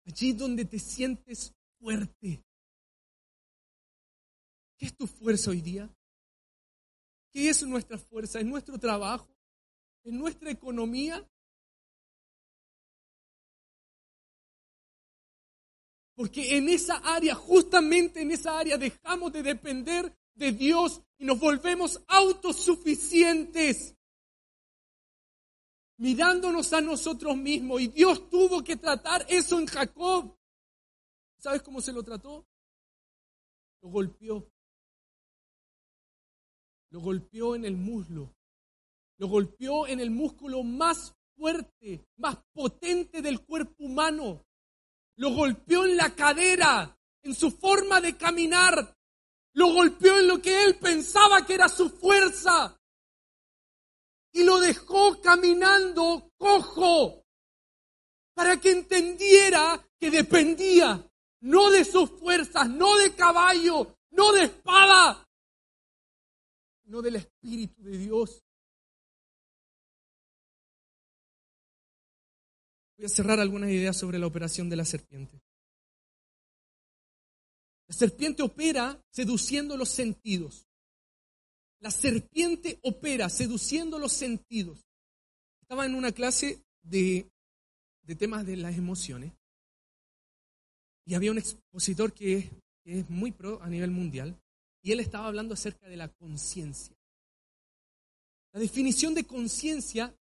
Allí 0.06 0.34
donde 0.34 0.66
te 0.66 0.80
sientes 0.80 1.54
fuerte. 1.80 2.44
¿Qué 4.78 4.86
es 4.86 4.96
tu 4.96 5.08
fuerza 5.08 5.52
hoy 5.52 5.62
día? 5.62 5.90
¿Qué 7.32 7.50
es 7.50 7.64
nuestra 7.64 7.98
fuerza? 7.98 8.40
¿Es 8.40 8.46
nuestro 8.46 8.78
trabajo? 8.78 9.28
¿Es 10.04 10.14
nuestra 10.14 10.52
economía? 10.52 11.28
Porque 16.16 16.56
en 16.56 16.70
esa 16.70 16.96
área, 16.98 17.36
justamente 17.36 18.22
en 18.22 18.32
esa 18.32 18.58
área, 18.58 18.78
dejamos 18.78 19.34
de 19.34 19.44
depender 19.44 20.18
de 20.36 20.52
Dios 20.52 21.02
y 21.18 21.26
nos 21.26 21.40
volvemos 21.40 22.02
autosuficientes, 22.08 23.96
mirándonos 25.98 26.72
a 26.74 26.82
nosotros 26.82 27.36
mismos. 27.38 27.82
Y 27.82 27.88
Dios 27.88 28.30
tuvo 28.30 28.64
que 28.64 28.76
tratar 28.76 29.26
eso 29.30 29.60
en 29.60 29.66
Jacob. 29.66 30.38
¿Sabes 31.40 31.62
cómo 31.62 31.82
se 31.82 31.94
lo 31.94 32.04
trató? 32.04 32.46
Lo 33.82 33.90
golpeó. 33.90 34.52
Lo 36.90 37.00
golpeó 37.02 37.56
en 37.56 37.66
el 37.66 37.78
muslo. 37.78 38.36
Lo 39.18 39.28
golpeó 39.28 39.88
en 39.88 40.00
el 40.00 40.12
músculo 40.12 40.64
más 40.64 41.16
fuerte, 41.36 42.06
más 42.18 42.38
potente 42.54 43.22
del 43.22 43.46
cuerpo 43.46 43.86
humano. 43.86 44.46
Lo 45.18 45.34
golpeó 45.34 45.86
en 45.86 45.96
la 45.96 46.14
cadera, 46.16 46.98
en 47.22 47.34
su 47.34 47.52
forma 47.52 48.02
de 48.02 48.18
caminar. 48.18 48.95
Lo 49.56 49.74
golpeó 49.74 50.20
en 50.20 50.28
lo 50.28 50.42
que 50.42 50.64
él 50.66 50.78
pensaba 50.78 51.46
que 51.46 51.54
era 51.54 51.70
su 51.70 51.90
fuerza. 51.90 52.78
Y 54.34 54.44
lo 54.44 54.60
dejó 54.60 55.22
caminando 55.22 56.30
cojo 56.38 57.26
para 58.34 58.60
que 58.60 58.72
entendiera 58.72 59.82
que 59.98 60.12
dependía 60.12 61.10
no 61.40 61.72
de 61.72 61.86
sus 61.86 62.10
fuerzas, 62.10 62.70
no 62.70 62.98
de 62.98 63.16
caballo, 63.16 63.98
no 64.10 64.34
de 64.34 64.44
espada, 64.44 65.26
no 66.84 67.02
del 67.02 67.16
Espíritu 67.16 67.82
de 67.82 67.98
Dios. 67.98 68.44
Voy 72.98 73.06
a 73.06 73.10
cerrar 73.10 73.40
algunas 73.40 73.70
ideas 73.70 73.96
sobre 73.96 74.20
la 74.20 74.28
operación 74.28 74.70
de 74.70 74.76
la 74.76 74.86
serpiente. 74.86 75.45
La 77.88 77.96
serpiente 77.96 78.44
opera 78.44 79.02
seduciendo 79.12 79.78
los 79.78 79.90
sentidos. 79.90 80.68
La 81.80 81.92
serpiente 81.92 82.80
opera 82.84 83.30
seduciendo 83.30 84.00
los 84.00 84.12
sentidos. 84.12 84.86
Estaba 85.62 85.86
en 85.86 85.96
una 85.96 86.12
clase 86.12 86.64
de, 86.84 87.30
de 88.04 88.16
temas 88.16 88.46
de 88.46 88.58
las 88.58 88.78
emociones 88.78 89.34
y 91.06 91.14
había 91.14 91.32
un 91.32 91.38
expositor 91.38 92.14
que 92.14 92.38
es, 92.38 92.50
que 92.84 93.00
es 93.00 93.10
muy 93.10 93.32
pro 93.32 93.62
a 93.62 93.70
nivel 93.70 93.92
mundial 93.92 94.40
y 94.82 94.92
él 94.92 95.00
estaba 95.00 95.28
hablando 95.28 95.54
acerca 95.54 95.88
de 95.88 95.98
la 95.98 96.10
conciencia. 96.10 96.96
La 98.54 98.60
definición 98.60 99.14
de 99.14 99.26
conciencia 99.26 100.16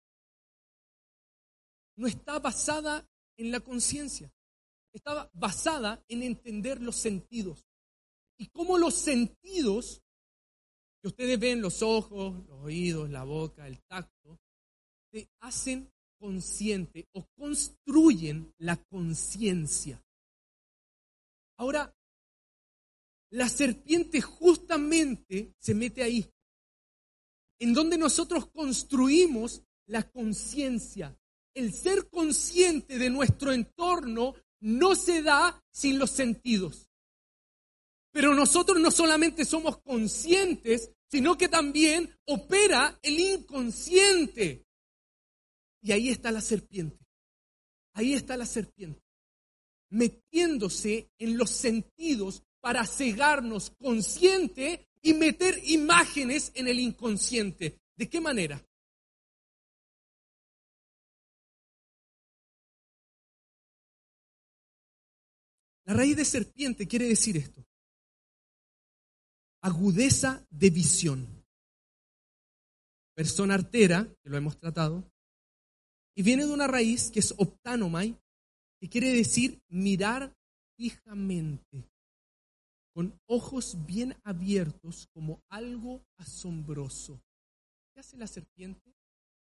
no 1.95 2.07
está 2.07 2.39
basada 2.39 3.07
en 3.37 3.51
la 3.51 3.59
conciencia, 3.59 4.31
estaba 4.93 5.29
basada 5.33 6.03
en 6.07 6.23
entender 6.23 6.81
los 6.81 6.95
sentidos. 6.95 7.65
Y 8.37 8.47
cómo 8.47 8.77
los 8.77 8.95
sentidos 8.95 10.01
que 11.01 11.07
ustedes 11.09 11.39
ven, 11.39 11.61
los 11.61 11.81
ojos, 11.81 12.45
los 12.47 12.61
oídos, 12.61 13.09
la 13.09 13.23
boca, 13.23 13.67
el 13.67 13.81
tacto, 13.83 14.39
te 15.11 15.29
hacen 15.41 15.91
consciente 16.17 17.07
o 17.11 17.27
construyen 17.35 18.53
la 18.59 18.77
conciencia. 18.77 20.01
Ahora, 21.57 21.93
la 23.31 23.49
serpiente 23.49 24.21
justamente 24.21 25.53
se 25.59 25.73
mete 25.73 26.03
ahí, 26.03 26.31
en 27.59 27.73
donde 27.73 27.97
nosotros 27.97 28.47
construimos 28.51 29.63
la 29.87 30.09
conciencia, 30.09 31.17
el 31.53 31.73
ser 31.73 32.09
consciente 32.09 32.97
de 32.97 33.09
nuestro 33.09 33.51
entorno 33.51 34.33
no 34.63 34.95
se 34.95 35.21
da 35.21 35.61
sin 35.71 35.99
los 35.99 36.11
sentidos. 36.11 36.89
Pero 38.11 38.33
nosotros 38.33 38.79
no 38.79 38.91
solamente 38.91 39.43
somos 39.43 39.79
conscientes, 39.79 40.91
sino 41.09 41.37
que 41.37 41.49
también 41.49 42.15
opera 42.25 42.97
el 43.01 43.19
inconsciente. 43.19 44.65
Y 45.81 45.91
ahí 45.91 46.09
está 46.09 46.31
la 46.31 46.41
serpiente. 46.41 47.05
Ahí 47.93 48.13
está 48.13 48.37
la 48.37 48.45
serpiente. 48.45 49.01
Metiéndose 49.89 51.11
en 51.17 51.37
los 51.37 51.49
sentidos 51.49 52.43
para 52.61 52.85
cegarnos 52.85 53.71
consciente 53.71 54.87
y 55.01 55.13
meter 55.13 55.59
imágenes 55.65 56.51
en 56.55 56.69
el 56.69 56.79
inconsciente. 56.79 57.81
¿De 57.97 58.09
qué 58.09 58.21
manera? 58.21 58.65
La 65.85 65.93
raíz 65.93 66.15
de 66.15 66.25
serpiente 66.25 66.87
quiere 66.87 67.07
decir 67.07 67.35
esto. 67.35 67.65
Agudeza 69.61 70.45
de 70.49 70.69
visión. 70.69 71.45
Persona 73.15 73.55
artera, 73.55 74.07
que 74.23 74.29
lo 74.29 74.37
hemos 74.37 74.57
tratado, 74.57 75.03
y 76.15 76.23
viene 76.23 76.45
de 76.45 76.53
una 76.53 76.67
raíz 76.67 77.11
que 77.11 77.19
es 77.19 77.33
optanomai, 77.37 78.17
que 78.79 78.89
quiere 78.89 79.11
decir 79.13 79.61
mirar 79.67 80.35
fijamente, 80.77 81.89
con 82.93 83.19
ojos 83.27 83.85
bien 83.85 84.15
abiertos 84.23 85.07
como 85.13 85.43
algo 85.49 86.05
asombroso. 86.17 87.21
¿Qué 87.93 87.99
hace 87.99 88.17
la 88.17 88.27
serpiente? 88.27 88.95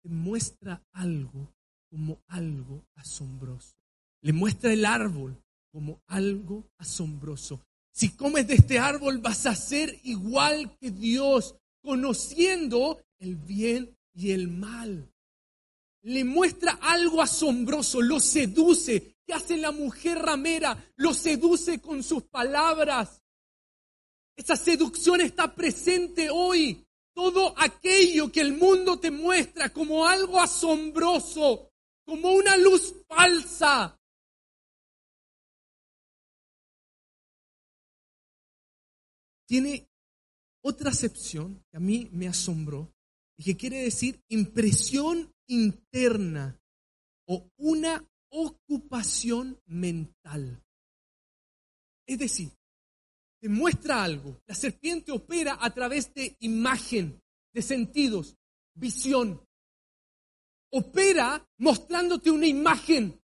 Te 0.02 0.08
muestra 0.08 0.84
algo 0.92 1.54
como 1.90 2.22
algo 2.26 2.84
asombroso. 2.96 3.74
Le 4.20 4.32
muestra 4.32 4.72
el 4.72 4.84
árbol 4.84 5.42
como 5.74 6.00
algo 6.06 6.70
asombroso. 6.78 7.60
Si 7.92 8.10
comes 8.10 8.46
de 8.46 8.54
este 8.54 8.78
árbol 8.78 9.18
vas 9.18 9.44
a 9.44 9.56
ser 9.56 9.98
igual 10.04 10.78
que 10.78 10.92
Dios, 10.92 11.56
conociendo 11.82 13.02
el 13.18 13.34
bien 13.34 13.92
y 14.14 14.30
el 14.30 14.46
mal. 14.46 15.12
Le 16.02 16.22
muestra 16.22 16.78
algo 16.80 17.20
asombroso, 17.20 18.00
lo 18.00 18.20
seduce. 18.20 19.16
¿Qué 19.26 19.34
hace 19.34 19.56
la 19.56 19.72
mujer 19.72 20.18
ramera? 20.18 20.92
Lo 20.94 21.12
seduce 21.12 21.80
con 21.80 22.04
sus 22.04 22.22
palabras. 22.22 23.20
Esa 24.36 24.54
seducción 24.54 25.22
está 25.22 25.56
presente 25.56 26.30
hoy. 26.30 26.86
Todo 27.12 27.52
aquello 27.56 28.30
que 28.30 28.42
el 28.42 28.56
mundo 28.56 29.00
te 29.00 29.10
muestra 29.10 29.70
como 29.70 30.06
algo 30.06 30.40
asombroso, 30.40 31.72
como 32.04 32.32
una 32.32 32.56
luz 32.56 32.94
falsa, 33.08 33.98
tiene 39.46 39.88
otra 40.62 40.90
acepción 40.90 41.64
que 41.70 41.76
a 41.76 41.80
mí 41.80 42.08
me 42.12 42.28
asombró 42.28 42.94
y 43.36 43.44
que 43.44 43.56
quiere 43.56 43.82
decir 43.82 44.22
impresión 44.28 45.32
interna 45.46 46.58
o 47.26 47.50
una 47.56 48.08
ocupación 48.30 49.60
mental. 49.66 50.62
Es 52.06 52.18
decir, 52.18 52.50
te 53.40 53.48
muestra 53.48 54.02
algo. 54.02 54.40
La 54.46 54.54
serpiente 54.54 55.12
opera 55.12 55.58
a 55.60 55.72
través 55.72 56.12
de 56.14 56.36
imagen, 56.40 57.22
de 57.52 57.62
sentidos, 57.62 58.36
visión. 58.74 59.46
Opera 60.72 61.46
mostrándote 61.58 62.30
una 62.30 62.46
imagen. 62.46 63.20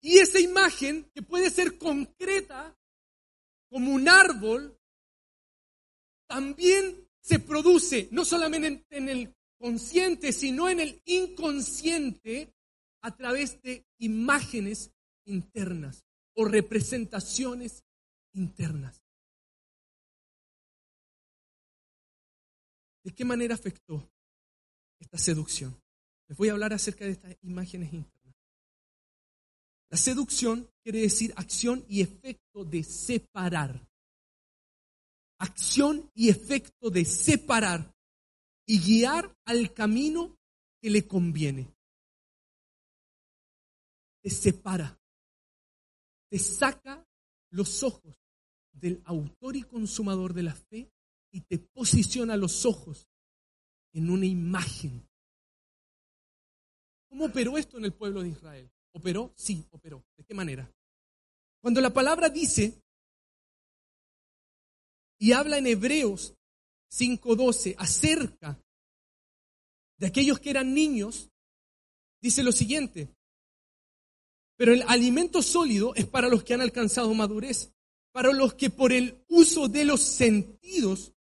Y 0.00 0.18
esa 0.18 0.38
imagen, 0.38 1.10
que 1.12 1.22
puede 1.22 1.50
ser 1.50 1.76
concreta 1.76 2.77
como 3.68 3.92
un 3.92 4.08
árbol, 4.08 4.78
también 6.26 7.08
se 7.20 7.38
produce, 7.38 8.08
no 8.10 8.24
solamente 8.24 8.86
en, 8.90 9.08
el 9.08 9.34
consciente, 9.58 10.32
sino 10.32 10.68
en 10.68 10.80
el 10.80 11.02
inconsciente, 11.04 12.54
a 13.00 13.14
través 13.14 13.62
de 13.62 13.86
imágenes 13.98 14.90
internas 15.24 16.04
o 16.34 16.44
representaciones 16.44 17.84
internas. 18.32 19.02
¿De 23.04 23.14
qué 23.14 23.24
manera 23.24 23.54
afectó 23.54 24.10
esta 24.98 25.16
seducción? 25.16 25.80
Les 26.28 26.36
voy 26.36 26.48
a 26.48 26.52
hablar 26.52 26.72
acerca 26.72 27.04
de 27.04 27.12
estas 27.12 27.36
imágenes 27.42 27.92
internas. 27.92 28.17
La 29.90 29.96
seducción 29.96 30.70
quiere 30.82 31.00
decir 31.00 31.32
acción 31.36 31.84
y 31.88 32.02
efecto 32.02 32.64
de 32.64 32.82
separar. 32.82 33.86
Acción 35.38 36.10
y 36.14 36.28
efecto 36.28 36.90
de 36.90 37.04
separar 37.04 37.94
y 38.66 38.80
guiar 38.80 39.34
al 39.46 39.72
camino 39.72 40.36
que 40.80 40.90
le 40.90 41.06
conviene. 41.06 41.74
Te 44.20 44.30
separa, 44.30 45.00
te 46.28 46.38
saca 46.38 47.06
los 47.50 47.82
ojos 47.82 48.14
del 48.72 49.00
autor 49.04 49.56
y 49.56 49.62
consumador 49.62 50.34
de 50.34 50.42
la 50.42 50.54
fe 50.54 50.92
y 51.32 51.40
te 51.42 51.58
posiciona 51.58 52.36
los 52.36 52.66
ojos 52.66 53.08
en 53.92 54.10
una 54.10 54.26
imagen. 54.26 55.08
¿Cómo 57.08 57.26
operó 57.26 57.56
esto 57.56 57.78
en 57.78 57.86
el 57.86 57.94
pueblo 57.94 58.22
de 58.22 58.28
Israel? 58.28 58.70
¿Operó? 58.92 59.32
Sí, 59.36 59.66
operó. 59.70 60.04
¿De 60.16 60.24
qué 60.24 60.34
manera? 60.34 60.70
Cuando 61.60 61.80
la 61.80 61.92
palabra 61.92 62.28
dice 62.28 62.80
y 65.18 65.32
habla 65.32 65.58
en 65.58 65.66
Hebreos 65.66 66.34
5.12 66.90 67.74
acerca 67.78 68.60
de 69.96 70.06
aquellos 70.06 70.38
que 70.38 70.50
eran 70.50 70.72
niños, 70.72 71.30
dice 72.20 72.42
lo 72.42 72.52
siguiente, 72.52 73.08
pero 74.56 74.72
el 74.72 74.82
alimento 74.86 75.42
sólido 75.42 75.94
es 75.94 76.06
para 76.06 76.28
los 76.28 76.44
que 76.44 76.54
han 76.54 76.60
alcanzado 76.60 77.12
madurez, 77.14 77.72
para 78.12 78.32
los 78.32 78.54
que 78.54 78.70
por 78.70 78.92
el 78.92 79.24
uso 79.28 79.68
de 79.68 79.84
los 79.84 80.02
sentidos, 80.02 81.12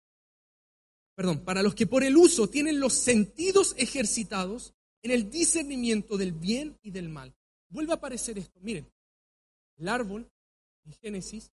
perdón, 1.15 1.43
para 1.43 1.63
los 1.63 1.75
que 1.75 1.87
por 1.87 2.03
el 2.03 2.17
uso 2.17 2.49
tienen 2.49 2.79
los 2.79 2.93
sentidos 2.93 3.75
ejercitados 3.77 4.73
en 5.03 5.11
el 5.11 5.29
discernimiento 5.29 6.17
del 6.17 6.31
bien 6.31 6.77
y 6.81 6.91
del 6.91 7.09
mal. 7.09 7.35
Vuelve 7.69 7.91
a 7.91 7.95
aparecer 7.95 8.37
esto, 8.37 8.59
miren, 8.61 8.89
el 9.77 9.89
árbol 9.89 10.29
en 10.85 10.93
Génesis, 10.93 11.51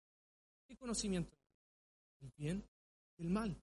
¿qué 0.68 0.76
conocimiento? 0.76 1.38
El 2.20 2.32
bien 2.38 2.64
y 3.18 3.24
el 3.24 3.30
mal. 3.30 3.56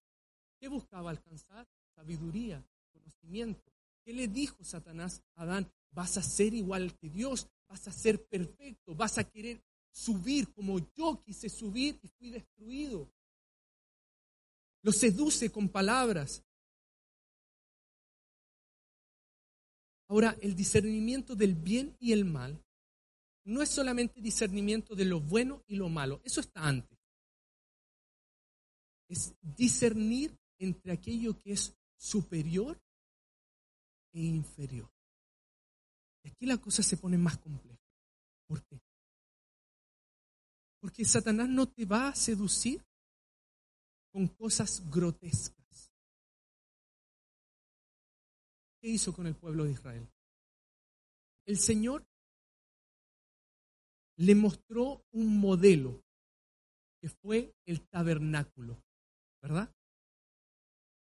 ¿Qué 0.58 0.68
buscaba 0.68 1.10
alcanzar? 1.10 1.66
Sabiduría, 1.94 2.64
conocimiento. 2.92 3.72
¿Qué 4.04 4.12
le 4.12 4.28
dijo 4.28 4.64
Satanás 4.64 5.22
a 5.34 5.42
Adán? 5.42 5.70
Vas 5.90 6.16
a 6.16 6.22
ser 6.22 6.54
igual 6.54 6.96
que 6.96 7.10
Dios, 7.10 7.48
vas 7.68 7.88
a 7.88 7.92
ser 7.92 8.24
perfecto, 8.26 8.94
vas 8.94 9.18
a 9.18 9.24
querer 9.24 9.60
subir 9.90 10.52
como 10.52 10.78
yo 10.94 11.22
quise 11.22 11.48
subir 11.48 11.98
y 12.02 12.08
fui 12.08 12.30
destruido. 12.30 13.10
Lo 14.82 14.92
seduce 14.92 15.50
con 15.50 15.68
palabras. 15.68 16.44
Ahora, 20.08 20.36
el 20.40 20.54
discernimiento 20.54 21.34
del 21.34 21.54
bien 21.54 21.96
y 21.98 22.12
el 22.12 22.24
mal 22.24 22.62
no 23.44 23.62
es 23.62 23.70
solamente 23.70 24.20
discernimiento 24.20 24.94
de 24.94 25.04
lo 25.04 25.20
bueno 25.20 25.62
y 25.66 25.76
lo 25.76 25.88
malo, 25.88 26.20
eso 26.24 26.40
está 26.40 26.66
antes. 26.66 26.98
Es 29.08 29.34
discernir 29.40 30.36
entre 30.58 30.92
aquello 30.92 31.38
que 31.38 31.52
es 31.52 31.74
superior 31.96 32.80
e 34.12 34.20
inferior. 34.20 34.90
Y 36.24 36.28
aquí 36.28 36.46
la 36.46 36.58
cosa 36.58 36.82
se 36.82 36.96
pone 36.96 37.18
más 37.18 37.38
compleja. 37.38 37.80
¿Por 38.48 38.64
qué? 38.64 38.80
Porque 40.80 41.04
Satanás 41.04 41.48
no 41.48 41.68
te 41.68 41.84
va 41.84 42.08
a 42.08 42.14
seducir 42.14 42.84
con 44.12 44.26
cosas 44.28 44.82
grotescas. 44.90 45.55
¿Qué 48.86 48.92
hizo 48.92 49.12
con 49.12 49.26
el 49.26 49.34
pueblo 49.34 49.64
de 49.64 49.72
Israel? 49.72 50.08
El 51.44 51.58
Señor 51.58 52.06
le 54.14 54.36
mostró 54.36 55.04
un 55.10 55.40
modelo 55.40 56.04
que 57.00 57.08
fue 57.08 57.52
el 57.64 57.80
tabernáculo, 57.88 58.80
¿verdad? 59.42 59.74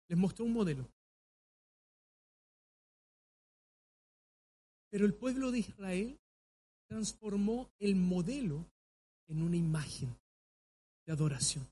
Les 0.07 0.19
mostró 0.19 0.45
un 0.45 0.53
modelo. 0.53 0.87
Pero 4.91 5.07
el 5.07 5.15
pueblo 5.15 5.51
de 5.51 5.61
Israel 5.61 6.21
transformó 6.91 7.73
el 7.79 7.97
modelo 7.97 8.71
en 9.29 9.41
una 9.41 9.57
imagen 9.57 10.15
de 11.07 11.13
adoración. 11.15 11.67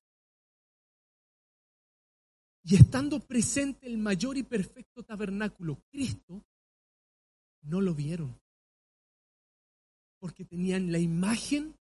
Y 2.63 2.77
estando 2.77 3.21
presente 3.21 3.87
el 3.87 3.99
mayor 3.99 4.37
y 4.37 4.43
perfecto 4.43 5.03
tabernáculo, 5.03 5.83
Cristo, 5.91 6.45
no 7.63 7.81
lo 7.81 7.95
vieron. 7.95 8.39
Porque 10.19 10.45
tenían 10.45 10.93
la 10.93 10.99
imagen 10.99 11.75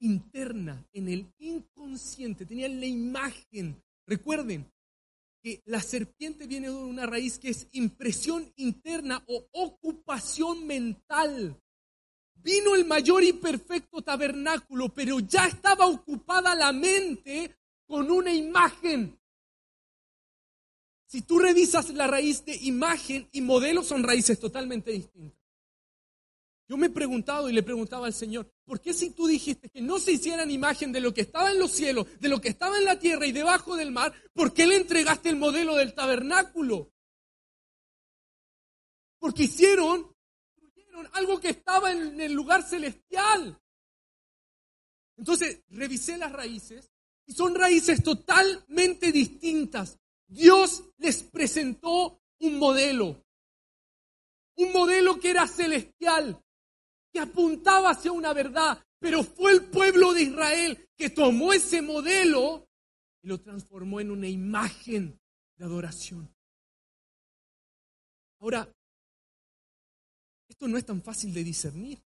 interna, 0.00 0.84
en 0.92 1.08
el 1.08 1.32
inconsciente, 1.38 2.44
tenían 2.44 2.78
la 2.80 2.86
imagen. 2.86 3.82
Recuerden, 4.06 4.70
que 5.42 5.60
la 5.66 5.80
serpiente 5.80 6.46
viene 6.46 6.68
de 6.68 6.74
una 6.74 7.04
raíz 7.04 7.38
que 7.38 7.50
es 7.50 7.66
impresión 7.72 8.50
interna 8.56 9.22
o 9.26 9.48
ocupación 9.52 10.66
mental. 10.66 11.60
Vino 12.36 12.74
el 12.76 12.84
mayor 12.84 13.24
y 13.24 13.32
perfecto 13.32 14.02
tabernáculo, 14.02 14.88
pero 14.90 15.18
ya 15.20 15.46
estaba 15.46 15.86
ocupada 15.86 16.54
la 16.54 16.72
mente 16.72 17.56
con 17.86 18.10
una 18.10 18.32
imagen. 18.32 19.18
Si 21.12 21.20
tú 21.20 21.38
revisas 21.38 21.90
la 21.90 22.06
raíz 22.06 22.42
de 22.46 22.56
imagen 22.56 23.28
y 23.32 23.42
modelo, 23.42 23.82
son 23.82 24.02
raíces 24.02 24.40
totalmente 24.40 24.92
distintas. 24.92 25.38
Yo 26.66 26.78
me 26.78 26.86
he 26.86 26.90
preguntado 26.90 27.50
y 27.50 27.52
le 27.52 27.62
preguntaba 27.62 28.06
al 28.06 28.14
Señor, 28.14 28.50
¿por 28.64 28.80
qué 28.80 28.94
si 28.94 29.10
tú 29.10 29.26
dijiste 29.26 29.68
que 29.68 29.82
no 29.82 29.98
se 29.98 30.12
hicieran 30.12 30.50
imagen 30.50 30.90
de 30.90 31.02
lo 31.02 31.12
que 31.12 31.20
estaba 31.20 31.50
en 31.50 31.58
los 31.58 31.70
cielos, 31.70 32.06
de 32.18 32.30
lo 32.30 32.40
que 32.40 32.48
estaba 32.48 32.78
en 32.78 32.86
la 32.86 32.98
tierra 32.98 33.26
y 33.26 33.32
debajo 33.32 33.76
del 33.76 33.90
mar, 33.90 34.14
¿por 34.32 34.54
qué 34.54 34.66
le 34.66 34.76
entregaste 34.76 35.28
el 35.28 35.36
modelo 35.36 35.76
del 35.76 35.92
tabernáculo? 35.92 36.94
Porque 39.18 39.42
hicieron, 39.42 40.16
algo 41.12 41.38
que 41.38 41.50
estaba 41.50 41.92
en 41.92 42.22
el 42.22 42.32
lugar 42.32 42.62
celestial. 42.62 43.60
Entonces, 45.18 45.60
revisé 45.68 46.16
las 46.16 46.32
raíces 46.32 46.90
y 47.26 47.34
son 47.34 47.54
raíces 47.54 48.02
totalmente 48.02 49.12
distintas. 49.12 49.98
Dios 50.32 50.82
les 50.96 51.22
presentó 51.22 52.22
un 52.40 52.58
modelo, 52.58 53.22
un 54.56 54.72
modelo 54.72 55.20
que 55.20 55.30
era 55.30 55.46
celestial, 55.46 56.42
que 57.12 57.20
apuntaba 57.20 57.90
hacia 57.90 58.12
una 58.12 58.32
verdad, 58.32 58.82
pero 58.98 59.22
fue 59.22 59.52
el 59.52 59.64
pueblo 59.66 60.14
de 60.14 60.22
Israel 60.22 60.88
que 60.96 61.10
tomó 61.10 61.52
ese 61.52 61.82
modelo 61.82 62.66
y 63.22 63.28
lo 63.28 63.40
transformó 63.40 64.00
en 64.00 64.10
una 64.10 64.26
imagen 64.26 65.20
de 65.56 65.64
adoración. 65.66 66.34
Ahora, 68.40 68.66
esto 70.48 70.66
no 70.66 70.78
es 70.78 70.86
tan 70.86 71.02
fácil 71.02 71.34
de 71.34 71.44
discernir, 71.44 72.02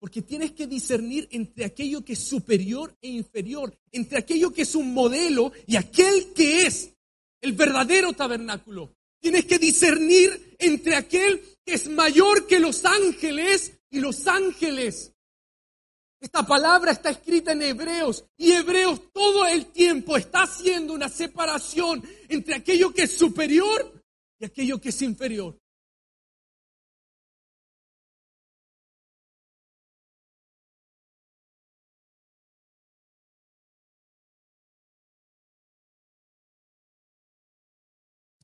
porque 0.00 0.22
tienes 0.22 0.52
que 0.52 0.66
discernir 0.66 1.28
entre 1.30 1.64
aquello 1.64 2.04
que 2.04 2.14
es 2.14 2.18
superior 2.20 2.98
e 3.00 3.08
inferior, 3.08 3.78
entre 3.92 4.18
aquello 4.18 4.52
que 4.52 4.62
es 4.62 4.74
un 4.74 4.92
modelo 4.92 5.52
y 5.66 5.76
aquel 5.76 6.32
que 6.34 6.66
es 6.66 6.95
el 7.46 7.52
verdadero 7.52 8.12
tabernáculo. 8.12 8.92
Tienes 9.20 9.44
que 9.44 9.58
discernir 9.58 10.56
entre 10.58 10.96
aquel 10.96 11.40
que 11.64 11.74
es 11.74 11.88
mayor 11.88 12.46
que 12.46 12.58
los 12.58 12.84
ángeles 12.84 13.72
y 13.88 14.00
los 14.00 14.26
ángeles. 14.26 15.12
Esta 16.20 16.44
palabra 16.44 16.90
está 16.90 17.10
escrita 17.10 17.52
en 17.52 17.62
Hebreos 17.62 18.24
y 18.36 18.50
Hebreos 18.50 19.00
todo 19.12 19.46
el 19.46 19.66
tiempo 19.66 20.16
está 20.16 20.42
haciendo 20.42 20.92
una 20.92 21.08
separación 21.08 22.02
entre 22.28 22.56
aquello 22.56 22.92
que 22.92 23.04
es 23.04 23.16
superior 23.16 24.02
y 24.40 24.44
aquello 24.44 24.80
que 24.80 24.88
es 24.88 25.02
inferior. 25.02 25.56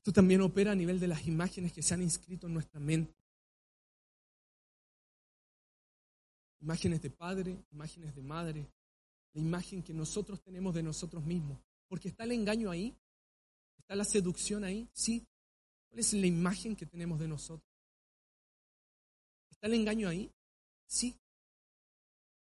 Esto 0.03 0.11
también 0.11 0.41
opera 0.41 0.73
a 0.73 0.75
nivel 0.75 0.99
de 0.99 1.07
las 1.07 1.25
imágenes 1.27 1.71
que 1.71 1.81
se 1.81 1.93
han 1.93 2.01
inscrito 2.01 2.47
en 2.47 2.53
nuestra 2.53 2.77
mente. 2.77 3.15
Imágenes 6.59 7.01
de 7.01 7.09
padre, 7.09 7.63
imágenes 7.71 8.13
de 8.13 8.21
madre, 8.21 8.67
la 9.31 9.39
imagen 9.39 9.81
que 9.81 9.93
nosotros 9.93 10.41
tenemos 10.41 10.75
de 10.75 10.83
nosotros 10.83 11.23
mismos. 11.23 11.57
Porque 11.87 12.09
está 12.09 12.25
el 12.25 12.33
engaño 12.33 12.69
ahí, 12.69 12.93
está 13.77 13.95
la 13.95 14.03
seducción 14.03 14.65
ahí, 14.65 14.89
sí. 14.91 15.25
¿Cuál 15.87 16.01
es 16.01 16.11
la 16.11 16.27
imagen 16.27 16.75
que 16.75 16.85
tenemos 16.85 17.17
de 17.17 17.29
nosotros? 17.29 17.71
¿Está 19.51 19.67
el 19.67 19.75
engaño 19.75 20.09
ahí? 20.09 20.29
Sí. 20.85 21.15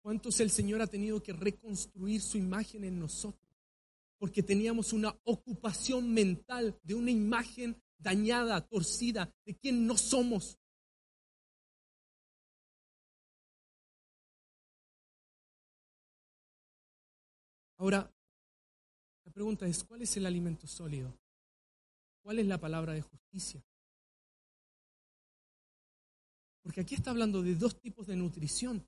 ¿Cuántos 0.00 0.40
el 0.40 0.50
Señor 0.50 0.80
ha 0.80 0.86
tenido 0.86 1.22
que 1.22 1.34
reconstruir 1.34 2.22
su 2.22 2.38
imagen 2.38 2.84
en 2.84 2.98
nosotros? 2.98 3.49
Porque 4.20 4.42
teníamos 4.42 4.92
una 4.92 5.18
ocupación 5.24 6.12
mental 6.12 6.78
de 6.84 6.94
una 6.94 7.10
imagen 7.10 7.82
dañada, 7.98 8.60
torcida, 8.68 9.34
de 9.46 9.56
quien 9.56 9.86
no 9.86 9.96
somos. 9.96 10.60
Ahora, 17.78 18.12
la 19.24 19.32
pregunta 19.32 19.66
es, 19.66 19.82
¿cuál 19.84 20.02
es 20.02 20.14
el 20.18 20.26
alimento 20.26 20.66
sólido? 20.66 21.18
¿Cuál 22.22 22.40
es 22.40 22.46
la 22.46 22.58
palabra 22.58 22.92
de 22.92 23.00
justicia? 23.00 23.64
Porque 26.62 26.82
aquí 26.82 26.94
está 26.94 27.10
hablando 27.10 27.42
de 27.42 27.54
dos 27.54 27.80
tipos 27.80 28.06
de 28.06 28.16
nutrición. 28.16 28.86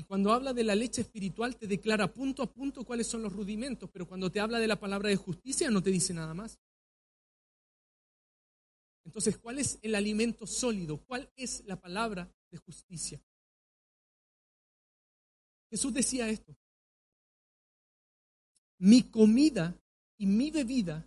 Y 0.00 0.04
cuando 0.04 0.32
habla 0.32 0.54
de 0.54 0.64
la 0.64 0.74
leche 0.74 1.02
espiritual 1.02 1.58
te 1.58 1.66
declara 1.66 2.10
punto 2.10 2.42
a 2.42 2.50
punto 2.50 2.86
cuáles 2.86 3.06
son 3.06 3.20
los 3.20 3.34
rudimentos, 3.34 3.90
pero 3.92 4.08
cuando 4.08 4.32
te 4.32 4.40
habla 4.40 4.58
de 4.58 4.66
la 4.66 4.80
palabra 4.80 5.10
de 5.10 5.16
justicia 5.16 5.70
no 5.70 5.82
te 5.82 5.90
dice 5.90 6.14
nada 6.14 6.32
más. 6.32 6.58
Entonces, 9.04 9.36
¿cuál 9.36 9.58
es 9.58 9.78
el 9.82 9.94
alimento 9.94 10.46
sólido? 10.46 11.04
¿Cuál 11.04 11.30
es 11.36 11.66
la 11.66 11.78
palabra 11.78 12.32
de 12.50 12.56
justicia? 12.56 13.20
Jesús 15.68 15.92
decía 15.92 16.30
esto. 16.30 16.56
Mi 18.78 19.02
comida 19.02 19.78
y 20.16 20.24
mi 20.24 20.50
bebida, 20.50 21.06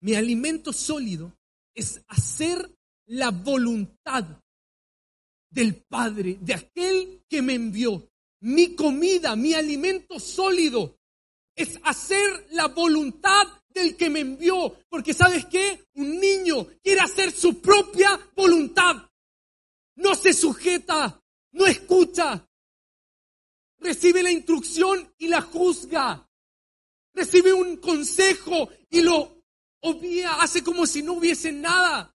mi 0.00 0.16
alimento 0.16 0.72
sólido, 0.72 1.38
es 1.72 2.02
hacer 2.08 2.68
la 3.06 3.30
voluntad 3.30 4.42
del 5.52 5.76
Padre, 5.84 6.38
de 6.40 6.54
aquel 6.54 7.24
que 7.28 7.42
me 7.42 7.54
envió. 7.54 8.08
Mi 8.40 8.74
comida, 8.74 9.36
mi 9.36 9.54
alimento 9.54 10.18
sólido, 10.18 10.98
es 11.54 11.78
hacer 11.84 12.48
la 12.50 12.68
voluntad 12.68 13.46
del 13.68 13.96
que 13.96 14.10
me 14.10 14.20
envió. 14.20 14.74
Porque 14.88 15.14
sabes 15.14 15.44
qué? 15.46 15.86
Un 15.94 16.18
niño 16.18 16.66
quiere 16.82 17.00
hacer 17.00 17.30
su 17.30 17.60
propia 17.60 18.18
voluntad. 18.34 19.08
No 19.96 20.14
se 20.14 20.32
sujeta, 20.32 21.22
no 21.52 21.66
escucha. 21.66 22.48
Recibe 23.78 24.22
la 24.22 24.30
instrucción 24.30 25.12
y 25.18 25.28
la 25.28 25.42
juzga. 25.42 26.28
Recibe 27.14 27.52
un 27.52 27.76
consejo 27.76 28.70
y 28.88 29.02
lo 29.02 29.42
obvia, 29.80 30.40
hace 30.40 30.64
como 30.64 30.86
si 30.86 31.02
no 31.02 31.14
hubiese 31.14 31.52
nada. 31.52 32.14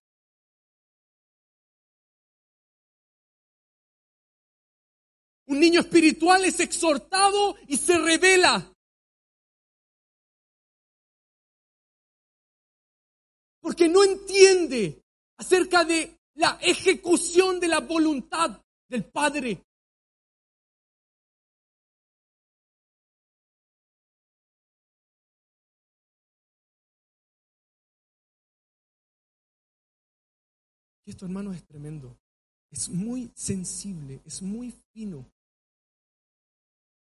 Un 5.48 5.60
niño 5.60 5.80
espiritual 5.80 6.44
es 6.44 6.60
exhortado 6.60 7.56
y 7.66 7.78
se 7.78 7.98
revela. 7.98 8.70
Porque 13.60 13.88
no 13.88 14.04
entiende 14.04 15.02
acerca 15.38 15.84
de 15.84 16.18
la 16.34 16.58
ejecución 16.60 17.58
de 17.60 17.68
la 17.68 17.80
voluntad 17.80 18.62
del 18.88 19.06
Padre. 19.06 19.64
Esto, 31.06 31.24
hermano, 31.24 31.54
es 31.54 31.64
tremendo. 31.64 32.18
Es 32.70 32.90
muy 32.90 33.32
sensible, 33.34 34.20
es 34.26 34.42
muy 34.42 34.74
fino. 34.92 35.24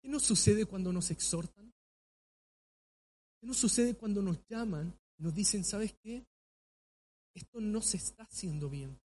¿Qué 0.04 0.10
nos 0.10 0.22
sucede 0.22 0.66
cuando 0.66 0.92
nos 0.92 1.10
exhortan? 1.10 1.72
¿Qué 3.40 3.46
nos 3.46 3.56
sucede 3.56 3.96
cuando 3.96 4.20
nos 4.20 4.38
llaman 4.48 4.94
y 5.16 5.22
nos 5.22 5.34
dicen, 5.34 5.64
¿sabes 5.64 5.94
qué? 5.94 6.26
Esto 7.32 7.58
no 7.58 7.80
se 7.80 7.96
está 7.96 8.24
haciendo 8.24 8.68
bien. 8.68 9.00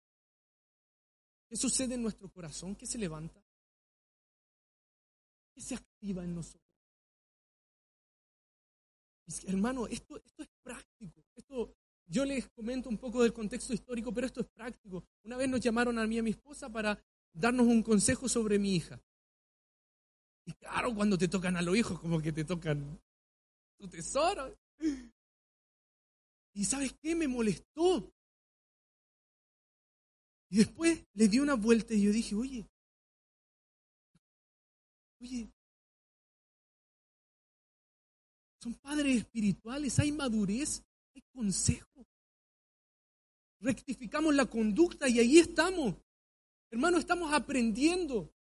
¿Qué 1.50 1.58
sucede 1.58 1.96
en 1.96 2.02
nuestro 2.02 2.32
corazón? 2.32 2.78
¿Qué 2.78 2.88
se 2.88 2.98
levanta? 2.98 3.44
¿Qué 5.54 5.60
se 5.60 5.76
activa 5.76 6.24
en 6.24 6.34
nosotros? 6.34 6.64
Hermano, 9.48 9.88
esto, 9.88 10.16
esto 10.16 10.44
es 10.44 10.50
práctico. 10.64 11.26
Esto, 11.36 11.76
yo 12.06 12.24
les 12.24 12.48
comento 12.52 12.88
un 12.88 12.98
poco 12.98 13.22
del 13.22 13.34
contexto 13.34 13.74
histórico, 13.74 14.14
pero 14.14 14.28
esto 14.28 14.40
es 14.40 14.48
práctico. 14.48 15.04
Una 15.24 15.36
vez 15.36 15.50
nos 15.50 15.60
llamaron 15.60 16.00
a 16.00 16.08
mí 16.08 16.16
y 16.16 16.20
a 16.20 16.24
mi 16.24 16.30
esposa 16.30 16.70
para 16.70 16.98
darnos 17.34 17.68
un 17.68 17.84
consejo 17.84 18.30
sobre 18.30 18.58
mi 18.58 18.78
hija. 18.78 19.04
Y 20.46 20.54
claro, 20.54 20.94
cuando 20.94 21.18
te 21.18 21.28
tocan 21.28 21.58
a 21.58 21.62
los 21.62 21.76
hijos, 21.76 22.00
como 22.00 22.22
que 22.22 22.32
te 22.32 22.46
tocan 22.46 23.02
tu 23.78 23.88
tesoro. 23.88 24.56
¿Y 26.54 26.66
sabes 26.66 26.96
qué? 27.02 27.16
Me 27.16 27.28
molestó. 27.28 28.12
Y 30.50 30.58
después 30.58 31.04
le 31.14 31.28
di 31.28 31.40
una 31.40 31.56
vuelta 31.56 31.94
y 31.94 32.04
yo 32.04 32.12
dije, 32.12 32.36
oye, 32.36 32.70
oye, 35.20 35.52
son 38.62 38.76
padres 38.76 39.18
espirituales, 39.18 39.98
hay 40.00 40.12
madurez, 40.12 40.84
hay 41.14 41.24
consejo. 41.34 42.06
Rectificamos 43.60 44.36
la 44.36 44.46
conducta 44.46 45.10
y 45.10 45.20
ahí 45.20 45.40
estamos. 45.40 45.96
Hermano, 46.70 46.98
estamos 46.98 47.34
aprendiendo 47.34 48.35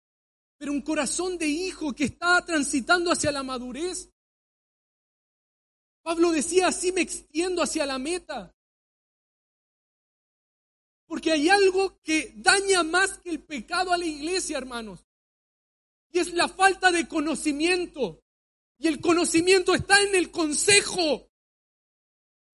pero 0.57 0.71
un 0.71 0.81
corazón 0.81 1.37
de 1.37 1.47
hijo 1.47 1.93
que 1.93 2.05
está 2.05 2.43
transitando 2.45 3.11
hacia 3.11 3.31
la 3.31 3.43
madurez. 3.43 4.09
Pablo 6.01 6.31
decía, 6.31 6.67
así 6.67 6.91
me 6.91 7.01
extiendo 7.01 7.61
hacia 7.61 7.85
la 7.85 7.97
meta. 7.97 8.53
Porque 11.05 11.31
hay 11.31 11.49
algo 11.49 11.99
que 12.01 12.33
daña 12.35 12.83
más 12.83 13.19
que 13.19 13.29
el 13.29 13.39
pecado 13.43 13.93
a 13.93 13.97
la 13.97 14.05
iglesia, 14.05 14.57
hermanos. 14.57 15.05
Y 16.11 16.19
es 16.19 16.33
la 16.33 16.47
falta 16.47 16.91
de 16.91 17.07
conocimiento. 17.07 18.21
Y 18.77 18.87
el 18.87 18.99
conocimiento 18.99 19.73
está 19.73 20.01
en 20.01 20.15
el 20.15 20.31
consejo. 20.31 21.29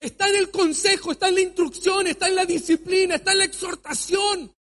Está 0.01 0.29
en 0.29 0.37
el 0.37 0.51
consejo, 0.51 1.13
está 1.13 1.29
en 1.29 1.35
la 1.35 1.41
instrucción, 1.41 2.07
está 2.07 2.29
en 2.29 2.37
la 2.37 2.47
disciplina, 2.47 3.17
está 3.17 3.33
en 3.33 3.39
la 3.39 3.45
exhortación. 3.45 4.55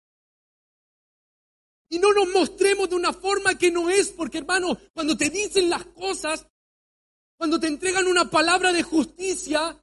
Y 1.91 1.99
no 1.99 2.12
nos 2.12 2.28
mostremos 2.28 2.91
de 2.91 2.97
una 2.97 3.12
forma 3.12 3.57
que 3.57 3.70
no 3.70 3.89
es, 3.89 4.11
porque 4.11 4.39
hermano, 4.39 4.78
cuando 4.93 5.16
te 5.16 5.30
dicen 5.30 5.70
las 5.70 5.86
cosas, 5.86 6.47
cuando 7.36 7.59
te 7.59 7.68
entregan 7.68 8.07
una 8.07 8.30
palabra 8.30 8.72
de 8.72 8.82
justicia, 8.82 9.82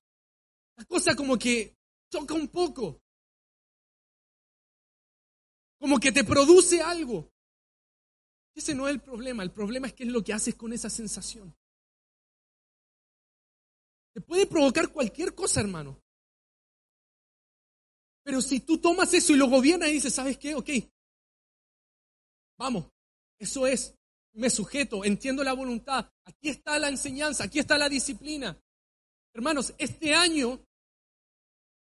la 0.77 0.85
cosa 0.85 1.15
como 1.15 1.37
que 1.37 1.75
choca 2.11 2.33
un 2.33 2.47
poco. 2.49 3.01
Como 5.79 5.99
que 5.99 6.11
te 6.11 6.23
produce 6.23 6.81
algo. 6.81 7.31
Ese 8.53 8.73
no 8.73 8.87
es 8.87 8.93
el 8.93 9.01
problema, 9.01 9.43
el 9.43 9.51
problema 9.51 9.87
es 9.87 9.93
qué 9.93 10.03
es 10.03 10.09
lo 10.09 10.23
que 10.23 10.33
haces 10.33 10.55
con 10.55 10.73
esa 10.73 10.89
sensación. 10.89 11.55
Te 14.13 14.21
puede 14.21 14.47
provocar 14.47 14.89
cualquier 14.89 15.35
cosa, 15.35 15.59
hermano. 15.59 16.01
Pero 18.23 18.41
si 18.41 18.61
tú 18.61 18.77
tomas 18.79 19.13
eso 19.13 19.33
y 19.33 19.37
lo 19.37 19.47
gobiernas 19.47 19.89
y 19.89 19.93
dices, 19.93 20.13
¿sabes 20.13 20.37
qué? 20.37 20.55
Ok, 20.55 20.69
Vamos, 22.57 22.85
eso 23.37 23.67
es, 23.67 23.95
me 24.33 24.49
sujeto, 24.49 25.03
entiendo 25.03 25.43
la 25.43 25.53
voluntad, 25.53 26.09
aquí 26.23 26.49
está 26.49 26.79
la 26.79 26.89
enseñanza, 26.89 27.45
aquí 27.45 27.59
está 27.59 27.77
la 27.77 27.89
disciplina. 27.89 28.57
Hermanos, 29.33 29.73
este 29.77 30.13
año, 30.13 30.59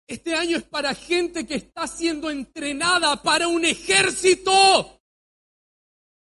este 0.06 0.34
año 0.34 0.58
es 0.58 0.64
para 0.64 0.94
gente 0.94 1.46
que 1.46 1.54
está 1.54 1.86
siendo 1.86 2.30
entrenada 2.30 3.22
para 3.22 3.48
un 3.48 3.64
ejército. 3.64 5.00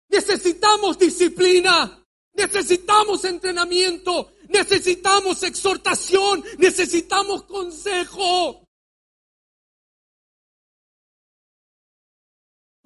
Necesitamos 0.10 1.00
disciplina, 1.00 2.06
necesitamos 2.34 3.26
entrenamiento, 3.26 4.34
necesitamos 4.50 5.42
exhortación, 5.44 6.44
necesitamos 6.58 7.44
consejo. 7.44 8.69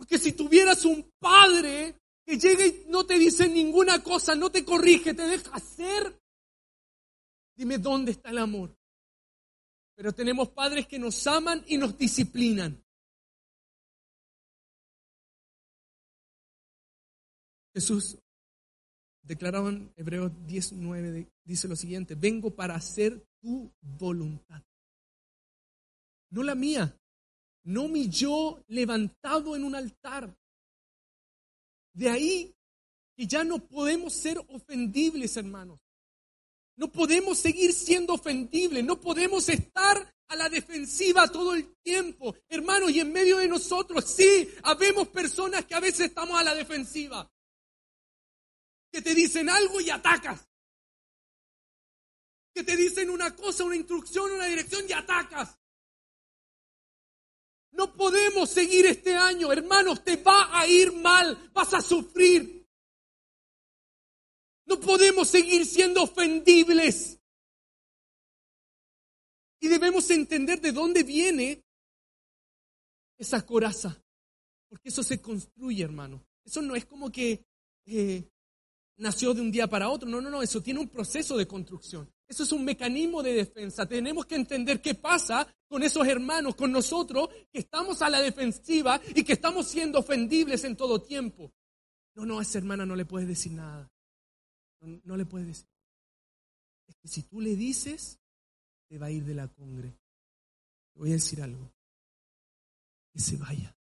Porque 0.04 0.20
si 0.20 0.34
tuvieras 0.34 0.84
un 0.84 1.10
padre 1.18 1.95
que 2.26 2.38
llega 2.38 2.66
y 2.66 2.84
no 2.89 3.06
te 3.06 3.18
dice 3.18 3.47
ninguna 3.47 4.04
cosa, 4.04 4.36
no 4.36 4.51
te 4.51 4.66
corrige, 4.66 5.14
te 5.14 5.22
deja 5.22 5.56
hacer, 5.56 6.22
dime 7.56 7.78
dónde 7.78 8.12
está 8.12 8.32
el 8.32 8.39
amor. 8.39 8.78
Pero 9.95 10.12
tenemos 10.12 10.49
padres 10.49 10.88
que 10.88 10.99
nos 10.99 11.26
aman 11.26 11.64
y 11.68 11.78
nos 11.78 11.97
disciplinan. 11.97 12.84
Jesús 17.74 18.18
declarado 19.22 19.70
en 19.70 19.93
Hebreos 19.95 20.34
19, 20.45 21.32
dice 21.45 21.70
lo 21.70 21.78
siguiente, 21.78 22.16
vengo 22.16 22.54
para 22.54 22.76
hacer 22.76 23.26
tu 23.39 23.72
voluntad, 23.80 24.62
no 26.30 26.43
la 26.43 26.56
mía, 26.56 26.93
no 27.64 27.88
mi 27.88 28.09
yo 28.09 28.64
levantado 28.68 29.55
en 29.55 29.64
un 29.64 29.76
altar. 29.76 30.36
De 31.93 32.09
ahí 32.09 32.55
que 33.16 33.28
ya 33.28 33.43
no 33.43 33.59
podemos 33.59 34.14
ser 34.14 34.39
ofendibles, 34.49 35.38
hermanos. 35.38 35.80
No 36.76 36.91
podemos 36.91 37.38
seguir 37.38 37.72
siendo 37.72 38.14
ofendibles, 38.14 38.84
no 38.84 38.99
podemos 38.99 39.47
estar 39.47 40.16
a 40.28 40.36
la 40.36 40.49
defensiva 40.49 41.28
todo 41.28 41.53
el 41.53 41.76
tiempo. 41.84 42.36
Hermanos, 42.49 42.91
y 42.91 42.99
en 42.99 43.11
medio 43.11 43.38
de 43.38 43.47
nosotros, 43.47 44.05
sí, 44.05 44.49
habemos 44.64 45.07
personas 45.09 45.66
que 45.66 45.76
a 45.76 45.80
veces 45.80 46.07
estamos 46.07 46.39
a 46.39 46.43
la 46.43 46.55
defensiva 46.55 47.30
que 48.91 49.01
te 49.01 49.16
dicen 49.16 49.49
algo 49.49 49.82
y 49.82 49.89
atacas. 49.89 50.47
Que 52.53 52.64
te 52.64 52.78
dicen 52.78 53.09
una 53.09 53.36
cosa, 53.36 53.64
una 53.64 53.76
instrucción, 53.76 54.32
una 54.32 54.45
dirección 54.45 54.86
y 54.88 54.93
atacas. 54.93 55.57
No 57.74 57.92
podemos 57.94 58.50
seguir 58.50 58.86
este 58.86 59.16
año, 59.16 59.52
hermanos, 59.52 60.04
te 60.04 60.16
va 60.18 60.60
a 60.60 60.68
ir 60.68 60.94
mal, 60.94 61.52
vas 61.54 61.74
a 61.74 61.82
sufrir. 61.82 62.68
No 64.66 64.80
podemos 64.80 65.28
seguir 65.28 65.66
siendo 65.66 66.04
ofendibles. 66.04 67.20
Y 69.60 69.68
debemos 69.68 70.10
entender 70.12 70.62
de 70.62 70.72
dónde 70.72 71.04
viene 71.04 71.64
esa 73.18 73.44
coraza. 73.46 74.04
Porque 74.70 74.90
eso 74.90 75.02
se 75.02 75.20
construye, 75.22 75.84
hermano. 75.84 76.24
Eso 76.44 76.62
no 76.62 76.76
es 76.76 76.86
como 76.86 77.12
que 77.12 77.44
eh, 77.86 78.30
nació 78.98 79.34
de 79.34 79.41
un 79.41 79.52
día 79.52 79.68
para 79.68 79.89
otro. 79.89 80.08
No, 80.08 80.22
no, 80.22 80.30
no, 80.30 80.41
eso 80.41 80.62
tiene 80.62 80.80
un 80.80 80.89
proceso 80.89 81.38
de 81.38 81.48
construcción. 81.48 82.10
Eso 82.28 82.44
es 82.44 82.52
un 82.52 82.66
mecanismo 82.66 83.22
de 83.22 83.34
defensa. 83.34 83.86
Tenemos 83.86 84.26
que 84.26 84.36
entender 84.36 84.82
qué 84.82 84.96
pasa 84.96 85.48
con 85.68 85.84
esos 85.84 86.08
hermanos, 86.08 86.56
con 86.56 86.72
nosotros, 86.72 87.30
que 87.52 87.60
estamos 87.60 88.02
a 88.02 88.10
la 88.10 88.22
defensiva 88.22 89.02
y 89.16 89.24
que 89.24 89.34
estamos 89.34 89.68
siendo 89.68 90.00
ofendibles 90.00 90.64
en 90.64 90.76
todo 90.76 91.02
tiempo. 91.02 91.54
No, 92.16 92.26
no, 92.26 92.39
a 92.39 92.44
esa 92.44 92.58
hermana 92.58 92.86
no 92.86 92.96
le 92.96 93.06
puedes 93.06 93.28
decir 93.28 93.54
nada. 93.54 93.91
No, 94.82 95.18
le 95.18 95.26
puedes 95.26 95.48
decir. 95.48 95.68
Es 96.88 96.96
que 96.98 97.08
si 97.08 97.24
tú 97.24 97.39
le 97.39 97.56
dices, 97.56 98.20
te 98.88 98.98
va 98.98 99.08
a 99.08 99.12
ir 99.12 99.24
de 99.24 99.34
la 99.34 99.48
congre. 99.48 99.91
Te 100.94 101.00
voy 101.00 101.10
a 101.12 101.14
decir 101.14 101.41
algo. 101.41 101.74
Que 103.12 103.20
se 103.20 103.38
vaya. 103.38 103.76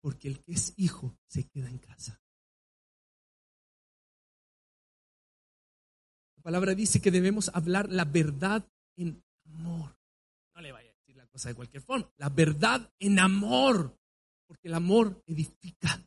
Porque 0.00 0.28
el 0.28 0.42
que 0.42 0.52
es 0.52 0.72
hijo 0.76 1.16
se 1.26 1.44
queda 1.48 1.68
en 1.68 1.78
casa. 1.78 2.20
Palabra 6.46 6.76
dice 6.76 7.00
que 7.00 7.10
debemos 7.10 7.50
hablar 7.54 7.90
la 7.90 8.04
verdad 8.04 8.64
en 8.96 9.20
amor. 9.46 9.96
No 10.54 10.60
le 10.62 10.70
vaya 10.70 10.88
a 10.88 10.92
decir 10.92 11.16
la 11.16 11.26
cosa 11.26 11.48
de 11.48 11.56
cualquier 11.56 11.82
forma. 11.82 12.08
La 12.18 12.28
verdad 12.28 12.88
en 13.00 13.18
amor. 13.18 13.98
Porque 14.46 14.68
el 14.68 14.74
amor 14.74 15.20
edifica. 15.26 16.06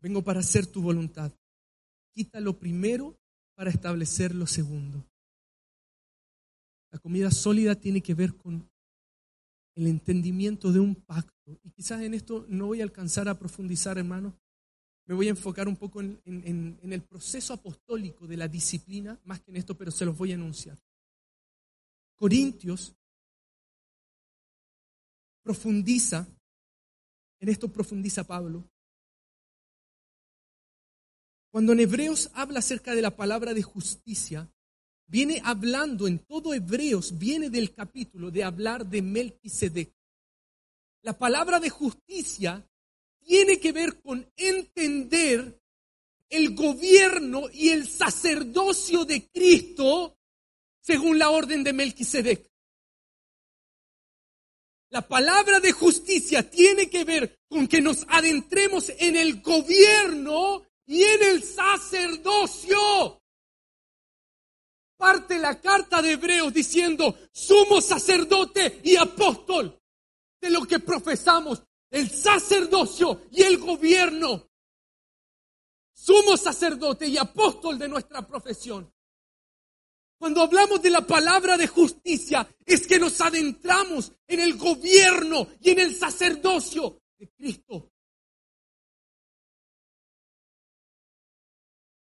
Vengo 0.00 0.24
para 0.24 0.40
hacer 0.40 0.66
tu 0.66 0.82
voluntad. 0.82 1.30
Quita 2.12 2.40
lo 2.40 2.58
primero 2.58 3.16
para 3.54 3.70
establecer 3.70 4.34
lo 4.34 4.48
segundo. 4.48 5.06
La 6.90 6.98
comida 6.98 7.30
sólida 7.30 7.76
tiene 7.76 8.02
que 8.02 8.14
ver 8.14 8.36
con 8.36 8.68
el 9.76 9.86
entendimiento 9.86 10.72
de 10.72 10.80
un 10.80 10.96
pacto. 10.96 11.60
Y 11.62 11.70
quizás 11.70 12.02
en 12.02 12.14
esto 12.14 12.46
no 12.48 12.66
voy 12.66 12.80
a 12.80 12.84
alcanzar 12.84 13.28
a 13.28 13.38
profundizar, 13.38 13.96
hermano, 13.96 14.36
me 15.10 15.16
voy 15.16 15.26
a 15.26 15.30
enfocar 15.30 15.66
un 15.66 15.74
poco 15.74 16.00
en, 16.00 16.78
el 16.84 17.02
proceso 17.02 17.52
apostólico 17.52 18.28
de 18.28 18.36
la 18.36 18.46
disciplina, 18.46 19.18
más 19.24 19.40
que 19.40 19.50
en 19.50 19.56
esto, 19.56 19.76
pero 19.76 19.90
se 19.90 20.04
los 20.04 20.16
voy 20.16 20.30
a 20.30 20.36
anunciar. 20.36 20.78
Corintios 22.14 22.94
profundiza, 25.42 26.28
en 27.40 27.48
esto 27.48 27.66
profundiza 27.72 28.22
Pablo, 28.22 28.70
cuando 31.50 31.72
en 31.72 31.80
Hebreos 31.80 32.30
habla 32.34 32.60
acerca 32.60 32.94
de 32.94 33.02
la 33.02 33.16
palabra 33.16 33.52
de 33.52 33.64
justicia, 33.64 34.48
viene 35.08 35.42
hablando 35.44 36.06
en 36.06 36.20
todo 36.20 36.54
Hebreos, 36.54 37.18
viene 37.18 37.50
del 37.50 37.74
capítulo 37.74 38.30
de 38.30 38.44
hablar 38.44 38.86
de 38.86 39.02
Melquisedec. 39.02 39.92
La 41.02 41.18
palabra 41.18 41.58
de 41.58 41.68
justicia 41.68 42.64
tiene 43.30 43.60
que 43.60 43.70
ver 43.70 44.02
con 44.02 44.28
entender 44.36 45.62
el 46.28 46.52
gobierno 46.56 47.44
y 47.52 47.68
el 47.68 47.88
sacerdocio 47.88 49.04
de 49.04 49.30
Cristo 49.30 50.18
según 50.80 51.16
la 51.16 51.30
orden 51.30 51.62
de 51.62 51.72
Melquisedec. 51.72 52.50
La 54.88 55.06
palabra 55.06 55.60
de 55.60 55.70
justicia 55.70 56.50
tiene 56.50 56.90
que 56.90 57.04
ver 57.04 57.38
con 57.48 57.68
que 57.68 57.80
nos 57.80 58.04
adentremos 58.08 58.90
en 58.98 59.14
el 59.14 59.40
gobierno 59.40 60.66
y 60.86 61.04
en 61.04 61.22
el 61.22 61.44
sacerdocio. 61.44 63.22
Parte 64.96 65.38
la 65.38 65.60
carta 65.60 66.02
de 66.02 66.14
Hebreos 66.14 66.52
diciendo, 66.52 67.16
sumo 67.30 67.80
sacerdote 67.80 68.80
y 68.82 68.96
apóstol 68.96 69.80
de 70.40 70.50
lo 70.50 70.66
que 70.66 70.80
profesamos 70.80 71.62
el 71.90 72.08
sacerdocio 72.10 73.22
y 73.30 73.42
el 73.42 73.58
gobierno. 73.58 74.48
Sumo 75.92 76.36
sacerdote 76.36 77.06
y 77.06 77.18
apóstol 77.18 77.78
de 77.78 77.88
nuestra 77.88 78.26
profesión. 78.26 78.92
Cuando 80.18 80.42
hablamos 80.42 80.82
de 80.82 80.90
la 80.90 81.06
palabra 81.06 81.56
de 81.56 81.66
justicia, 81.66 82.46
es 82.64 82.86
que 82.86 82.98
nos 82.98 83.20
adentramos 83.20 84.12
en 84.26 84.40
el 84.40 84.56
gobierno 84.56 85.48
y 85.60 85.70
en 85.70 85.80
el 85.80 85.94
sacerdocio 85.94 87.02
de 87.18 87.28
Cristo. 87.30 87.92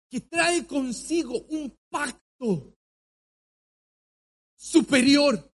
Que 0.08 0.20
trae 0.20 0.66
consigo 0.66 1.34
un 1.48 1.76
pacto 1.88 2.76
superior 4.54 5.53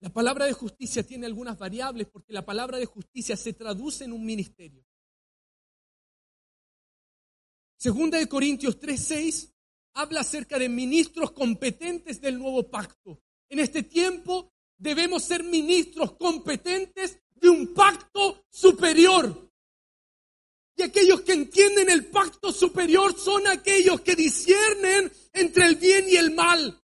La 0.00 0.10
palabra 0.12 0.46
de 0.46 0.52
justicia 0.52 1.02
tiene 1.02 1.26
algunas 1.26 1.58
variables 1.58 2.06
porque 2.06 2.32
la 2.32 2.44
palabra 2.44 2.78
de 2.78 2.86
justicia 2.86 3.36
se 3.36 3.52
traduce 3.52 4.04
en 4.04 4.12
un 4.12 4.24
ministerio. 4.24 4.84
Segunda 7.76 8.18
de 8.18 8.28
Corintios 8.28 8.78
3:6 8.78 9.52
habla 9.94 10.20
acerca 10.20 10.58
de 10.58 10.68
ministros 10.68 11.32
competentes 11.32 12.20
del 12.20 12.38
nuevo 12.38 12.70
pacto. 12.70 13.20
En 13.48 13.58
este 13.58 13.82
tiempo 13.82 14.52
debemos 14.76 15.24
ser 15.24 15.42
ministros 15.42 16.12
competentes 16.12 17.18
de 17.34 17.48
un 17.48 17.74
pacto 17.74 18.44
superior. 18.50 19.50
Y 20.76 20.82
aquellos 20.82 21.22
que 21.22 21.32
entienden 21.32 21.90
el 21.90 22.06
pacto 22.06 22.52
superior 22.52 23.18
son 23.18 23.48
aquellos 23.48 24.00
que 24.02 24.14
disciernen 24.14 25.10
entre 25.32 25.66
el 25.66 25.74
bien 25.74 26.08
y 26.08 26.14
el 26.14 26.32
mal 26.32 26.80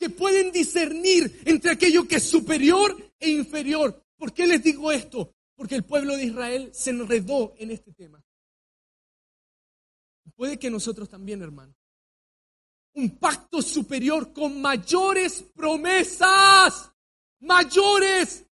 que 0.00 0.08
pueden 0.08 0.50
discernir 0.50 1.42
entre 1.44 1.72
aquello 1.72 2.08
que 2.08 2.16
es 2.16 2.24
superior 2.24 2.96
e 3.20 3.28
inferior. 3.28 4.02
¿Por 4.16 4.32
qué 4.32 4.46
les 4.46 4.64
digo 4.64 4.90
esto? 4.90 5.34
Porque 5.54 5.74
el 5.74 5.84
pueblo 5.84 6.16
de 6.16 6.24
Israel 6.24 6.70
se 6.72 6.88
enredó 6.88 7.52
en 7.58 7.70
este 7.70 7.92
tema. 7.92 8.24
Puede 10.34 10.58
que 10.58 10.70
nosotros 10.70 11.06
también, 11.06 11.42
hermano. 11.42 11.74
Un 12.94 13.18
pacto 13.18 13.60
superior 13.60 14.32
con 14.32 14.58
mayores 14.62 15.44
promesas, 15.54 16.90
mayores, 17.40 18.46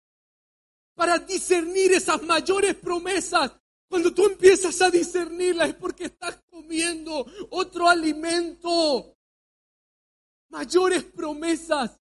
para 0.94 1.18
discernir 1.18 1.92
esas 1.92 2.22
mayores 2.24 2.74
promesas. 2.74 3.52
Cuando 3.88 4.12
tú 4.12 4.26
empiezas 4.26 4.82
a 4.82 4.90
discernirlas 4.90 5.70
es 5.70 5.74
porque 5.76 6.04
estás 6.04 6.42
comiendo 6.50 7.24
otro 7.48 7.88
alimento 7.88 9.17
mayores 10.50 11.04
promesas. 11.04 11.98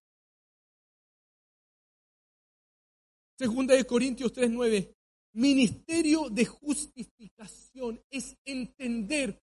Segunda 3.38 3.74
de 3.74 3.84
Corintios 3.84 4.32
3:9, 4.32 4.94
ministerio 5.34 6.28
de 6.28 6.44
justificación 6.44 8.02
es 8.10 8.36
entender 8.44 9.40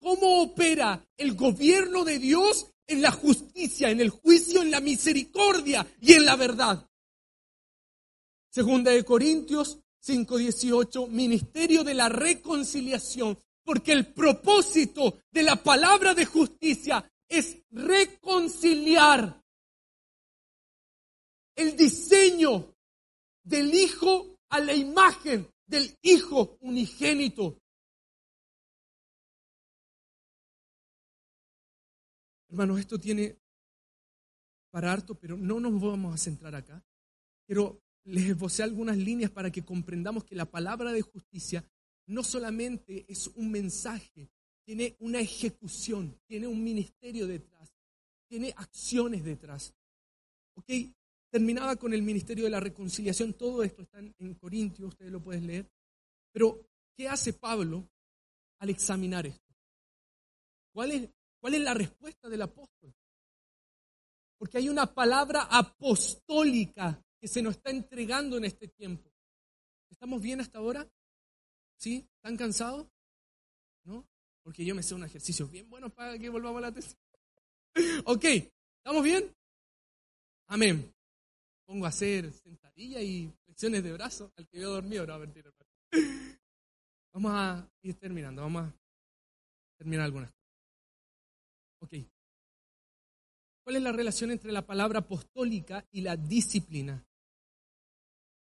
cómo 0.00 0.42
opera 0.42 1.06
el 1.16 1.34
gobierno 1.34 2.04
de 2.04 2.18
Dios 2.18 2.72
en 2.86 3.02
la 3.02 3.10
justicia, 3.10 3.90
en 3.90 4.00
el 4.00 4.10
juicio, 4.10 4.62
en 4.62 4.70
la 4.70 4.80
misericordia 4.80 5.86
y 6.00 6.14
en 6.14 6.24
la 6.24 6.36
verdad. 6.36 6.88
Segunda 8.50 8.90
de 8.90 9.04
Corintios 9.04 9.80
5:18, 10.00 11.08
ministerio 11.08 11.84
de 11.84 11.94
la 11.94 12.08
reconciliación, 12.08 13.38
porque 13.64 13.92
el 13.92 14.06
propósito 14.14 15.18
de 15.30 15.42
la 15.42 15.56
palabra 15.56 16.14
de 16.14 16.24
justicia 16.24 17.06
es 17.28 17.58
reconciliar. 17.70 19.42
El 21.54 21.76
diseño 21.76 22.74
del 23.42 23.72
Hijo 23.74 24.38
a 24.50 24.60
la 24.60 24.74
imagen 24.74 25.48
del 25.66 25.96
Hijo 26.02 26.58
unigénito. 26.60 27.58
Hermanos, 32.48 32.78
esto 32.80 32.98
tiene 32.98 33.38
para 34.70 34.92
harto, 34.92 35.14
pero 35.14 35.36
no 35.36 35.58
nos 35.60 35.80
vamos 35.80 36.14
a 36.14 36.18
centrar 36.18 36.54
acá. 36.54 36.84
Quiero 37.46 37.80
les 38.06 38.30
esbocé 38.30 38.62
algunas 38.62 38.96
líneas 38.96 39.30
para 39.30 39.50
que 39.50 39.64
comprendamos 39.64 40.24
que 40.24 40.36
la 40.36 40.50
palabra 40.50 40.92
de 40.92 41.02
justicia 41.02 41.64
no 42.06 42.22
solamente 42.22 43.04
es 43.08 43.26
un 43.28 43.50
mensaje, 43.50 44.30
tiene 44.66 44.96
una 44.98 45.20
ejecución, 45.20 46.20
tiene 46.26 46.48
un 46.48 46.62
ministerio 46.62 47.28
detrás, 47.28 47.72
tiene 48.28 48.52
acciones 48.56 49.24
detrás. 49.24 49.72
¿Ok? 50.54 50.66
Terminaba 51.30 51.76
con 51.76 51.94
el 51.94 52.02
ministerio 52.02 52.44
de 52.44 52.50
la 52.50 52.60
reconciliación, 52.60 53.34
todo 53.34 53.62
esto 53.62 53.82
está 53.82 54.00
en 54.00 54.34
Corintios, 54.34 54.88
ustedes 54.88 55.12
lo 55.12 55.22
pueden 55.22 55.46
leer. 55.46 55.70
Pero, 56.32 56.68
¿qué 56.96 57.08
hace 57.08 57.32
Pablo 57.32 57.88
al 58.58 58.70
examinar 58.70 59.26
esto? 59.26 59.54
¿Cuál 60.72 60.90
es, 60.90 61.08
cuál 61.38 61.54
es 61.54 61.60
la 61.60 61.74
respuesta 61.74 62.28
del 62.28 62.42
apóstol? 62.42 62.92
Porque 64.36 64.58
hay 64.58 64.68
una 64.68 64.92
palabra 64.92 65.44
apostólica 65.50 67.02
que 67.20 67.28
se 67.28 67.40
nos 67.40 67.56
está 67.56 67.70
entregando 67.70 68.36
en 68.36 68.46
este 68.46 68.68
tiempo. 68.68 69.12
¿Estamos 69.90 70.20
bien 70.20 70.40
hasta 70.40 70.58
ahora? 70.58 70.90
¿Sí? 71.76 72.08
¿Están 72.16 72.36
cansados? 72.36 72.88
¿No? 73.84 74.06
Porque 74.46 74.64
yo 74.64 74.76
me 74.76 74.82
sé 74.84 74.94
un 74.94 75.02
ejercicio 75.02 75.48
bien 75.48 75.68
bueno 75.68 75.90
para 75.90 76.16
que 76.16 76.28
volvamos 76.28 76.58
a 76.58 76.66
la 76.66 76.72
tesis. 76.72 76.96
ok, 78.04 78.24
¿estamos 78.76 79.02
bien? 79.02 79.34
Amén. 80.46 80.94
Pongo 81.64 81.84
a 81.84 81.88
hacer 81.88 82.32
sentadilla 82.32 83.02
y 83.02 83.28
flexiones 83.44 83.82
de 83.82 83.92
brazo 83.92 84.30
al 84.36 84.46
que 84.46 84.60
veo 84.60 84.70
dormido. 84.70 85.04
No, 85.04 85.18
mentira. 85.18 85.50
Vamos 87.12 87.32
a 87.34 87.68
ir 87.82 87.96
terminando, 87.96 88.42
vamos 88.42 88.68
a 88.68 88.76
terminar 89.78 90.04
algunas 90.04 90.30
cosas. 90.30 90.46
Ok. 91.80 91.94
¿Cuál 93.64 93.76
es 93.76 93.82
la 93.82 93.90
relación 93.90 94.30
entre 94.30 94.52
la 94.52 94.64
palabra 94.64 95.00
apostólica 95.00 95.84
y 95.90 96.02
la 96.02 96.16
disciplina? 96.16 97.04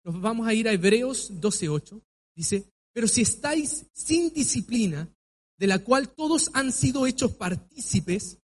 Nos 0.02 0.20
vamos 0.20 0.48
a 0.48 0.54
ir 0.54 0.66
a 0.66 0.72
Hebreos 0.72 1.30
12:8. 1.40 2.02
Dice, 2.34 2.64
pero 2.92 3.06
si 3.06 3.20
estáis 3.22 3.86
sin 3.92 4.32
disciplina, 4.32 5.08
de 5.56 5.66
la 5.66 5.78
cual 5.78 6.14
todos 6.14 6.50
han 6.54 6.72
sido 6.72 7.06
hechos 7.06 7.34
partícipes, 7.34 8.38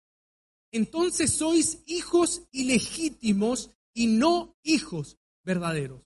entonces 0.71 1.31
sois 1.31 1.79
hijos 1.85 2.43
ilegítimos 2.51 3.71
y 3.93 4.07
no 4.07 4.55
hijos 4.63 5.17
verdaderos. 5.43 6.01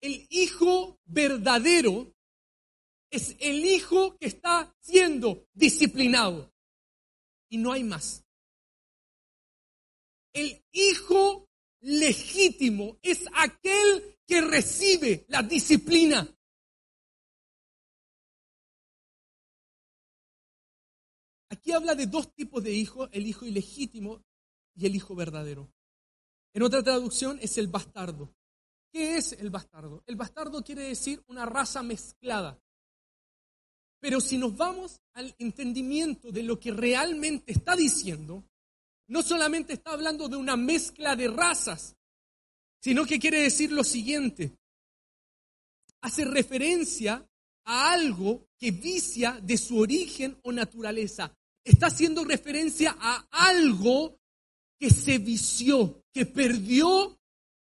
El 0.00 0.26
hijo 0.30 0.98
verdadero 1.04 2.12
es 3.10 3.36
el 3.38 3.64
hijo 3.64 4.16
que 4.18 4.26
está 4.26 4.74
siendo 4.80 5.46
disciplinado 5.52 6.52
y 7.48 7.58
no 7.58 7.72
hay 7.72 7.84
más. 7.84 8.24
El 10.32 10.64
hijo 10.72 11.48
legítimo 11.80 12.98
es 13.02 13.24
aquel 13.34 14.16
que 14.26 14.40
recibe 14.40 15.26
la 15.28 15.42
disciplina. 15.42 16.26
Aquí 21.52 21.72
habla 21.72 21.94
de 21.94 22.06
dos 22.06 22.34
tipos 22.34 22.64
de 22.64 22.72
hijos, 22.72 23.10
el 23.12 23.26
hijo 23.26 23.44
ilegítimo 23.44 24.24
y 24.74 24.86
el 24.86 24.96
hijo 24.96 25.14
verdadero. 25.14 25.70
En 26.54 26.62
otra 26.62 26.82
traducción 26.82 27.38
es 27.42 27.58
el 27.58 27.66
bastardo. 27.66 28.34
¿Qué 28.90 29.18
es 29.18 29.32
el 29.32 29.50
bastardo? 29.50 30.02
El 30.06 30.16
bastardo 30.16 30.64
quiere 30.64 30.84
decir 30.84 31.22
una 31.26 31.44
raza 31.44 31.82
mezclada. 31.82 32.58
Pero 34.00 34.22
si 34.22 34.38
nos 34.38 34.56
vamos 34.56 35.02
al 35.12 35.34
entendimiento 35.38 36.32
de 36.32 36.42
lo 36.42 36.58
que 36.58 36.72
realmente 36.72 37.52
está 37.52 37.76
diciendo, 37.76 38.42
no 39.08 39.22
solamente 39.22 39.74
está 39.74 39.90
hablando 39.90 40.30
de 40.30 40.36
una 40.36 40.56
mezcla 40.56 41.16
de 41.16 41.28
razas, 41.28 41.94
sino 42.80 43.04
que 43.04 43.18
quiere 43.18 43.42
decir 43.42 43.72
lo 43.72 43.84
siguiente. 43.84 44.56
Hace 46.00 46.24
referencia 46.24 47.28
a 47.64 47.92
algo 47.92 48.48
que 48.56 48.70
vicia 48.70 49.38
de 49.42 49.58
su 49.58 49.78
origen 49.78 50.40
o 50.44 50.50
naturaleza. 50.50 51.36
Está 51.64 51.86
haciendo 51.86 52.24
referencia 52.24 52.96
a 52.98 53.26
algo 53.30 54.18
que 54.78 54.90
se 54.90 55.18
vició, 55.18 56.04
que 56.12 56.26
perdió 56.26 57.18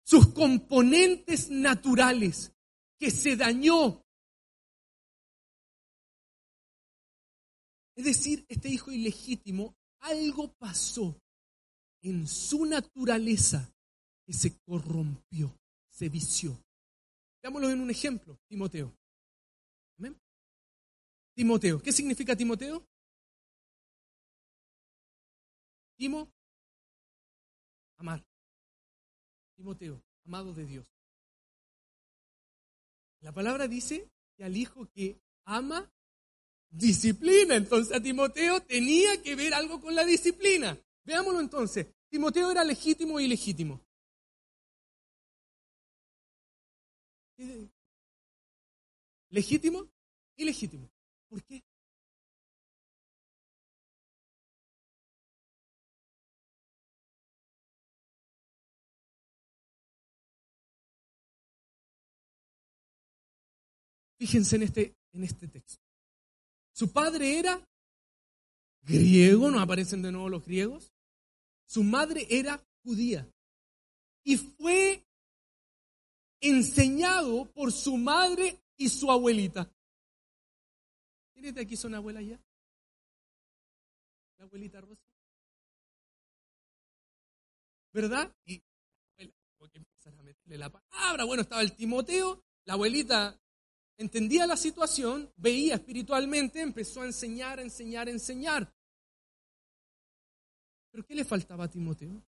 sus 0.05 0.29
componentes 0.29 1.51
naturales, 1.51 2.53
que 2.99 3.11
se 3.11 3.37
dañó, 3.37 4.07
Es 7.97 8.05
decir, 8.05 8.45
este 8.49 8.69
hijo 8.69 8.93
ilegítimo, 8.93 9.75
algo 10.01 10.53
pasó 10.59 11.19
en 12.03 12.29
su 12.29 12.67
naturaleza 12.67 13.73
que 14.27 14.35
se 14.35 14.59
corrompió, 14.59 15.59
se 15.89 16.11
vició. 16.11 16.63
Veámoslo 17.43 17.71
en 17.71 17.81
un 17.81 17.91
ejemplo, 17.91 18.39
Timoteo. 18.49 18.95
Timoteo. 21.35 21.83
¿Qué 21.83 21.93
significa 21.93 22.35
Timoteo? 22.35 22.87
Timo, 25.97 26.31
amar. 27.97 28.25
Timoteo, 29.57 30.03
amado 30.25 30.53
de 30.53 30.67
Dios. 30.67 30.87
La 33.21 33.33
palabra 33.33 33.67
dice 33.67 34.11
que 34.37 34.45
al 34.45 34.57
hijo 34.57 34.87
que 34.91 35.19
ama, 35.45 35.91
disciplina. 36.71 37.57
Entonces 37.57 37.97
a 37.97 38.03
Timoteo 38.03 38.61
tenía 38.63 39.23
que 39.23 39.35
ver 39.35 39.55
algo 39.55 39.81
con 39.81 39.95
la 39.95 40.05
disciplina. 40.05 40.79
Veámoslo 41.05 41.41
entonces. 41.41 41.87
Timoteo 42.09 42.51
era 42.51 42.63
legítimo 42.65 43.19
y 43.19 43.25
ilegítimo. 43.25 43.81
Legítimo 49.31 49.89
y 50.37 50.45
legítimo. 50.45 50.91
¿Por 51.29 51.43
qué? 51.43 51.65
Fíjense 64.19 64.57
en 64.57 64.63
este, 64.63 64.97
en 65.13 65.25
este 65.25 65.49
texto. 65.49 65.83
Su 66.73 66.93
padre 66.93 67.39
era 67.39 67.67
griego, 68.83 69.51
no 69.51 69.61
aparecen 69.61 70.03
de 70.03 70.13
nuevo 70.13 70.29
los 70.29 70.45
griegos. 70.45 70.93
Su 71.67 71.83
madre 71.83 72.27
era 72.31 72.65
judía. 72.83 73.29
Y 74.25 74.37
fue 74.37 75.05
enseñado 76.41 77.51
por 77.53 77.73
su 77.73 77.97
madre 77.97 78.61
y 78.77 78.89
su 78.89 79.11
abuelita. 79.11 79.71
¿Quién 81.33 81.59
aquí 81.59 81.77
son 81.77 81.95
abuela 81.95 82.23
ya? 82.23 82.41
La 84.39 84.45
abuelita 84.45 84.81
Rosa. 84.81 85.03
¿Verdad? 87.93 88.35
Y 88.45 88.63
que 89.71 89.79
empezar 89.79 90.15
a 90.15 90.23
meterle 90.23 90.59
la 90.59 90.71
palabra. 90.71 91.25
Bueno, 91.25 91.43
estaba 91.43 91.63
el 91.63 91.75
Timoteo, 91.75 92.45
la 92.65 92.75
abuelita 92.75 93.41
entendía 93.99 94.47
la 94.47 94.57
situación, 94.57 95.33
veía 95.37 95.75
espiritualmente, 95.75 96.61
empezó 96.61 97.03
a 97.03 97.07
enseñar, 97.07 97.59
a 97.59 97.63
enseñar, 97.63 98.09
a 98.09 98.11
enseñar. 98.11 98.73
¿Pero 100.91 101.05
qué 101.05 101.15
le 101.15 101.25
faltaba 101.25 101.65
a 101.65 101.71
Timoteo? 101.71 102.23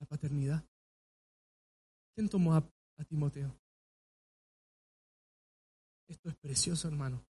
La 0.00 0.06
paternidad. 0.06 0.64
¿Quién 2.14 2.28
tomó 2.28 2.54
a, 2.54 2.58
a 2.58 3.04
Timoteo? 3.04 3.56
Esto 6.08 6.28
es 6.28 6.36
precioso, 6.36 6.88
hermano. 6.88 7.24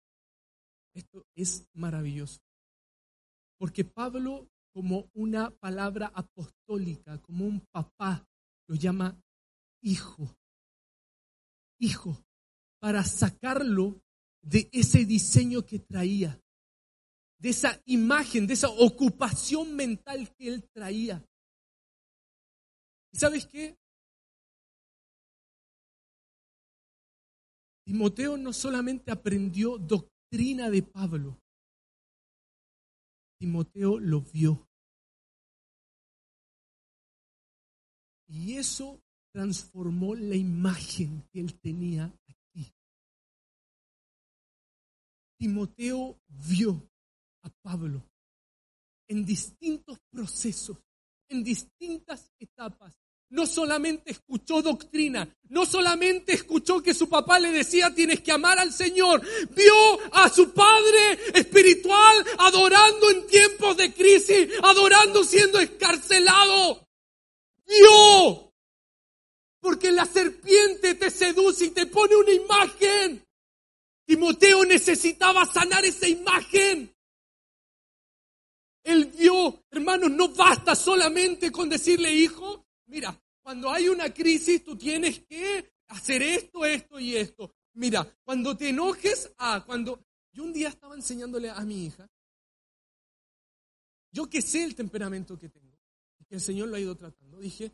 Esto 0.93 1.25
es 1.35 1.67
maravilloso. 1.73 2.39
Porque 3.57 3.85
Pablo, 3.85 4.49
como 4.73 5.09
una 5.13 5.51
palabra 5.51 6.11
apostólica, 6.13 7.21
como 7.21 7.45
un 7.45 7.61
papá, 7.71 8.27
lo 8.67 8.75
llama 8.75 9.15
hijo 9.81 10.35
hijo 11.79 12.25
para 12.79 13.03
sacarlo 13.03 14.01
de 14.41 14.69
ese 14.71 15.05
diseño 15.05 15.65
que 15.65 15.79
traía, 15.79 16.39
de 17.39 17.49
esa 17.49 17.81
imagen, 17.85 18.47
de 18.47 18.53
esa 18.53 18.69
ocupación 18.69 19.75
mental 19.75 20.33
que 20.35 20.47
él 20.47 20.69
traía. 20.71 21.23
¿Y 23.11 23.17
sabes 23.17 23.47
qué? 23.47 23.77
Timoteo 27.85 28.37
no 28.37 28.51
solamente 28.51 29.11
aprendió 29.11 29.77
doctrina 29.77 30.69
de 30.69 30.81
Pablo, 30.83 31.39
Timoteo 33.39 33.99
lo 33.99 34.21
vio. 34.21 34.67
Y 38.27 38.57
eso 38.57 39.04
transformó 39.35 40.15
la 40.15 40.37
imagen 40.37 41.27
que 41.29 41.41
él 41.41 41.59
tenía 41.59 42.05
aquí. 42.25 42.73
Timoteo 45.37 46.17
vio 46.29 46.89
a 47.41 47.49
Pablo 47.61 48.01
en 49.09 49.25
distintos 49.25 49.99
procesos, 50.09 50.77
en 51.27 51.43
distintas 51.43 52.31
etapas. 52.39 52.97
No 53.29 53.45
solamente 53.45 54.11
escuchó 54.11 54.61
doctrina, 54.61 55.27
no 55.49 55.65
solamente 55.65 56.31
escuchó 56.31 56.81
que 56.81 56.93
su 56.93 57.09
papá 57.09 57.37
le 57.37 57.51
decía 57.51 57.93
tienes 57.93 58.21
que 58.21 58.31
amar 58.31 58.57
al 58.57 58.71
Señor, 58.71 59.21
vio 59.53 60.13
a 60.13 60.29
su 60.29 60.53
padre 60.53 61.19
espiritual 61.33 62.25
adorando 62.37 63.09
en 63.09 63.27
tiempos 63.27 63.75
de 63.75 63.93
crisis, 63.93 64.47
adorando 64.63 65.25
siendo 65.25 65.59
escarcelado. 65.59 66.87
Vio, 67.67 68.44
porque 69.65 69.91
la 69.91 70.05
serpiente 70.05 70.93
te 70.93 71.09
seduce 71.09 71.65
y 71.65 71.69
te 71.71 71.87
pone 71.87 72.15
una 72.15 72.31
imagen. 72.31 73.25
Timoteo 74.05 74.63
necesitaba 74.63 75.43
sanar 75.43 75.83
esa 75.83 76.07
imagen. 76.07 76.95
Él 78.83 79.05
vio, 79.05 79.65
hermanos, 79.71 80.11
no 80.11 80.29
basta 80.29 80.75
solamente 80.75 81.51
con 81.51 81.67
decirle, 81.67 82.13
hijo, 82.13 82.67
mira, 82.85 83.19
cuando 83.41 83.71
hay 83.71 83.89
una 83.89 84.13
crisis 84.13 84.63
tú 84.63 84.77
tienes 84.77 85.21
que 85.21 85.73
hacer 85.87 86.21
esto, 86.21 86.63
esto 86.63 86.99
y 86.99 87.15
esto. 87.15 87.55
Mira, 87.73 88.07
cuando 88.23 88.55
te 88.55 88.69
enojes, 88.69 89.33
ah, 89.39 89.63
cuando 89.65 89.99
yo 90.31 90.43
un 90.43 90.53
día 90.53 90.69
estaba 90.69 90.93
enseñándole 90.93 91.49
a 91.49 91.61
mi 91.61 91.87
hija, 91.87 92.07
yo 94.11 94.29
que 94.29 94.43
sé 94.43 94.63
el 94.63 94.75
temperamento 94.75 95.39
que 95.39 95.49
tengo, 95.49 95.75
que 96.27 96.35
el 96.35 96.41
Señor 96.41 96.67
lo 96.67 96.75
ha 96.75 96.79
ido 96.79 96.95
tratando, 96.95 97.39
dije, 97.39 97.73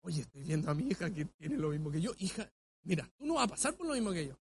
oye, 0.00 0.22
estoy 0.22 0.42
viendo 0.42 0.70
a 0.70 0.74
mi 0.74 0.88
hija 0.88 1.12
que 1.12 1.24
tiene 1.24 1.56
lo 1.56 1.70
mismo 1.70 1.90
que 1.90 2.00
yo, 2.00 2.12
hija, 2.18 2.50
mira, 2.82 3.10
tú 3.16 3.26
no 3.26 3.34
vas 3.34 3.44
a 3.44 3.48
pasar 3.48 3.76
por 3.76 3.86
lo 3.86 3.94
mismo 3.94 4.12
que 4.12 4.28
yo. 4.28 4.38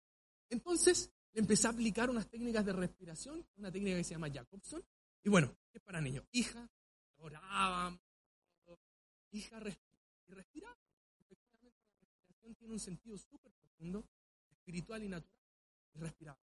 Entonces, 0.50 1.12
le 1.34 1.42
empecé 1.42 1.68
a 1.68 1.72
aplicar 1.72 2.10
unas 2.10 2.28
técnicas 2.30 2.66
de 2.66 2.74
respiración, 2.74 3.46
una 3.58 3.72
técnica 3.72 3.98
que 3.98 4.04
se 4.04 4.12
llama 4.12 4.30
Jacobson, 4.32 4.84
y 5.24 5.30
bueno, 5.30 5.56
es 5.74 5.82
para 5.82 6.00
niños. 6.00 6.26
Hija, 6.32 6.70
oraba, 7.18 8.00
hija, 9.32 9.58
y 10.28 10.34
respiraba. 10.34 10.78
Efectivamente, 11.20 11.84
la 12.00 12.06
respiración 12.06 12.56
tiene 12.56 12.74
un 12.74 12.80
sentido 12.80 13.18
súper 13.18 13.52
profundo, 13.54 14.06
espiritual 14.50 15.04
y 15.04 15.10
natural. 15.10 15.42
Y 15.94 16.00
respiraba. 16.00 16.40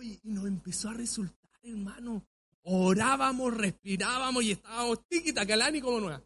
Y 0.00 0.20
nos 0.24 0.46
empezó 0.46 0.88
a 0.88 0.94
resultar, 0.94 1.60
hermano. 1.62 2.26
Orábamos, 2.64 3.56
respirábamos 3.56 4.44
y 4.44 4.52
estábamos 4.52 5.04
tiquita, 5.08 5.44
calani 5.44 5.80
como 5.80 6.00
nueva. 6.00 6.22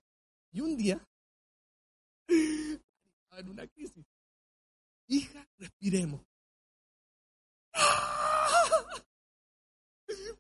Y 0.53 0.61
un 0.61 0.77
día, 0.77 1.01
en 2.29 3.49
una 3.49 3.67
crisis, 3.67 4.05
hija, 5.07 5.49
respiremos. 5.59 6.21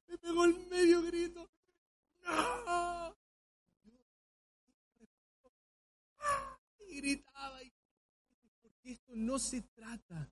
Me 0.08 0.18
pegó 0.18 0.44
el 0.44 0.66
medio 0.68 1.02
grito. 1.02 1.50
¡No! 2.24 3.16
Y 6.88 6.96
gritaba. 7.00 7.60
Porque 8.62 8.92
esto 8.92 9.12
no 9.14 9.38
se 9.38 9.62
trata 9.62 10.30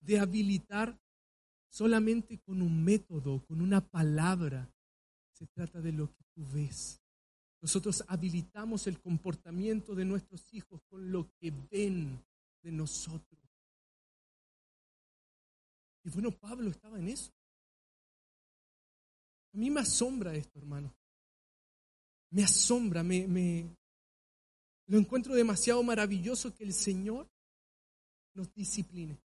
de 0.00 0.18
habilitar 0.18 0.98
solamente 1.76 2.38
con 2.38 2.62
un 2.62 2.82
método, 2.82 3.44
con 3.44 3.60
una 3.60 3.82
palabra. 3.82 4.66
Se 5.34 5.46
trata 5.46 5.78
de 5.82 5.92
lo 5.92 6.10
que 6.10 6.24
tú 6.32 6.42
ves. 6.54 7.02
Nosotros 7.60 8.02
habilitamos 8.08 8.86
el 8.86 8.98
comportamiento 8.98 9.94
de 9.94 10.06
nuestros 10.06 10.54
hijos 10.54 10.80
con 10.88 11.12
lo 11.12 11.30
que 11.36 11.52
ven 11.70 12.24
de 12.62 12.72
nosotros. 12.72 13.38
Y 16.04 16.08
bueno, 16.08 16.30
Pablo 16.30 16.70
estaba 16.70 16.98
en 16.98 17.08
eso. 17.08 17.30
A 19.52 19.58
mí 19.58 19.68
me 19.70 19.80
asombra 19.80 20.34
esto, 20.34 20.58
hermano. 20.58 20.94
Me 22.30 22.42
asombra, 22.42 23.02
me, 23.02 23.68
lo 24.86 24.96
encuentro 24.96 25.34
demasiado 25.34 25.82
maravilloso 25.82 26.54
que 26.54 26.64
el 26.64 26.72
Señor 26.72 27.28
nos 28.34 28.50
discipline 28.54 29.18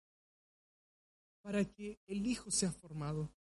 para 1.41 1.65
que 1.65 1.99
el 2.07 2.25
Hijo 2.25 2.51
sea 2.51 2.71
formado. 2.71 3.31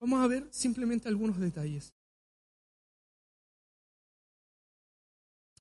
Vamos 0.00 0.22
a 0.22 0.26
ver 0.26 0.48
simplemente 0.52 1.08
algunos 1.08 1.38
detalles. 1.38 1.94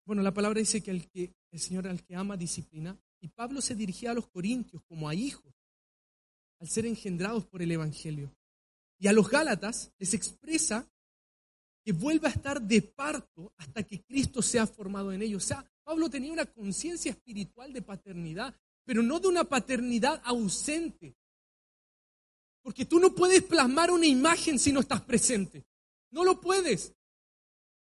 Bueno, 0.06 0.22
la 0.22 0.34
palabra 0.34 0.60
dice 0.60 0.82
que 0.82 0.92
el, 0.92 1.10
que 1.10 1.34
el 1.52 1.60
Señor 1.60 1.88
al 1.88 2.04
que 2.04 2.16
ama 2.16 2.36
disciplina, 2.36 3.00
y 3.22 3.30
Pablo 3.30 3.62
se 3.62 3.74
dirigía 3.74 4.12
a 4.12 4.14
los 4.14 4.28
corintios 4.28 4.84
como 4.84 5.08
a 5.08 5.16
hijos, 5.16 5.54
al 6.60 6.68
ser 6.68 6.86
engendrados 6.86 7.46
por 7.46 7.62
el 7.62 7.72
Evangelio. 7.72 8.36
Y 9.00 9.08
a 9.08 9.14
los 9.14 9.30
Gálatas 9.30 9.94
les 9.98 10.14
expresa 10.14 10.90
que 11.84 11.92
vuelva 11.92 12.30
a 12.30 12.32
estar 12.32 12.62
de 12.62 12.82
parto 12.82 13.54
hasta 13.58 13.84
que 13.84 14.02
Cristo 14.04 14.42
sea 14.42 14.68
formado 14.68 15.12
en 15.12 15.22
ellos. 15.22 15.44
O 15.44 15.48
sea, 15.48 15.66
Pablo 15.84 16.10
tenía 16.10 16.32
una 16.32 16.46
conciencia 16.46 17.12
espiritual 17.12 17.74
de 17.74 17.82
paternidad, 17.82 18.56
pero 18.86 19.04
no 19.04 19.20
de 19.20 19.28
una 19.28 19.44
paternidad 19.44 20.22
ausente. 20.24 21.16
Porque 22.64 22.86
tú 22.86 23.00
no 23.00 23.14
puedes 23.14 23.44
plasmar 23.44 23.92
una 23.92 24.08
imagen 24.08 24.58
si 24.58 24.72
no 24.72 24.80
estás 24.80 25.02
presente. 25.02 25.64
No 26.10 26.24
lo 26.24 26.40
puedes. 26.42 26.94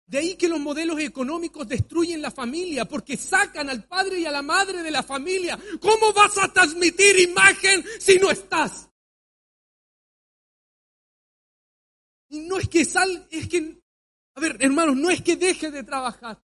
De 0.08 0.18
ahí 0.18 0.36
que 0.36 0.50
los 0.50 0.60
modelos 0.60 1.00
económicos 1.00 1.68
destruyen 1.68 2.22
la 2.22 2.32
familia 2.32 2.86
porque 2.86 3.16
sacan 3.16 3.70
al 3.70 3.86
padre 3.86 4.20
y 4.20 4.26
a 4.26 4.32
la 4.32 4.42
madre 4.42 4.84
de 4.84 4.92
la 4.92 5.04
familia. 5.04 5.58
¿Cómo 5.80 6.14
vas 6.14 6.38
a 6.38 6.52
transmitir 6.52 7.20
imagen 7.20 7.84
si 8.00 8.18
no 8.18 8.30
estás? 8.30 8.90
Y 12.30 12.40
no 12.42 12.58
es 12.58 12.68
que 12.68 12.86
sal, 12.86 13.28
es 13.32 13.48
que, 13.48 13.82
a 14.36 14.40
ver, 14.40 14.58
hermanos, 14.60 14.96
no 14.96 15.10
es 15.10 15.22
que 15.22 15.36
deje 15.36 15.72
de 15.72 15.84
trabajar. 15.84 16.44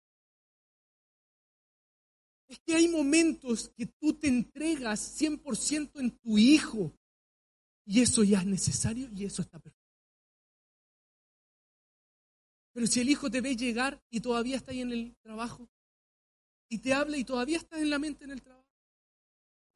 Es 2.49 2.59
que 2.61 2.75
hay 2.75 2.89
momentos 2.89 3.73
que 3.77 3.87
tú 3.87 4.15
te 4.15 4.29
entregas 4.29 5.21
100% 5.21 6.01
en 6.01 6.19
tu 6.19 6.39
hijo. 6.39 6.93
Y 7.87 8.01
eso 8.01 8.25
ya 8.25 8.41
es 8.41 8.47
necesario 8.47 9.09
y 9.15 9.25
eso 9.25 9.43
está 9.43 9.59
perfecto. 9.59 9.85
Pero 12.73 12.87
si 12.87 13.01
el 13.01 13.09
hijo 13.09 13.31
te 13.31 13.41
ve 13.41 13.57
llegar 13.57 14.03
y 14.11 14.21
todavía 14.21 14.57
está 14.57 14.73
ahí 14.73 14.81
en 14.81 14.93
el 14.93 15.17
trabajo, 15.23 15.69
y 16.69 16.79
te 16.79 16.93
habla 16.93 17.17
y 17.17 17.25
todavía 17.25 17.59
está 17.59 17.79
en 17.79 17.91
la 17.91 17.99
mente 17.99 18.25
en 18.25 18.33
el 18.33 18.43
trabajo, 18.43 18.65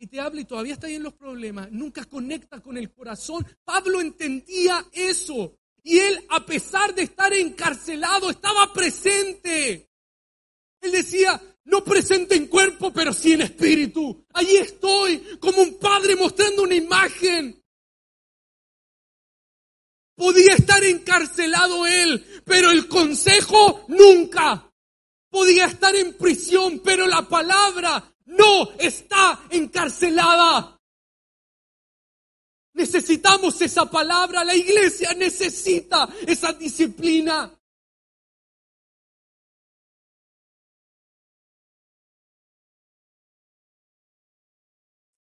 y 0.01 0.07
te 0.07 0.21
habla 0.21 0.41
y 0.41 0.45
todavía 0.45 0.75
está 0.75 0.87
ahí 0.87 0.95
en 0.95 1.03
los 1.03 1.15
problemas, 1.15 1.71
nunca 1.71 2.05
conecta 2.05 2.61
con 2.61 2.77
el 2.77 2.93
corazón. 2.93 3.47
Pablo 3.65 4.01
entendía 4.01 4.87
eso. 4.93 5.59
Y 5.83 5.99
él, 5.99 6.25
a 6.31 6.45
pesar 6.45 6.95
de 6.95 7.03
estar 7.03 7.33
encarcelado, 7.33 8.31
estaba 8.31 8.73
presente. 8.73 9.91
Él 10.81 10.93
decía, 10.93 11.41
no 11.65 11.83
presente 11.83 12.35
en 12.37 12.47
cuerpo, 12.47 12.93
pero 12.93 13.13
sí 13.13 13.33
en 13.33 13.43
espíritu. 13.43 14.25
Allí 14.35 14.57
estoy, 14.57 15.19
como 15.41 15.63
un 15.63 15.79
padre 15.79 16.15
mostrando 16.15 16.63
una 16.63 16.75
imagen. 16.75 17.58
Podía 20.19 20.55
estar 20.55 20.83
encarcelado 20.83 21.87
él, 21.87 22.43
pero 22.45 22.73
el 22.73 22.89
consejo 22.89 23.85
nunca. 23.87 24.69
Podía 25.31 25.67
estar 25.67 25.95
en 25.95 26.15
prisión, 26.15 26.81
pero 26.81 27.07
la 27.07 27.23
palabra 27.29 28.13
no 28.27 28.73
está 28.81 29.47
encarcelada. 29.51 30.77
Necesitamos 32.75 33.63
esa 33.63 33.89
palabra, 33.89 34.43
la 34.43 34.57
iglesia 34.57 35.15
necesita 35.15 36.09
esa 36.27 36.53
disciplina. 36.53 37.57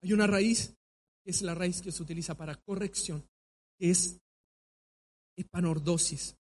Hay 0.02 0.14
una 0.14 0.26
raíz, 0.26 0.74
que 1.24 1.30
es 1.30 1.44
la 1.44 1.54
raíz 1.54 1.80
que 1.80 1.92
se 1.92 2.02
utiliza 2.02 2.36
para 2.36 2.56
corrección, 2.56 3.24
es 3.78 4.20
epanordosis. 5.40 6.36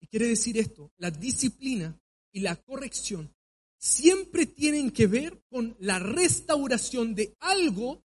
Y 0.00 0.06
quiere 0.06 0.28
decir 0.28 0.58
esto, 0.58 0.92
la 0.96 1.10
disciplina 1.10 1.98
y 2.32 2.40
la 2.40 2.56
corrección 2.56 3.34
siempre 3.78 4.46
tienen 4.46 4.90
que 4.90 5.06
ver 5.06 5.42
con 5.48 5.76
la 5.80 5.98
restauración 5.98 7.14
de 7.14 7.36
algo 7.40 8.04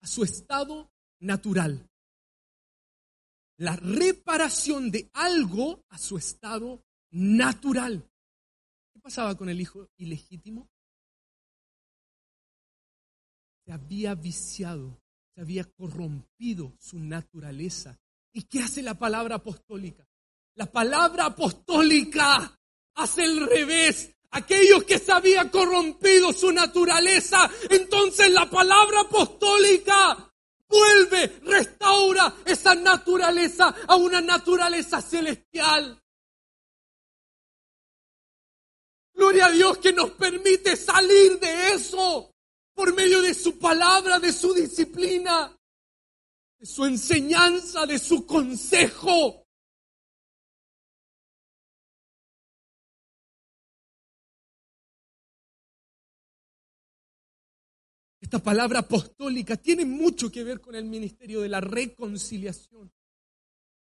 a 0.00 0.06
su 0.06 0.24
estado 0.24 0.90
natural. 1.20 1.88
La 3.58 3.76
reparación 3.76 4.90
de 4.90 5.10
algo 5.12 5.84
a 5.88 5.98
su 5.98 6.16
estado 6.16 6.84
natural. 7.10 8.08
¿Qué 8.92 9.00
pasaba 9.00 9.36
con 9.36 9.48
el 9.48 9.60
hijo 9.60 9.88
ilegítimo? 9.96 10.68
Se 13.64 13.72
había 13.72 14.14
viciado, 14.16 15.00
se 15.34 15.40
había 15.40 15.64
corrompido 15.64 16.74
su 16.78 16.98
naturaleza 16.98 18.01
¿Y 18.32 18.42
qué 18.44 18.60
hace 18.60 18.82
la 18.82 18.94
palabra 18.94 19.36
apostólica? 19.36 20.06
La 20.54 20.66
palabra 20.66 21.26
apostólica 21.26 22.58
hace 22.94 23.24
el 23.24 23.46
revés. 23.46 24.10
Aquellos 24.30 24.84
que 24.84 24.98
se 24.98 25.12
había 25.12 25.50
corrompido 25.50 26.32
su 26.32 26.50
naturaleza, 26.52 27.50
entonces 27.68 28.30
la 28.30 28.48
palabra 28.48 29.00
apostólica 29.00 30.32
vuelve, 30.66 31.40
restaura 31.42 32.34
esa 32.46 32.74
naturaleza 32.74 33.74
a 33.86 33.96
una 33.96 34.22
naturaleza 34.22 35.02
celestial. 35.02 36.02
Gloria 39.12 39.46
a 39.46 39.50
Dios 39.50 39.76
que 39.78 39.92
nos 39.92 40.12
permite 40.12 40.76
salir 40.76 41.38
de 41.38 41.74
eso 41.74 42.34
por 42.74 42.94
medio 42.94 43.20
de 43.20 43.34
su 43.34 43.58
palabra, 43.58 44.18
de 44.18 44.32
su 44.32 44.54
disciplina, 44.54 45.54
de 46.62 46.66
su 46.68 46.84
enseñanza, 46.84 47.86
de 47.86 47.98
su 47.98 48.24
consejo. 48.24 49.44
Esta 58.20 58.38
palabra 58.38 58.78
apostólica 58.78 59.56
tiene 59.56 59.84
mucho 59.84 60.30
que 60.30 60.44
ver 60.44 60.60
con 60.60 60.76
el 60.76 60.84
ministerio 60.84 61.40
de 61.40 61.48
la 61.48 61.60
reconciliación. 61.60 62.92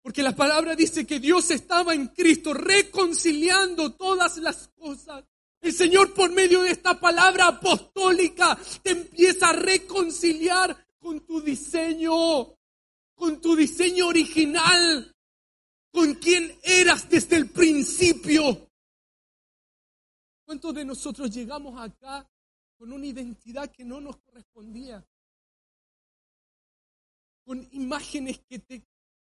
Porque 0.03 0.25
la 0.25 0.35
palabra 0.35 0.75
dice 0.75 1.07
que 1.07 1.21
Dios 1.21 1.53
estaba 1.53 1.95
en 1.95 2.09
Cristo 2.09 2.53
reconciliando 2.53 3.95
todas 3.95 4.39
las 4.39 4.67
cosas. 4.75 5.25
El 5.61 5.73
Señor 5.73 6.13
por 6.15 6.33
medio 6.33 6.63
de 6.63 6.73
esta 6.73 6.99
palabra 6.99 7.47
apostólica 7.47 8.59
te 8.83 8.91
empieza 8.91 9.51
a 9.51 9.53
reconciliar 9.53 10.85
con 10.99 11.21
tu 11.21 11.41
diseño, 11.41 12.56
con 13.17 13.41
tu 13.41 13.57
diseño 13.57 14.07
original, 14.07 15.13
con 15.91 16.15
quien 16.15 16.57
eras 16.63 17.09
desde 17.09 17.37
el 17.37 17.51
principio. 17.51 18.71
¿Cuántos 20.45 20.75
de 20.75 20.85
nosotros 20.85 21.31
llegamos 21.31 21.81
acá 21.81 22.29
con 22.79 22.93
una 22.93 23.07
identidad 23.07 23.73
que 23.73 23.85
no 23.85 24.01
nos 24.01 24.19
correspondía? 24.19 25.05
Con 27.45 27.67
imágenes 27.73 28.41
que 28.49 28.61
te 28.61 28.87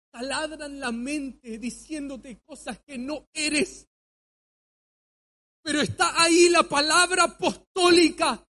taladran 0.09 0.79
la 0.79 0.91
mente 0.91 1.57
diciéndote 1.57 2.39
cosas 2.39 2.79
que 2.79 2.97
no 2.97 3.27
eres. 3.33 3.87
Pero 5.61 5.81
está 5.81 6.21
ahí 6.21 6.49
la 6.49 6.63
palabra 6.63 7.23
apostólica 7.23 8.45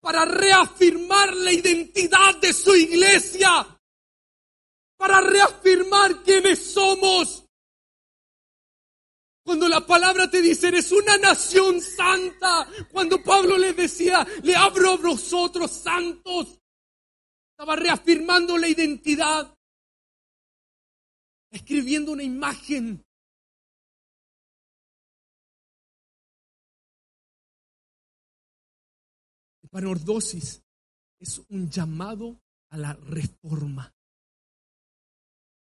para 0.00 0.24
reafirmar 0.24 1.34
la 1.34 1.52
identidad 1.52 2.36
de 2.40 2.52
su 2.52 2.74
iglesia, 2.76 3.75
para 4.96 5.20
reafirmar 5.20 6.22
quiénes 6.22 6.72
somos. 6.72 7.44
Cuando 9.44 9.68
la 9.68 9.86
palabra 9.86 10.28
te 10.28 10.42
dice, 10.42 10.68
eres 10.68 10.90
una 10.90 11.16
nación 11.18 11.80
santa. 11.80 12.68
Cuando 12.90 13.22
Pablo 13.22 13.56
les 13.56 13.76
decía, 13.76 14.26
le 14.42 14.56
abro 14.56 14.90
a 14.90 14.96
vosotros 14.96 15.70
santos. 15.70 16.58
Estaba 17.52 17.76
reafirmando 17.76 18.58
la 18.58 18.68
identidad. 18.68 19.54
Escribiendo 21.50 22.12
una 22.12 22.24
imagen 22.24 23.06
Epanordosis 29.76 30.62
es 31.18 31.42
un 31.48 31.68
llamado 31.68 32.40
a 32.70 32.78
la 32.78 32.94
reforma. 32.94 33.95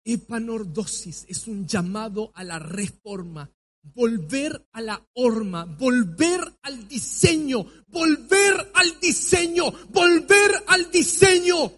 Epanordosis 0.06 1.26
es 1.28 1.48
un 1.48 1.68
llamado 1.68 2.32
a 2.36 2.44
la 2.44 2.60
reforma. 2.60 3.52
Volver 3.82 4.68
a 4.72 4.82
la 4.82 5.06
horma, 5.14 5.66
volver 5.66 6.42
al 6.64 6.88
diseño, 6.88 7.66
volver 7.88 8.72
al 8.74 9.00
diseño, 9.00 9.72
volver 9.90 10.64
al 10.68 10.90
diseño. 10.90 11.72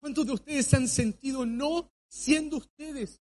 ¿Cuántos 0.00 0.26
de 0.26 0.32
ustedes 0.32 0.66
se 0.66 0.76
han 0.76 0.88
sentido 0.88 1.44
no 1.44 1.90
siendo 2.08 2.58
ustedes? 2.58 3.20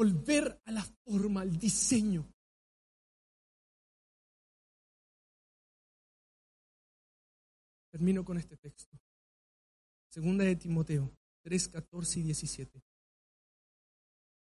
volver 0.00 0.58
a 0.64 0.72
la 0.72 0.82
forma, 1.04 1.42
al 1.42 1.58
diseño. 1.58 2.26
Termino 7.90 8.24
con 8.24 8.38
este 8.38 8.56
texto. 8.56 8.98
Segunda 10.08 10.44
de 10.44 10.56
Timoteo 10.56 11.10
3, 11.42 11.68
14 11.68 12.20
y 12.20 12.22
17. 12.24 12.82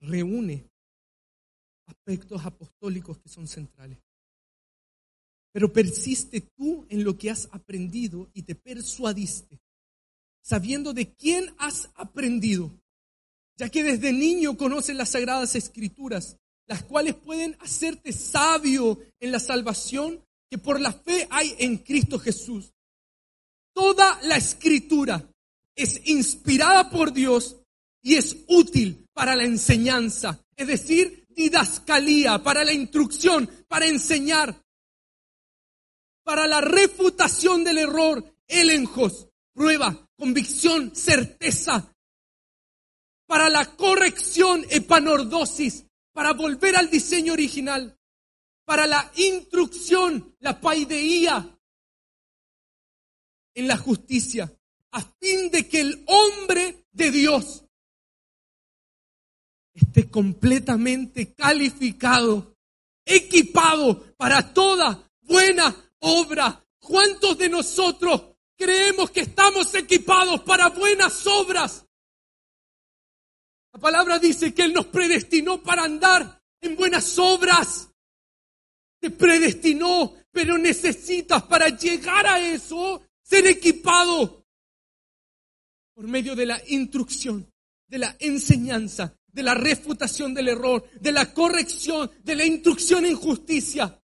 Reúne 0.01 0.69
aspectos 1.85 2.45
apostólicos 2.45 3.17
que 3.19 3.29
son 3.29 3.47
centrales. 3.47 3.99
Pero 5.51 5.73
persiste 5.73 6.41
tú 6.41 6.85
en 6.89 7.03
lo 7.03 7.17
que 7.17 7.31
has 7.31 7.49
aprendido 7.51 8.29
y 8.33 8.43
te 8.43 8.55
persuadiste, 8.55 9.59
sabiendo 10.41 10.93
de 10.93 11.11
quién 11.13 11.53
has 11.57 11.89
aprendido 11.95 12.71
ya 13.59 13.67
que 13.67 13.83
desde 13.83 14.13
niño 14.13 14.55
conoces 14.55 14.95
las 14.95 15.09
sagradas 15.09 15.53
escrituras, 15.53 16.37
las 16.65 16.81
cuales 16.83 17.15
pueden 17.15 17.57
hacerte 17.59 18.13
sabio 18.13 18.97
en 19.19 19.33
la 19.33 19.39
salvación 19.39 20.23
que 20.49 20.57
por 20.57 20.79
la 20.79 20.93
fe 20.93 21.27
hay 21.29 21.53
en 21.59 21.77
Cristo 21.77 22.17
Jesús. 22.19 22.71
Toda 23.79 24.19
la 24.23 24.35
escritura 24.35 25.25
es 25.73 26.01
inspirada 26.09 26.89
por 26.89 27.13
Dios 27.13 27.55
y 28.01 28.15
es 28.15 28.35
útil 28.49 29.07
para 29.13 29.37
la 29.37 29.45
enseñanza, 29.45 30.37
es 30.57 30.67
decir, 30.67 31.25
didascalía, 31.29 32.43
para 32.43 32.65
la 32.65 32.73
instrucción, 32.73 33.49
para 33.69 33.85
enseñar, 33.85 34.61
para 36.25 36.45
la 36.45 36.59
refutación 36.59 37.63
del 37.63 37.77
error, 37.77 38.35
elenjos, 38.47 39.29
prueba, 39.53 40.09
convicción, 40.17 40.93
certeza, 40.93 41.95
para 43.27 43.49
la 43.49 43.77
corrección 43.77 44.65
epanordosis, 44.69 45.85
para 46.11 46.33
volver 46.33 46.75
al 46.75 46.89
diseño 46.89 47.31
original, 47.31 47.97
para 48.65 48.85
la 48.85 49.09
instrucción, 49.15 50.35
la 50.39 50.59
paideía 50.59 51.55
en 53.53 53.67
la 53.67 53.77
justicia, 53.77 54.51
a 54.91 55.01
fin 55.01 55.51
de 55.51 55.67
que 55.67 55.81
el 55.81 56.03
hombre 56.07 56.85
de 56.91 57.11
Dios 57.11 57.63
esté 59.73 60.09
completamente 60.09 61.33
calificado, 61.33 62.55
equipado 63.05 64.13
para 64.17 64.53
toda 64.53 65.09
buena 65.21 65.75
obra. 65.99 66.63
¿Cuántos 66.79 67.37
de 67.37 67.49
nosotros 67.49 68.23
creemos 68.57 69.11
que 69.11 69.21
estamos 69.21 69.73
equipados 69.75 70.41
para 70.41 70.69
buenas 70.69 71.25
obras? 71.27 71.85
La 73.73 73.79
palabra 73.79 74.19
dice 74.19 74.53
que 74.53 74.63
Él 74.63 74.73
nos 74.73 74.87
predestinó 74.87 75.61
para 75.61 75.83
andar 75.83 76.41
en 76.61 76.75
buenas 76.75 77.17
obras. 77.19 77.89
Te 78.99 79.11
predestinó, 79.11 80.13
pero 80.31 80.57
necesitas 80.57 81.43
para 81.43 81.69
llegar 81.69 82.27
a 82.27 82.39
eso 82.39 83.01
ser 83.29 83.45
equipado 83.45 84.43
por 85.93 86.07
medio 86.07 86.35
de 86.35 86.47
la 86.47 86.61
instrucción, 86.67 87.47
de 87.87 87.99
la 87.99 88.15
enseñanza, 88.19 89.15
de 89.27 89.43
la 89.43 89.53
refutación 89.53 90.33
del 90.33 90.47
error, 90.47 90.89
de 90.99 91.11
la 91.11 91.31
corrección, 91.33 92.09
de 92.23 92.35
la 92.35 92.45
instrucción 92.45 93.05
en 93.05 93.15
justicia. 93.15 94.01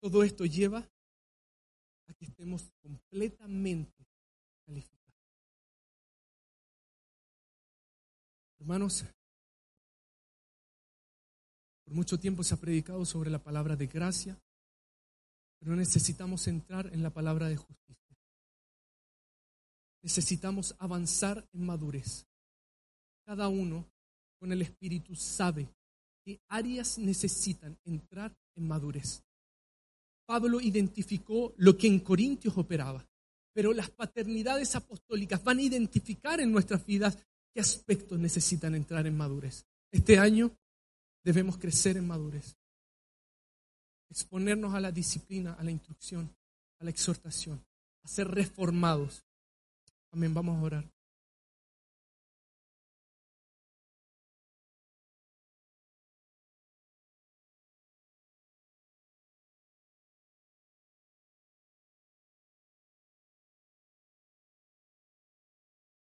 Todo 0.00 0.22
esto 0.22 0.44
lleva 0.44 0.86
que 2.18 2.24
estemos 2.26 2.70
completamente 2.82 4.06
calificados. 4.66 5.00
Hermanos, 8.58 9.04
por 11.90 11.96
mucho 11.96 12.20
tiempo 12.20 12.44
se 12.44 12.54
ha 12.54 12.56
predicado 12.56 13.04
sobre 13.04 13.30
la 13.30 13.42
palabra 13.42 13.74
de 13.74 13.88
gracia, 13.88 14.40
pero 15.58 15.74
necesitamos 15.74 16.46
entrar 16.46 16.88
en 16.92 17.02
la 17.02 17.10
palabra 17.10 17.48
de 17.48 17.56
justicia. 17.56 18.16
Necesitamos 20.00 20.76
avanzar 20.78 21.44
en 21.52 21.66
madurez. 21.66 22.28
Cada 23.26 23.48
uno 23.48 23.90
con 24.38 24.52
el 24.52 24.62
Espíritu 24.62 25.16
sabe 25.16 25.68
qué 26.24 26.40
áreas 26.46 26.96
necesitan 26.96 27.76
entrar 27.82 28.38
en 28.54 28.68
madurez. 28.68 29.24
Pablo 30.26 30.60
identificó 30.60 31.54
lo 31.56 31.76
que 31.76 31.88
en 31.88 31.98
Corintios 31.98 32.56
operaba, 32.56 33.04
pero 33.52 33.72
las 33.72 33.90
paternidades 33.90 34.76
apostólicas 34.76 35.42
van 35.42 35.58
a 35.58 35.62
identificar 35.62 36.38
en 36.38 36.52
nuestras 36.52 36.86
vidas 36.86 37.18
qué 37.52 37.60
aspectos 37.60 38.16
necesitan 38.16 38.76
entrar 38.76 39.08
en 39.08 39.16
madurez. 39.16 39.66
Este 39.90 40.20
año 40.20 40.56
debemos 41.22 41.58
crecer 41.58 41.96
en 41.96 42.06
madurez. 42.06 42.56
exponernos 44.08 44.74
a 44.74 44.80
la 44.80 44.90
disciplina, 44.90 45.54
a 45.54 45.62
la 45.62 45.70
instrucción, 45.70 46.34
a 46.80 46.84
la 46.84 46.90
exhortación, 46.90 47.64
a 48.02 48.08
ser 48.08 48.26
reformados. 48.26 49.24
Amén, 50.10 50.34
vamos 50.34 50.58
a 50.58 50.62
orar. 50.62 50.99